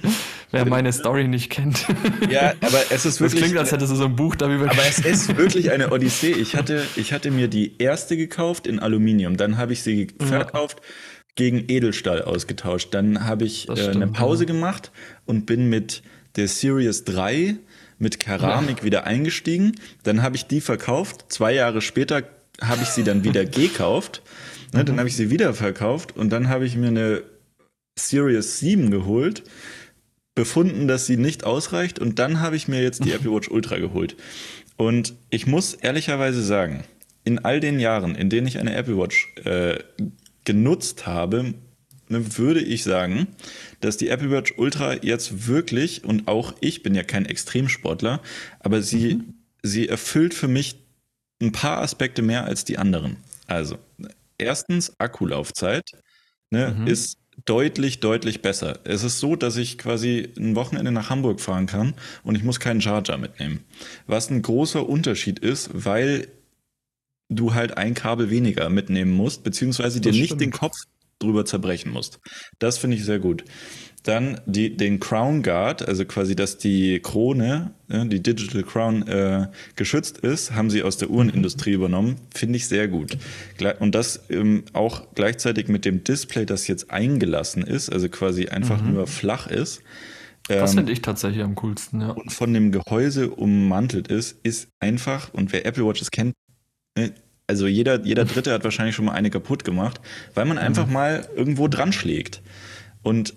Wer 0.53 0.67
meine 0.67 0.93
Story 0.93 1.29
nicht 1.29 1.51
kennt. 1.51 1.87
Ja, 2.29 2.55
aber 2.61 2.79
es 2.91 3.07
ist 3.07 3.21
wirklich. 3.21 3.41
Das 3.41 3.49
klingt, 3.49 3.59
als 3.59 3.73
hättest 3.73 3.93
du 3.93 3.97
so 3.97 4.05
ein 4.05 4.17
Buch 4.17 4.35
darüber 4.35 4.71
Aber 4.71 4.83
es 4.89 4.99
ist 4.99 5.37
wirklich 5.37 5.71
eine 5.71 5.93
Odyssee. 5.93 6.33
Ich 6.33 6.57
hatte, 6.57 6.85
ich 6.97 7.13
hatte 7.13 7.31
mir 7.31 7.49
die 7.49 7.79
erste 7.79 8.17
gekauft 8.17 8.67
in 8.67 8.79
Aluminium. 8.81 9.37
Dann 9.37 9.57
habe 9.57 9.73
ich 9.73 9.83
sie 9.83 10.09
verkauft. 10.19 10.81
Gegen 11.37 11.65
Edelstahl 11.69 12.23
ausgetauscht. 12.23 12.89
Dann 12.93 13.25
habe 13.25 13.45
ich 13.45 13.69
äh, 13.69 13.89
eine 13.89 14.09
Pause 14.09 14.45
ja. 14.45 14.49
gemacht 14.49 14.91
und 15.25 15.47
bin 15.47 15.69
mit 15.69 16.03
der 16.37 16.49
Series 16.49 17.05
3 17.05 17.57
mit 17.99 18.19
Keramik 18.19 18.79
ja. 18.79 18.85
wieder 18.85 19.07
eingestiegen. 19.07 19.77
Dann 20.03 20.23
habe 20.23 20.35
ich 20.35 20.47
die 20.47 20.61
verkauft. 20.61 21.27
Zwei 21.29 21.55
Jahre 21.55 21.81
später 21.81 22.25
habe 22.61 22.83
ich 22.83 22.89
sie 22.89 23.05
dann 23.05 23.23
wieder 23.23 23.45
gekauft. 23.47 24.23
Ne, 24.73 24.85
dann 24.85 24.97
mhm. 24.97 24.99
habe 25.01 25.09
ich 25.09 25.17
sie 25.17 25.31
wieder 25.31 25.55
verkauft 25.55 26.17
und 26.17 26.31
dann 26.31 26.49
habe 26.49 26.65
ich 26.65 26.77
mir 26.77 26.89
eine 26.89 27.23
Series 27.99 28.61
7 28.61 28.91
geholt, 28.91 29.43
befunden, 30.41 30.89
dass 30.89 31.05
sie 31.05 31.19
nicht 31.19 31.45
ausreicht 31.45 31.99
und 31.99 32.19
dann 32.19 32.41
habe 32.41 32.57
ich 32.57 32.67
mir 32.67 32.83
jetzt 32.83 33.05
die 33.05 33.13
Apple 33.17 33.31
Watch 33.31 33.51
Ultra 33.51 33.77
geholt. 33.77 34.17
Und 34.79 35.13
ich 35.29 35.47
muss 35.47 35.75
ehrlicherweise 35.75 36.43
sagen, 36.43 36.85
in 37.25 37.41
all 37.41 37.61
den 37.61 37.79
Jahren, 37.79 38.15
in 38.15 38.31
denen 38.31 38.47
ich 38.47 38.59
eine 38.59 38.75
Apple 38.75 38.97
Watch 38.97 39.29
äh, 39.45 39.81
genutzt 40.45 41.07
habe, 41.07 41.53
ne, 42.09 42.39
würde 42.39 42.63
ich 42.63 42.85
sagen, 42.85 43.27
dass 43.83 43.99
die 43.99 44.09
Apple 44.09 44.31
Watch 44.31 44.55
Ultra 44.57 44.95
jetzt 45.03 45.47
wirklich, 45.47 46.05
und 46.05 46.27
auch 46.27 46.55
ich 46.63 46.83
bin 46.83 46.95
ja 46.95 47.03
kein 47.03 47.27
Extremsportler, 47.27 48.23
aber 48.61 48.81
sie, 48.81 49.17
mhm. 49.17 49.35
sie 49.63 49.89
erfüllt 49.89 50.33
für 50.33 50.49
mich 50.49 50.77
ein 51.43 51.53
paar 51.53 51.83
Aspekte 51.83 52.23
mehr 52.23 52.47
als 52.47 52.65
die 52.65 52.79
anderen. 52.79 53.19
Also, 53.47 53.77
erstens, 54.39 54.99
Akkulaufzeit 54.99 55.91
ne, 56.49 56.75
mhm. 56.79 56.87
ist 56.87 57.20
deutlich, 57.45 58.01
deutlich 58.01 58.43
besser. 58.43 58.79
Es 58.85 59.03
ist 59.05 59.21
so, 59.21 59.37
dass 59.37 59.57
ich 59.57 59.79
quasi 59.79 60.29
ein 60.37 60.55
Wochenende 60.57 60.93
nach 60.93 61.11
Hamburg 61.11 61.41
fahren 61.41 61.67
kann 61.67 61.95
und 62.23 62.35
ich 62.35 62.43
muss 62.43 62.61
keinen 62.61 62.81
Charger 62.81 63.19
mitnehmen. 63.19 63.65
Was 64.07 64.31
ein 64.31 64.43
großer 64.43 64.89
Unterschied 64.89 65.39
ist, 65.39 65.71
weil 65.73 66.29
du 67.29 67.55
halt 67.55 67.77
ein 67.77 67.95
Kabel 67.95 68.31
weniger 68.31 68.69
mitnehmen 68.69 69.13
musst, 69.13 69.45
beziehungsweise 69.45 70.01
dir 70.01 70.13
nicht 70.13 70.41
den 70.41 70.51
Kopf 70.51 70.75
drüber 71.21 71.45
zerbrechen 71.45 71.93
musst. 71.93 72.19
Das 72.59 72.79
finde 72.79 72.97
ich 72.97 73.05
sehr 73.05 73.19
gut. 73.19 73.45
Dann 74.03 74.41
die, 74.47 74.77
den 74.77 74.99
Crown 74.99 75.43
Guard, 75.43 75.87
also 75.87 76.07
quasi, 76.07 76.35
dass 76.35 76.57
die 76.57 77.01
Krone, 77.01 77.73
die 77.89 78.23
Digital 78.23 78.63
Crown 78.63 79.07
äh, 79.07 79.49
geschützt 79.77 80.19
ist, 80.19 80.53
haben 80.53 80.71
sie 80.71 80.83
aus 80.83 80.97
der 80.97 81.11
Uhrenindustrie 81.11 81.73
übernommen. 81.73 82.17
Finde 82.35 82.57
ich 82.57 82.67
sehr 82.67 82.89
gut. 82.89 83.19
Und 83.79 83.95
das 83.95 84.25
ähm, 84.31 84.65
auch 84.73 85.09
gleichzeitig 85.15 85.69
mit 85.69 85.85
dem 85.85 86.03
Display, 86.03 86.47
das 86.47 86.67
jetzt 86.67 86.91
eingelassen 86.91 87.63
ist, 87.63 87.93
also 87.93 88.09
quasi 88.09 88.47
einfach 88.47 88.81
mhm. 88.81 88.95
nur 88.95 89.07
flach 89.07 89.47
ist. 89.49 89.83
Das 90.49 90.71
ähm, 90.71 90.79
finde 90.79 90.93
ich 90.93 91.03
tatsächlich 91.03 91.43
am 91.43 91.55
coolsten, 91.57 92.01
ja. 92.01 92.11
Und 92.11 92.33
von 92.33 92.55
dem 92.55 92.73
Gehäuse 92.73 93.31
ummantelt 93.31 94.09
ist, 94.09 94.39
ist 94.43 94.69
einfach, 94.81 95.33
und 95.35 95.53
wer 95.53 95.67
Apple 95.67 95.85
Watches 95.85 96.11
kennt, 96.11 96.35
äh, 96.95 97.11
also 97.47 97.67
jeder, 97.67 98.05
jeder 98.05 98.25
Dritte 98.25 98.53
hat 98.53 98.65
wahrscheinlich 98.65 98.95
schon 98.95 99.05
mal 99.05 99.13
eine 99.13 99.29
kaputt 99.29 99.65
gemacht, 99.65 100.01
weil 100.35 100.45
man 100.45 100.57
einfach 100.57 100.87
mhm. 100.87 100.93
mal 100.93 101.29
irgendwo 101.37 101.69
dran 101.69 101.93
schlägt. 101.93 102.43
Und 103.03 103.35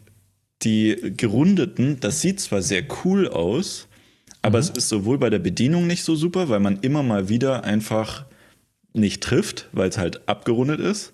die 0.64 1.14
gerundeten, 1.18 2.00
das 2.00 2.22
sieht 2.22 2.40
zwar 2.40 2.62
sehr 2.62 2.84
cool 3.04 3.28
aus, 3.28 3.88
aber 4.42 4.58
mhm. 4.58 4.64
es 4.64 4.70
ist 4.72 4.90
sowohl 4.90 5.18
bei 5.18 5.30
der 5.30 5.40
Bedienung 5.40 5.88
nicht 5.88 6.04
so 6.04 6.16
super, 6.16 6.50
weil 6.50 6.60
man 6.60 6.80
immer 6.80 7.04
mal 7.04 7.30
wieder 7.30 7.64
einfach 7.64 8.26
nicht 8.94 9.24
trifft, 9.24 9.70
weil 9.72 9.90
es 9.90 9.98
halt 9.98 10.28
abgerundet 10.28 10.80
ist. 10.80 11.14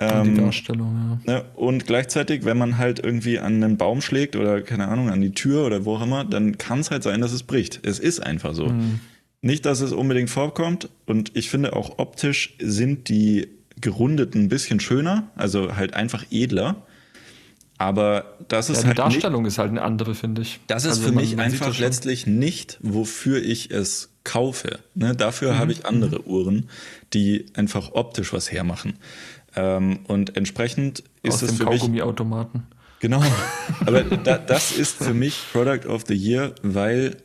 Ähm, 0.00 0.34
die 0.34 0.40
Darstellung, 0.40 1.20
ja. 1.26 1.32
Ne, 1.32 1.44
und 1.54 1.86
gleichzeitig, 1.86 2.44
wenn 2.44 2.56
man 2.56 2.78
halt 2.78 3.00
irgendwie 3.00 3.38
an 3.38 3.62
einen 3.62 3.76
Baum 3.76 4.00
schlägt 4.00 4.36
oder 4.36 4.62
keine 4.62 4.88
Ahnung, 4.88 5.10
an 5.10 5.20
die 5.20 5.32
Tür 5.32 5.66
oder 5.66 5.84
wo 5.84 5.96
auch 5.96 6.02
immer, 6.02 6.24
dann 6.24 6.56
kann 6.56 6.80
es 6.80 6.90
halt 6.90 7.02
sein, 7.02 7.20
dass 7.20 7.32
es 7.32 7.42
bricht. 7.42 7.80
Es 7.84 7.98
ist 7.98 8.20
einfach 8.20 8.54
so. 8.54 8.68
Mhm. 8.68 9.00
Nicht, 9.40 9.66
dass 9.66 9.80
es 9.80 9.92
unbedingt 9.92 10.30
vorkommt. 10.30 10.88
Und 11.06 11.36
ich 11.36 11.50
finde 11.50 11.74
auch 11.74 11.98
optisch 11.98 12.54
sind 12.60 13.08
die 13.08 13.48
gerundeten 13.80 14.44
ein 14.44 14.48
bisschen 14.48 14.80
schöner, 14.80 15.30
also 15.36 15.76
halt 15.76 15.94
einfach 15.94 16.24
edler. 16.30 16.86
Aber 17.78 18.36
das 18.48 18.70
ist 18.70 18.78
ja, 18.78 18.82
die 18.82 18.86
halt. 18.88 18.98
Die 18.98 19.02
Darstellung 19.02 19.42
nicht, 19.44 19.52
ist 19.52 19.58
halt 19.58 19.70
eine 19.70 19.82
andere, 19.82 20.14
finde 20.14 20.42
ich. 20.42 20.60
Das 20.66 20.84
ist 20.84 20.90
also 20.90 21.02
für 21.02 21.12
man, 21.12 21.22
mich 21.22 21.36
man 21.36 21.46
einfach 21.46 21.78
letztlich 21.78 22.26
nicht, 22.26 22.78
wofür 22.82 23.40
ich 23.40 23.70
es 23.70 24.10
kaufe. 24.24 24.80
Ne, 24.94 25.14
dafür 25.14 25.54
mhm. 25.54 25.58
habe 25.58 25.72
ich 25.72 25.86
andere 25.86 26.26
Uhren, 26.26 26.68
die 27.14 27.46
einfach 27.54 27.92
optisch 27.92 28.32
was 28.32 28.50
hermachen. 28.50 28.98
Ähm, 29.54 30.00
und 30.08 30.36
entsprechend 30.36 31.04
ist 31.22 31.34
Aus 31.34 31.42
es 31.42 31.48
dem 31.50 31.58
für 31.58 31.64
Kaugummi-Automaten. 31.66 32.66
Genau. 33.00 33.22
Aber 33.86 34.02
da, 34.02 34.38
das 34.38 34.72
ist 34.72 34.96
für 34.96 35.14
mich 35.14 35.40
Product 35.52 35.86
of 35.88 36.04
the 36.08 36.14
Year, 36.14 36.54
weil 36.62 37.16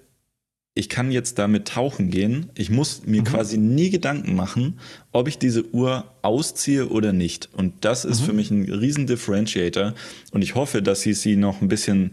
ich 0.76 0.90
kann 0.90 1.12
jetzt 1.12 1.38
damit 1.38 1.68
tauchen 1.68 2.10
gehen. 2.10 2.50
Ich 2.56 2.70
muss 2.70 3.06
mir 3.06 3.22
mhm. 3.22 3.26
quasi 3.26 3.58
nie 3.58 3.92
Gedanken 3.92 4.36
machen, 4.36 4.80
ob 5.12 5.28
ich 5.28 5.38
diese 5.38 5.72
Uhr 5.74 6.06
ausziehe 6.24 6.90
oder 6.90 7.14
nicht. 7.14 7.50
Und 7.54 7.86
das 7.86 8.06
ist 8.06 8.22
mhm. 8.22 8.26
für 8.26 8.34
mich 8.34 8.52
ein 8.52 8.72
riesen 8.72 9.06
Differentiator. 9.06 9.94
Und 10.32 10.42
ich 10.42 10.56
hoffe, 10.56 10.82
dass 10.82 11.02
sie 11.02 11.14
sie 11.14 11.36
noch 11.36 11.62
ein 11.62 11.68
bisschen 11.68 12.12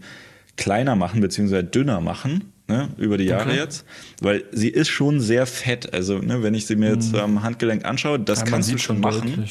kleiner 0.57 0.95
machen, 0.95 1.21
beziehungsweise 1.21 1.63
dünner 1.63 2.01
machen, 2.01 2.51
ne, 2.67 2.89
über 2.97 3.17
die 3.17 3.25
Jahre 3.25 3.49
okay. 3.49 3.57
jetzt. 3.57 3.83
Weil 4.21 4.43
sie 4.51 4.69
ist 4.69 4.89
schon 4.89 5.21
sehr 5.21 5.47
fett. 5.47 5.91
Also, 5.91 6.19
ne, 6.19 6.43
wenn 6.43 6.53
ich 6.53 6.67
sie 6.67 6.75
mir 6.75 6.93
jetzt 6.93 7.13
mhm. 7.13 7.19
am 7.19 7.43
Handgelenk 7.43 7.83
anschaue, 7.83 8.19
das 8.19 8.41
ja, 8.41 8.45
kannst 8.45 8.71
du 8.71 8.77
schon 8.77 8.99
machen. 8.99 9.45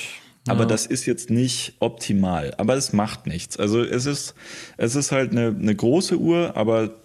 Ja. 0.47 0.53
Aber 0.53 0.67
das 0.67 0.87
ist 0.87 1.05
jetzt 1.05 1.31
nicht 1.31 1.75
optimal. 1.81 2.55
Aber 2.57 2.75
es 2.75 2.93
macht 2.93 3.27
nichts. 3.27 3.59
Also 3.59 3.83
es 3.83 4.07
ist, 4.07 4.35
es 4.79 4.95
ist 4.95 5.13
halt 5.13 5.33
eine, 5.33 5.49
eine 5.49 5.75
große 5.75 6.19
Uhr, 6.19 6.57
aber 6.57 7.00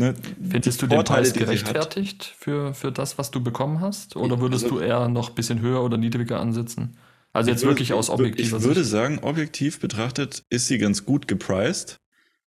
Ne, 0.00 0.14
Findest 0.48 0.80
du 0.80 0.86
den 0.86 1.04
Preis 1.04 1.34
gerechtfertigt 1.34 2.34
für, 2.38 2.72
für 2.72 2.90
das, 2.90 3.18
was 3.18 3.30
du 3.30 3.42
bekommen 3.42 3.82
hast? 3.82 4.16
Oder 4.16 4.40
würdest 4.40 4.64
also, 4.64 4.78
du 4.78 4.82
eher 4.82 5.08
noch 5.08 5.28
ein 5.28 5.34
bisschen 5.34 5.60
höher 5.60 5.82
oder 5.82 5.98
niedriger 5.98 6.40
ansetzen? 6.40 6.96
Also 7.34 7.50
jetzt 7.50 7.60
würde, 7.60 7.72
wirklich 7.72 7.92
aus 7.92 8.08
objektiver 8.08 8.58
Sicht. 8.58 8.60
Ich 8.60 8.66
würde 8.66 8.82
sagen, 8.82 9.18
objektiv 9.18 9.78
betrachtet 9.78 10.42
ist 10.48 10.68
sie 10.68 10.78
ganz 10.78 11.04
gut 11.04 11.28
gepriced. 11.28 12.00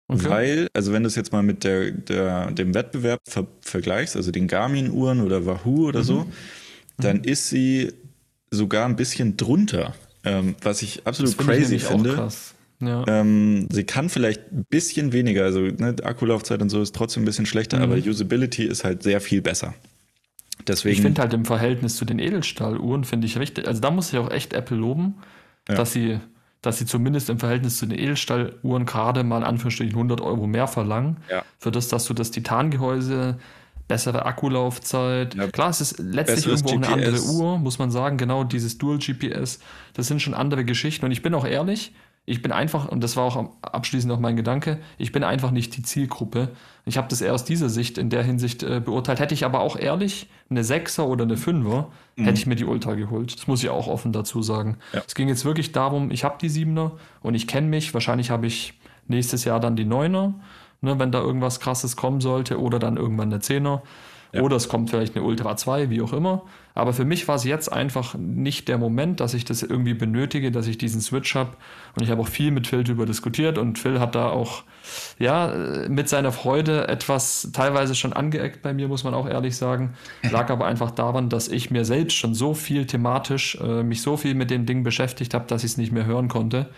Okay. 0.07 0.29
Weil, 0.29 0.67
also 0.73 0.93
wenn 0.93 1.03
du 1.03 1.07
es 1.07 1.15
jetzt 1.15 1.31
mal 1.31 1.43
mit 1.43 1.63
der, 1.63 1.91
der, 1.91 2.49
dem 2.49 2.73
Wettbewerb 2.73 3.21
ver 3.23 3.45
vergleichst, 3.61 4.15
also 4.15 4.31
den 4.31 4.47
Garmin-Uhren 4.47 5.21
oder 5.21 5.45
Wahoo 5.45 5.87
oder 5.87 5.99
mhm. 5.99 6.05
so, 6.05 6.25
dann 6.97 7.17
mhm. 7.17 7.23
ist 7.25 7.49
sie 7.49 7.93
sogar 8.49 8.87
ein 8.87 8.95
bisschen 8.95 9.37
drunter. 9.37 9.93
Ähm, 10.23 10.55
was 10.63 10.81
ich 10.81 11.05
absolut 11.05 11.37
crazy 11.37 11.75
ich 11.75 11.83
finde. 11.83 12.13
Auch 12.13 12.15
krass. 12.15 12.55
Ja. 12.79 13.05
Ähm, 13.07 13.67
sie 13.71 13.83
kann 13.83 14.09
vielleicht 14.09 14.51
ein 14.51 14.65
bisschen 14.69 15.13
weniger, 15.13 15.43
also 15.45 15.61
ne, 15.61 15.95
Akkulaufzeit 16.03 16.61
und 16.61 16.69
so 16.69 16.81
ist 16.81 16.95
trotzdem 16.95 17.23
ein 17.23 17.25
bisschen 17.25 17.45
schlechter, 17.45 17.77
mhm. 17.77 17.83
aber 17.83 17.95
Usability 17.95 18.63
ist 18.63 18.83
halt 18.83 19.03
sehr 19.03 19.21
viel 19.21 19.41
besser. 19.41 19.73
Deswegen, 20.67 20.93
ich 20.93 21.01
finde 21.01 21.21
halt 21.21 21.33
im 21.33 21.45
Verhältnis 21.45 21.95
zu 21.95 22.05
den 22.05 22.19
Edelstahluhren, 22.19 23.03
finde 23.03 23.27
ich 23.27 23.37
richtig, 23.37 23.67
also 23.67 23.81
da 23.81 23.91
muss 23.91 24.11
ich 24.11 24.19
auch 24.19 24.31
echt 24.31 24.53
Apple 24.53 24.77
loben, 24.77 25.15
ja. 25.67 25.75
dass 25.75 25.93
sie 25.93 26.19
dass 26.63 26.77
sie 26.77 26.85
zumindest 26.85 27.29
im 27.29 27.39
Verhältnis 27.39 27.77
zu 27.77 27.85
den 27.85 27.99
Edelstahluhren 27.99 28.85
gerade 28.85 29.25
mal 29.25 29.39
in 29.39 29.43
Anführungsstrichen 29.43 29.93
100 29.93 30.21
Euro 30.21 30.47
mehr 30.47 30.67
verlangen. 30.67 31.17
Ja. 31.29 31.43
Für 31.59 31.71
das, 31.71 31.89
dass 31.89 32.05
du 32.05 32.13
das 32.13 32.31
Titangehäuse, 32.31 33.37
bessere 33.89 34.25
Akkulaufzeit. 34.25 35.35
Ja. 35.35 35.47
Klar, 35.47 35.69
es 35.69 35.81
ist 35.81 35.99
letztlich 35.99 36.47
irgendwo 36.47 36.77
GPS. 36.77 36.87
eine 36.87 37.05
andere 37.05 37.21
Uhr, 37.21 37.57
muss 37.57 37.79
man 37.79 37.91
sagen. 37.91 38.17
Genau, 38.17 38.45
dieses 38.45 38.77
Dual 38.77 38.97
GPS, 38.97 39.59
das 39.93 40.07
sind 40.07 40.21
schon 40.21 40.33
andere 40.33 40.63
Geschichten. 40.63 41.05
Und 41.05 41.11
ich 41.11 41.21
bin 41.21 41.33
auch 41.33 41.45
ehrlich, 41.45 41.93
ich 42.25 42.41
bin 42.41 42.53
einfach, 42.53 42.87
und 42.87 43.03
das 43.03 43.17
war 43.17 43.25
auch 43.25 43.49
abschließend 43.61 44.11
auch 44.13 44.19
mein 44.19 44.37
Gedanke, 44.37 44.79
ich 44.97 45.11
bin 45.11 45.23
einfach 45.23 45.51
nicht 45.51 45.75
die 45.75 45.83
Zielgruppe. 45.83 46.49
Ich 46.85 46.97
habe 46.97 47.07
das 47.09 47.19
eher 47.19 47.33
aus 47.33 47.43
dieser 47.43 47.67
Sicht, 47.67 47.97
in 47.97 48.09
der 48.09 48.23
Hinsicht 48.23 48.63
äh, 48.63 48.79
beurteilt. 48.79 49.19
Hätte 49.19 49.33
ich 49.33 49.43
aber 49.43 49.59
auch 49.59 49.75
ehrlich 49.75 50.29
eine 50.49 50.63
Sechser 50.63 51.05
oder 51.07 51.25
eine 51.25 51.35
Fünfer, 51.35 51.89
mhm. 52.15 52.23
hätte 52.23 52.39
ich 52.39 52.45
mir 52.45 52.55
die 52.55 52.63
Ultra 52.63 52.93
geholt. 52.93 53.37
Das 53.37 53.47
muss 53.47 53.61
ich 53.61 53.69
auch 53.69 53.87
offen 53.87 54.13
dazu 54.13 54.41
sagen. 54.41 54.77
Ja. 54.93 55.01
Es 55.05 55.15
ging 55.15 55.27
jetzt 55.27 55.43
wirklich 55.43 55.73
darum, 55.73 56.11
ich 56.11 56.23
habe 56.23 56.37
die 56.39 56.49
Siebener 56.49 56.93
und 57.21 57.35
ich 57.35 57.45
kenne 57.45 57.67
mich. 57.67 57.93
Wahrscheinlich 57.93 58.29
habe 58.29 58.47
ich 58.47 58.79
nächstes 59.07 59.43
Jahr 59.43 59.59
dann 59.59 59.75
die 59.75 59.85
Neuner, 59.85 60.33
ne, 60.79 60.97
wenn 60.99 61.11
da 61.11 61.19
irgendwas 61.19 61.59
krasses 61.59 61.97
kommen 61.97 62.21
sollte, 62.21 62.57
oder 62.57 62.79
dann 62.79 62.95
irgendwann 62.95 63.33
eine 63.33 63.41
Zehner. 63.41 63.81
Ja. 64.33 64.41
Oder 64.41 64.55
es 64.55 64.67
kommt 64.67 64.89
vielleicht 64.89 65.15
eine 65.15 65.23
Ultra 65.23 65.55
2, 65.55 65.91
wie 65.91 66.01
auch 66.01 66.11
immer. 66.11 66.43
Aber 66.73 66.91
für 66.93 67.05
mich 67.05 67.27
war 67.27 67.35
es 67.35 67.43
jetzt 67.43 67.71
einfach 67.71 68.15
nicht 68.15 68.67
der 68.67 68.79
Moment, 68.79 69.19
dass 69.19 69.35
ich 69.35 69.45
das 69.45 69.61
irgendwie 69.61 69.93
benötige, 69.93 70.51
dass 70.51 70.65
ich 70.65 70.79
diesen 70.79 71.01
Switch 71.01 71.35
habe. 71.35 71.51
Und 71.95 72.03
ich 72.03 72.09
habe 72.09 72.19
auch 72.21 72.27
viel 72.27 72.49
mit 72.49 72.65
Phil 72.65 72.83
darüber 72.83 73.05
diskutiert 73.05 73.59
und 73.59 73.77
Phil 73.77 73.99
hat 73.99 74.15
da 74.15 74.29
auch 74.29 74.63
ja 75.19 75.53
mit 75.87 76.09
seiner 76.09 76.31
Freude 76.31 76.87
etwas 76.87 77.49
teilweise 77.53 77.93
schon 77.93 78.11
angeeckt 78.11 78.63
bei 78.63 78.73
mir, 78.73 78.87
muss 78.87 79.03
man 79.03 79.13
auch 79.13 79.29
ehrlich 79.29 79.55
sagen. 79.55 79.93
Lag 80.23 80.49
aber 80.49 80.65
einfach 80.65 80.89
daran, 80.89 81.29
dass 81.29 81.47
ich 81.47 81.69
mir 81.69 81.85
selbst 81.85 82.15
schon 82.15 82.33
so 82.33 82.55
viel 82.55 82.87
thematisch 82.87 83.55
äh, 83.61 83.83
mich 83.83 84.01
so 84.01 84.17
viel 84.17 84.33
mit 84.33 84.49
dem 84.49 84.65
Ding 84.65 84.83
beschäftigt 84.83 85.35
habe, 85.35 85.45
dass 85.47 85.63
ich 85.63 85.71
es 85.71 85.77
nicht 85.77 85.91
mehr 85.91 86.05
hören 86.05 86.27
konnte. 86.27 86.69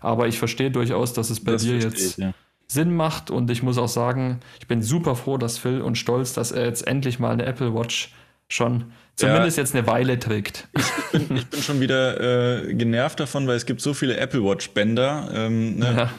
Aber 0.00 0.26
ich 0.26 0.38
verstehe 0.38 0.72
durchaus, 0.72 1.12
dass 1.12 1.30
es 1.30 1.42
bei 1.42 1.52
das 1.52 1.62
dir 1.62 1.78
jetzt 1.78 2.00
ich, 2.00 2.16
ja. 2.16 2.34
Sinn 2.66 2.94
macht. 2.94 3.30
Und 3.30 3.50
ich 3.50 3.62
muss 3.62 3.78
auch 3.78 3.88
sagen, 3.88 4.40
ich 4.60 4.66
bin 4.66 4.82
super 4.82 5.16
froh, 5.16 5.38
dass 5.38 5.58
Phil 5.58 5.80
und 5.80 5.96
stolz, 5.96 6.32
dass 6.32 6.52
er 6.52 6.64
jetzt 6.64 6.86
endlich 6.86 7.18
mal 7.18 7.32
eine 7.32 7.46
Apple 7.46 7.74
Watch 7.74 8.12
schon 8.48 8.92
zumindest 9.16 9.56
ja, 9.56 9.62
jetzt 9.62 9.74
eine 9.74 9.86
Weile 9.86 10.18
trägt. 10.18 10.68
Ich, 11.12 11.22
ich, 11.22 11.28
bin, 11.28 11.36
ich 11.38 11.46
bin, 11.46 11.62
schon 11.62 11.80
wieder 11.80 12.66
äh, 12.66 12.74
genervt 12.74 13.20
davon, 13.20 13.46
weil 13.46 13.56
es 13.56 13.64
gibt 13.64 13.80
so 13.80 13.94
viele 13.94 14.18
Apple 14.18 14.44
Watch 14.44 14.70
Bänder. 14.70 15.30
Ähm, 15.32 15.78
ne? 15.78 15.94
ja. 15.96 16.10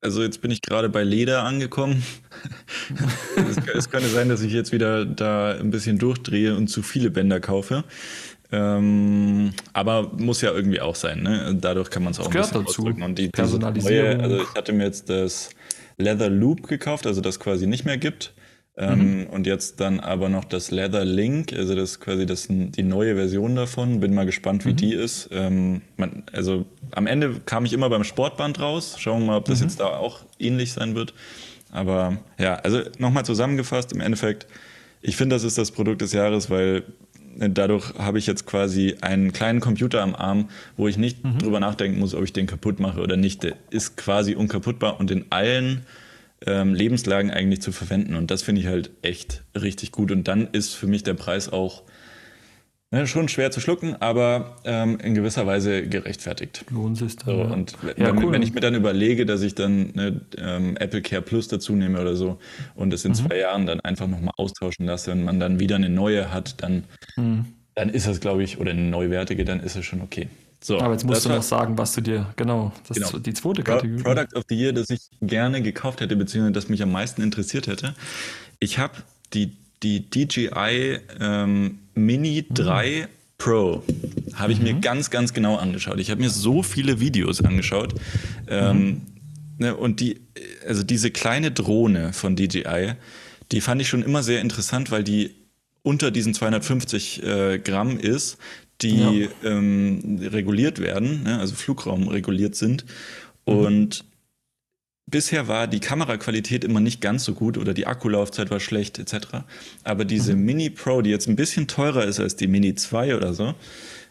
also 0.00 0.22
jetzt 0.22 0.40
bin 0.40 0.50
ich 0.50 0.62
gerade 0.62 0.88
bei 0.88 1.04
Leder 1.04 1.44
angekommen. 1.44 2.02
es, 3.36 3.58
es, 3.72 3.90
könnte 3.90 4.08
sein, 4.08 4.28
dass 4.28 4.40
ich 4.40 4.52
jetzt 4.52 4.72
wieder 4.72 5.04
da 5.04 5.52
ein 5.52 5.70
bisschen 5.70 5.98
durchdrehe 5.98 6.56
und 6.56 6.68
zu 6.68 6.82
viele 6.82 7.10
Bänder 7.10 7.38
kaufe. 7.38 7.84
Ähm, 8.50 9.52
aber 9.74 10.10
muss 10.14 10.40
ja 10.40 10.50
irgendwie 10.50 10.80
auch 10.80 10.96
sein. 10.96 11.22
Ne? 11.22 11.56
Dadurch 11.60 11.90
kann 11.90 12.02
man 12.02 12.12
es 12.12 12.18
auch 12.18 12.26
ein 12.26 12.32
bisschen 12.32 12.64
dazu. 12.64 12.82
ausdrücken. 12.82 13.02
Und 13.02 13.18
die 13.18 13.28
Personalisierung. 13.28 14.16
Neue, 14.16 14.22
also 14.22 14.42
ich 14.42 14.54
hatte 14.56 14.72
mir 14.72 14.84
jetzt 14.84 15.08
das 15.08 15.50
Leather 15.96 16.30
Loop 16.30 16.68
gekauft, 16.68 17.06
also 17.06 17.20
das 17.20 17.40
quasi 17.40 17.66
nicht 17.66 17.84
mehr 17.84 17.98
gibt. 17.98 18.34
Ähm, 18.74 19.20
mhm. 19.20 19.26
Und 19.26 19.46
jetzt 19.46 19.80
dann 19.80 20.00
aber 20.00 20.30
noch 20.30 20.44
das 20.44 20.70
Leather 20.70 21.04
Link, 21.04 21.52
also 21.52 21.74
das 21.74 21.92
ist 21.92 22.00
quasi 22.00 22.24
das, 22.24 22.46
die 22.48 22.82
neue 22.82 23.16
Version 23.16 23.54
davon. 23.54 24.00
Bin 24.00 24.14
mal 24.14 24.24
gespannt, 24.24 24.64
wie 24.64 24.70
mhm. 24.70 24.76
die 24.76 24.94
ist. 24.94 25.28
Ähm, 25.30 25.82
man, 25.96 26.24
also 26.32 26.64
am 26.92 27.06
Ende 27.06 27.40
kam 27.44 27.66
ich 27.66 27.74
immer 27.74 27.90
beim 27.90 28.04
Sportband 28.04 28.60
raus. 28.60 28.96
Schauen 28.98 29.20
wir 29.20 29.26
mal, 29.26 29.36
ob 29.36 29.44
das 29.44 29.60
mhm. 29.60 29.66
jetzt 29.66 29.80
da 29.80 29.88
auch 29.88 30.20
ähnlich 30.38 30.72
sein 30.72 30.94
wird. 30.94 31.12
Aber 31.70 32.18
ja, 32.38 32.54
also 32.56 32.80
nochmal 32.98 33.26
zusammengefasst, 33.26 33.92
im 33.92 34.00
Endeffekt, 34.00 34.46
ich 35.02 35.16
finde, 35.16 35.36
das 35.36 35.44
ist 35.44 35.58
das 35.58 35.70
Produkt 35.70 36.00
des 36.00 36.12
Jahres, 36.12 36.48
weil 36.48 36.84
dadurch 37.36 37.94
habe 37.98 38.18
ich 38.18 38.26
jetzt 38.26 38.46
quasi 38.46 38.96
einen 39.00 39.32
kleinen 39.32 39.60
Computer 39.60 40.02
am 40.02 40.14
Arm, 40.14 40.48
wo 40.76 40.88
ich 40.88 40.96
nicht 40.96 41.24
mhm. 41.24 41.38
drüber 41.38 41.60
nachdenken 41.60 41.98
muss, 41.98 42.14
ob 42.14 42.24
ich 42.24 42.32
den 42.32 42.46
kaputt 42.46 42.80
mache 42.80 43.00
oder 43.00 43.16
nicht. 43.16 43.42
Der 43.42 43.56
ist 43.70 43.96
quasi 43.96 44.34
unkaputtbar 44.34 45.00
und 45.00 45.10
in 45.10 45.26
allen 45.30 45.82
ähm, 46.46 46.74
Lebenslagen 46.74 47.30
eigentlich 47.30 47.62
zu 47.62 47.72
verwenden. 47.72 48.14
Und 48.16 48.30
das 48.30 48.42
finde 48.42 48.60
ich 48.60 48.66
halt 48.66 48.90
echt 49.02 49.42
richtig 49.54 49.92
gut. 49.92 50.10
Und 50.10 50.28
dann 50.28 50.48
ist 50.52 50.74
für 50.74 50.86
mich 50.86 51.02
der 51.02 51.14
Preis 51.14 51.52
auch 51.52 51.82
ne, 52.92 53.06
schon 53.06 53.28
schwer 53.28 53.50
zu 53.50 53.60
schlucken, 53.60 53.96
aber 54.00 54.56
ähm, 54.64 54.98
in 55.00 55.14
gewisser 55.14 55.46
Weise 55.46 55.86
gerechtfertigt. 55.86 56.64
Lohnt 56.70 56.98
sich 56.98 57.16
dann. 57.16 57.34
So, 57.34 57.42
und 57.42 57.76
ja, 57.96 58.14
wenn, 58.14 58.24
cool. 58.24 58.32
wenn, 58.32 58.42
ich 58.42 58.54
mir 58.54 58.60
dann 58.60 58.74
überlege, 58.74 59.26
dass 59.26 59.42
ich 59.42 59.54
dann 59.54 59.90
ne, 59.94 60.20
ähm, 60.38 60.76
Apple 60.76 61.02
Care 61.02 61.22
Plus 61.22 61.48
dazu 61.48 61.72
nehme 61.72 62.00
oder 62.00 62.14
so 62.14 62.38
und 62.76 62.92
es 62.92 63.04
in 63.04 63.12
mhm. 63.12 63.16
zwei 63.16 63.38
Jahren 63.38 63.66
dann 63.66 63.80
einfach 63.80 64.06
nochmal 64.06 64.34
austauschen 64.36 64.86
lasse 64.86 65.10
und 65.10 65.24
man 65.24 65.40
dann 65.40 65.58
wieder 65.58 65.76
eine 65.76 65.88
neue 65.88 66.32
hat, 66.32 66.62
dann, 66.62 66.84
mhm. 67.16 67.46
dann 67.74 67.88
ist 67.88 68.06
das, 68.06 68.20
glaube 68.20 68.44
ich, 68.44 68.58
oder 68.58 68.70
eine 68.70 68.82
neuwertige, 68.82 69.44
dann 69.44 69.60
ist 69.60 69.74
es 69.74 69.84
schon 69.84 70.02
okay. 70.02 70.28
So, 70.60 70.78
Aber 70.78 70.92
jetzt 70.92 71.04
musst 71.04 71.24
du 71.24 71.28
noch 71.28 71.42
sagen, 71.42 71.76
was 71.76 71.92
du 71.92 72.02
dir, 72.02 72.26
genau, 72.36 72.70
das 72.86 72.96
genau. 72.96 73.18
die 73.18 73.34
zweite 73.34 73.64
Kategorie. 73.64 74.00
Product 74.00 74.36
of 74.36 74.44
the 74.48 74.54
Year, 74.54 74.72
das 74.72 74.90
ich 74.90 75.00
gerne 75.20 75.60
gekauft 75.60 76.00
hätte, 76.00 76.14
beziehungsweise 76.14 76.52
das 76.52 76.68
mich 76.68 76.80
am 76.84 76.92
meisten 76.92 77.20
interessiert 77.20 77.66
hätte. 77.66 77.94
Ich 78.60 78.78
habe 78.78 78.94
die, 79.34 79.56
die 79.82 80.08
DJI 80.08 81.00
ähm, 81.20 81.80
Mini 81.94 82.46
3 82.48 83.02
mhm. 83.02 83.06
Pro, 83.38 83.82
habe 84.34 84.52
ich 84.52 84.58
mhm. 84.58 84.64
mir 84.64 84.74
ganz, 84.74 85.10
ganz 85.10 85.32
genau 85.32 85.56
angeschaut. 85.56 85.98
Ich 85.98 86.10
habe 86.10 86.20
mir 86.20 86.30
so 86.30 86.62
viele 86.62 87.00
Videos 87.00 87.42
angeschaut. 87.44 87.94
Ähm, 88.48 88.78
mhm. 88.78 89.00
ne, 89.58 89.76
und 89.76 90.00
die, 90.00 90.20
also 90.66 90.82
diese 90.82 91.10
kleine 91.10 91.50
Drohne 91.50 92.12
von 92.12 92.36
DJI, 92.36 92.92
die 93.50 93.60
fand 93.60 93.82
ich 93.82 93.88
schon 93.88 94.02
immer 94.02 94.22
sehr 94.22 94.40
interessant, 94.40 94.90
weil 94.90 95.02
die 95.02 95.34
unter 95.82 96.12
diesen 96.12 96.32
250 96.32 97.22
äh, 97.24 97.58
Gramm 97.58 97.98
ist 97.98 98.38
die 98.82 99.28
ja. 99.42 99.50
ähm, 99.50 100.18
reguliert 100.20 100.80
werden, 100.80 101.22
ne, 101.22 101.38
also 101.38 101.54
Flugraum 101.54 102.08
reguliert 102.08 102.54
sind. 102.54 102.84
Mhm. 103.46 103.54
Und 103.54 104.04
bisher 105.12 105.46
war 105.46 105.68
die 105.68 105.78
Kameraqualität 105.78 106.64
immer 106.64 106.80
nicht 106.80 107.00
ganz 107.00 107.22
so 107.22 107.34
gut 107.34 107.56
oder 107.56 107.74
die 107.74 107.86
Akkulaufzeit 107.86 108.50
war 108.50 108.58
schlecht 108.58 108.98
etc. 108.98 109.44
Aber 109.84 110.04
diese 110.04 110.34
mhm. 110.34 110.44
Mini 110.44 110.70
Pro, 110.70 111.02
die 111.02 111.10
jetzt 111.10 111.28
ein 111.28 111.36
bisschen 111.36 111.68
teurer 111.68 112.04
ist 112.04 112.18
als 112.18 112.34
die 112.34 112.48
Mini 112.48 112.74
2 112.74 113.14
oder 113.14 113.32
so, 113.32 113.54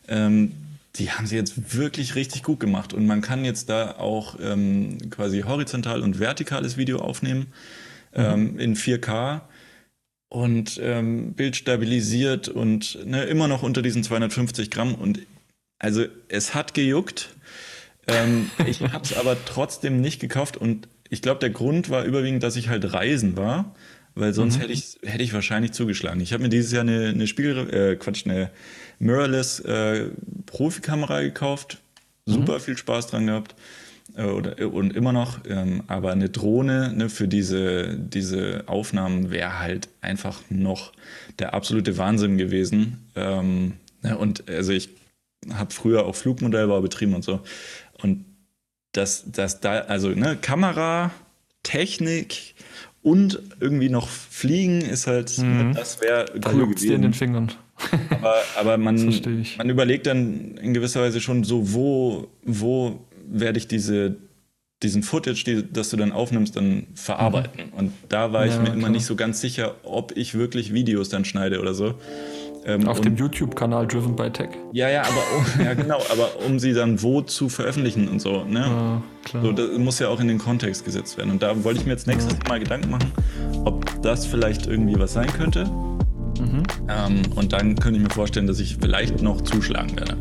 ähm, 0.08 0.54
die 0.96 1.12
haben 1.12 1.26
sie 1.26 1.36
jetzt 1.36 1.76
wirklich 1.78 2.16
richtig 2.16 2.44
gut 2.44 2.62
gemacht. 2.62 2.94
Und 2.94 3.06
man 3.06 3.22
kann 3.22 3.44
jetzt 3.44 3.70
da 3.70 3.98
auch 3.98 4.38
ähm, 4.42 4.98
quasi 5.10 5.42
horizontal 5.42 6.02
und 6.02 6.20
vertikales 6.20 6.78
Video 6.78 7.00
aufnehmen 7.00 7.48
mhm. 8.16 8.22
ähm, 8.24 8.60
in 8.60 8.76
4K 8.76 9.42
und 10.30 10.80
ähm, 10.82 11.34
Bild 11.34 11.58
stabilisiert 11.58 12.48
und 12.48 13.06
ne, 13.06 13.24
immer 13.24 13.50
noch 13.50 13.64
unter 13.64 13.82
diesen 13.82 14.04
250 14.04 14.70
Gramm. 14.70 14.96
Und 14.96 15.20
also 15.80 16.06
es 16.30 16.54
hat 16.54 16.74
gejuckt. 16.74 17.36
Ähm, 18.08 18.50
ich 18.66 18.82
habe 18.82 19.04
es 19.04 19.16
aber 19.18 19.36
trotzdem 19.46 20.00
nicht 20.00 20.20
gekauft 20.20 20.58
und 20.58 20.88
ich 21.12 21.22
glaube, 21.22 21.42
der 21.42 21.50
Grund 21.50 21.90
war 21.90 22.06
überwiegend, 22.06 22.42
dass 22.42 22.56
ich 22.56 22.70
halt 22.70 22.94
reisen 22.94 23.36
war, 23.36 23.76
weil 24.16 24.34
sonst 24.34 24.58
mhm. 24.58 24.62
hätte 24.62 24.74
ich 24.74 24.98
hätte 25.04 25.24
ich 25.24 25.34
wahrscheinlich 25.34 25.74
zugeschlagen. 25.74 26.22
Ich 26.22 26.32
habe 26.32 26.42
mir 26.42 26.50
dieses 26.50 26.72
Jahr 26.72 26.82
eine, 26.82 27.10
eine 27.10 27.28
Spiegel, 27.28 27.70
äh, 27.70 27.96
Quatsch, 27.98 28.26
eine 28.26 28.50
Mirrorless 29.00 29.60
äh, 29.60 30.06
Profikamera 30.46 31.22
gekauft, 31.22 31.80
super 32.26 32.56
mhm. 32.56 32.60
viel 32.62 32.78
Spaß 32.78 33.08
dran 33.08 33.28
gehabt 33.28 33.56
äh, 34.16 34.24
oder, 34.24 34.58
äh, 34.58 34.64
und 34.64 34.96
immer 34.96 35.12
noch. 35.12 35.40
Ähm, 35.50 35.84
aber 35.88 36.14
eine 36.14 36.30
Drohne 36.30 36.94
ne, 36.94 37.10
für 37.10 37.28
diese, 37.28 37.98
diese 37.98 38.64
Aufnahmen 38.68 39.32
wäre 39.32 39.60
halt 39.60 39.90
einfach 40.00 40.40
noch 40.50 40.94
der 41.40 41.54
absolute 41.54 41.98
Wahnsinn 41.98 42.38
gewesen. 42.38 43.10
Ähm, 43.18 43.74
ne, 44.02 44.18
und 44.18 44.50
also 44.50 44.72
ich 44.72 44.90
habe 45.52 45.74
früher 45.74 46.06
auch 46.06 46.16
Flugmodellbau 46.16 46.80
betrieben 46.80 47.16
und 47.16 47.26
so. 47.26 47.42
Und 48.02 48.31
das, 48.92 49.24
das 49.32 49.60
da, 49.60 49.80
also 49.80 50.10
ne, 50.10 50.38
Kamera, 50.42 51.12
Technik 51.64 52.56
und 53.02 53.42
irgendwie 53.60 53.90
noch 53.90 54.08
Fliegen 54.08 54.82
ist 54.82 55.08
halt, 55.08 55.36
mhm. 55.38 55.74
das 55.74 56.02
wäre 56.02 56.26
cool 56.54 56.68
gewesen. 56.68 56.88
dir 56.88 56.96
in 56.96 57.02
den 57.02 57.14
Fingern. 57.14 57.52
aber, 58.10 58.36
aber 58.58 58.78
man, 58.78 59.22
man 59.58 59.70
überlegt 59.70 60.06
dann 60.06 60.58
in 60.58 60.74
gewisser 60.74 61.02
Weise 61.02 61.20
schon 61.20 61.44
so, 61.44 61.74
wo, 61.74 62.28
wo 62.44 63.06
werde 63.28 63.58
ich 63.58 63.68
diese, 63.68 64.18
diesen 64.84 65.04
Footage, 65.04 65.44
die, 65.46 65.72
das 65.72 65.90
du 65.90 65.98
dann 65.98 66.12
aufnimmst, 66.12 66.56
dann 66.56 66.88
verarbeiten. 66.94 67.68
Mhm. 67.68 67.74
Und 67.78 67.94
da 68.10 68.34
war 68.34 68.46
ich 68.46 68.54
ja, 68.54 68.62
mir 68.62 68.74
immer 68.74 68.90
nicht 68.90 69.06
so 69.06 69.16
ganz 69.16 69.42
sicher, 69.42 69.76
ob 69.84 70.16
ich 70.16 70.36
wirklich 70.36 70.74
Videos 70.74 71.10
dann 71.10 71.26
schneide 71.26 71.60
oder 71.60 71.74
so. 71.74 71.96
Ähm, 72.66 72.88
Auf 72.88 73.02
dem 73.02 73.16
YouTube-Kanal 73.16 73.88
Driven 73.88 74.16
by 74.16 74.30
Tech. 74.30 74.50
Ja, 74.72 74.90
ja, 74.90 75.02
aber 75.02 75.24
oh, 75.36 75.62
ja, 75.64 75.74
genau, 75.74 76.00
aber 76.12 76.30
um 76.46 76.60
sie 76.60 76.74
dann 76.74 77.02
wo 77.02 77.22
zu 77.22 77.50
veröffentlichen 77.50 78.08
und 78.08 78.20
so, 78.20 78.44
ne? 78.44 79.02
Ja, 79.34 79.42
so, 79.42 79.52
das 79.52 79.78
muss 79.78 80.00
ja 80.00 80.10
auch 80.10 80.20
in 80.20 80.28
den 80.28 80.38
Kontext 80.38 80.86
gesetzt 80.86 81.18
werden. 81.18 81.32
Und 81.32 81.42
da 81.42 81.64
wollte 81.64 81.80
ich 81.80 81.86
mir 81.86 81.94
jetzt 81.94 82.08
nächstes. 82.08 82.38
Mal 82.48 82.60
Gedanken 82.60 82.90
machen, 82.90 83.12
ob 83.66 83.86
das 84.02 84.26
vielleicht 84.26 84.68
irgendwie 84.68 85.00
was 85.00 85.14
sein 85.14 85.32
könnte. 85.32 85.66
Mhm. 85.66 86.64
Ähm, 86.90 87.22
und 87.36 87.54
dann 87.54 87.76
könnte 87.76 88.00
ich 88.00 88.04
mir 88.04 88.14
vorstellen, 88.14 88.48
dass 88.48 88.60
ich 88.60 88.78
vielleicht 88.78 89.22
noch 89.22 89.42
zuschlagen 89.42 89.96
werde. 89.96 90.18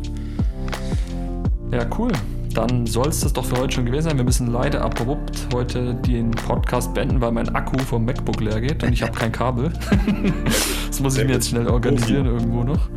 Ja, 1.71 1.85
cool 1.97 2.11
dann 2.53 2.85
soll 2.85 3.07
es 3.07 3.21
das 3.21 3.33
doch 3.33 3.45
für 3.45 3.57
heute 3.57 3.75
schon 3.75 3.85
gewesen 3.85 4.09
sein. 4.09 4.17
Wir 4.17 4.23
müssen 4.23 4.51
leider 4.51 4.81
abrupt 4.81 5.47
heute 5.53 5.93
den 5.95 6.31
Podcast 6.31 6.93
beenden, 6.93 7.21
weil 7.21 7.31
mein 7.31 7.53
Akku 7.55 7.77
vom 7.79 8.05
MacBook 8.05 8.41
leer 8.41 8.61
geht 8.61 8.83
und 8.83 8.93
ich 8.93 9.01
habe 9.03 9.13
kein 9.13 9.31
Kabel. 9.31 9.71
das 10.87 10.99
muss 10.99 11.17
ich 11.17 11.25
mir 11.25 11.33
jetzt 11.33 11.49
schnell 11.49 11.67
organisieren 11.67 12.25
irgendwo 12.25 12.63
noch. 12.63 12.89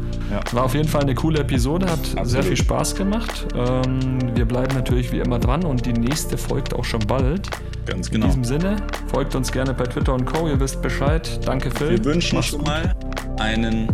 War 0.53 0.65
auf 0.65 0.75
jeden 0.75 0.89
Fall 0.89 1.03
eine 1.03 1.15
coole 1.15 1.41
Episode, 1.41 1.87
hat 1.87 1.99
Absolut. 1.99 2.29
sehr 2.29 2.43
viel 2.43 2.57
Spaß 2.57 2.95
gemacht. 2.95 3.47
Ähm, 3.55 4.19
wir 4.35 4.45
bleiben 4.45 4.75
natürlich 4.75 5.13
wie 5.13 5.19
immer 5.19 5.39
dran 5.39 5.65
und 5.65 5.87
die 5.87 5.93
nächste 5.93 6.37
folgt 6.37 6.75
auch 6.75 6.85
schon 6.85 7.01
bald. 7.07 7.49
Ganz 7.87 8.11
genau. 8.11 8.27
In 8.27 8.31
diesem 8.31 8.45
Sinne, 8.45 8.77
folgt 9.09 9.35
uns 9.35 9.53
gerne 9.53 9.75
bei 9.75 9.85
Twitter 9.85 10.15
und 10.15 10.25
Co. 10.25 10.49
Ihr 10.49 10.59
wisst 10.59 10.81
Bescheid. 10.83 11.41
Danke, 11.45 11.71
Phil. 11.71 11.91
Wir 11.91 12.05
wünschen 12.05 12.43
schon 12.43 12.63
mal 12.63 12.95
einen 13.39 13.89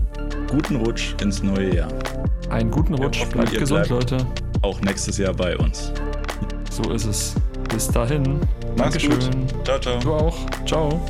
guten 0.49 0.77
Rutsch 0.77 1.15
ins 1.23 1.43
neue 1.43 1.75
Jahr. 1.75 1.89
Einen 2.51 2.71
guten 2.71 2.95
Rutsch. 2.95 3.27
Bleibt 3.31 3.53
gesund, 3.53 3.89
bleibt. 3.89 4.11
Leute 4.11 4.27
auch 4.63 4.81
nächstes 4.81 5.19
Jahr 5.19 5.35
bei 5.35 5.57
uns. 5.57 5.93
So 6.71 6.91
ist 6.93 7.07
es. 7.07 7.35
Bis 7.69 7.89
dahin. 7.89 8.41
Mach's 8.77 8.93
Dankeschön. 8.93 9.47
Gut. 9.47 9.65
Ciao, 9.65 9.79
ciao. 9.81 9.99
Du 10.01 10.13
auch. 10.13 10.37
Ciao. 10.67 11.01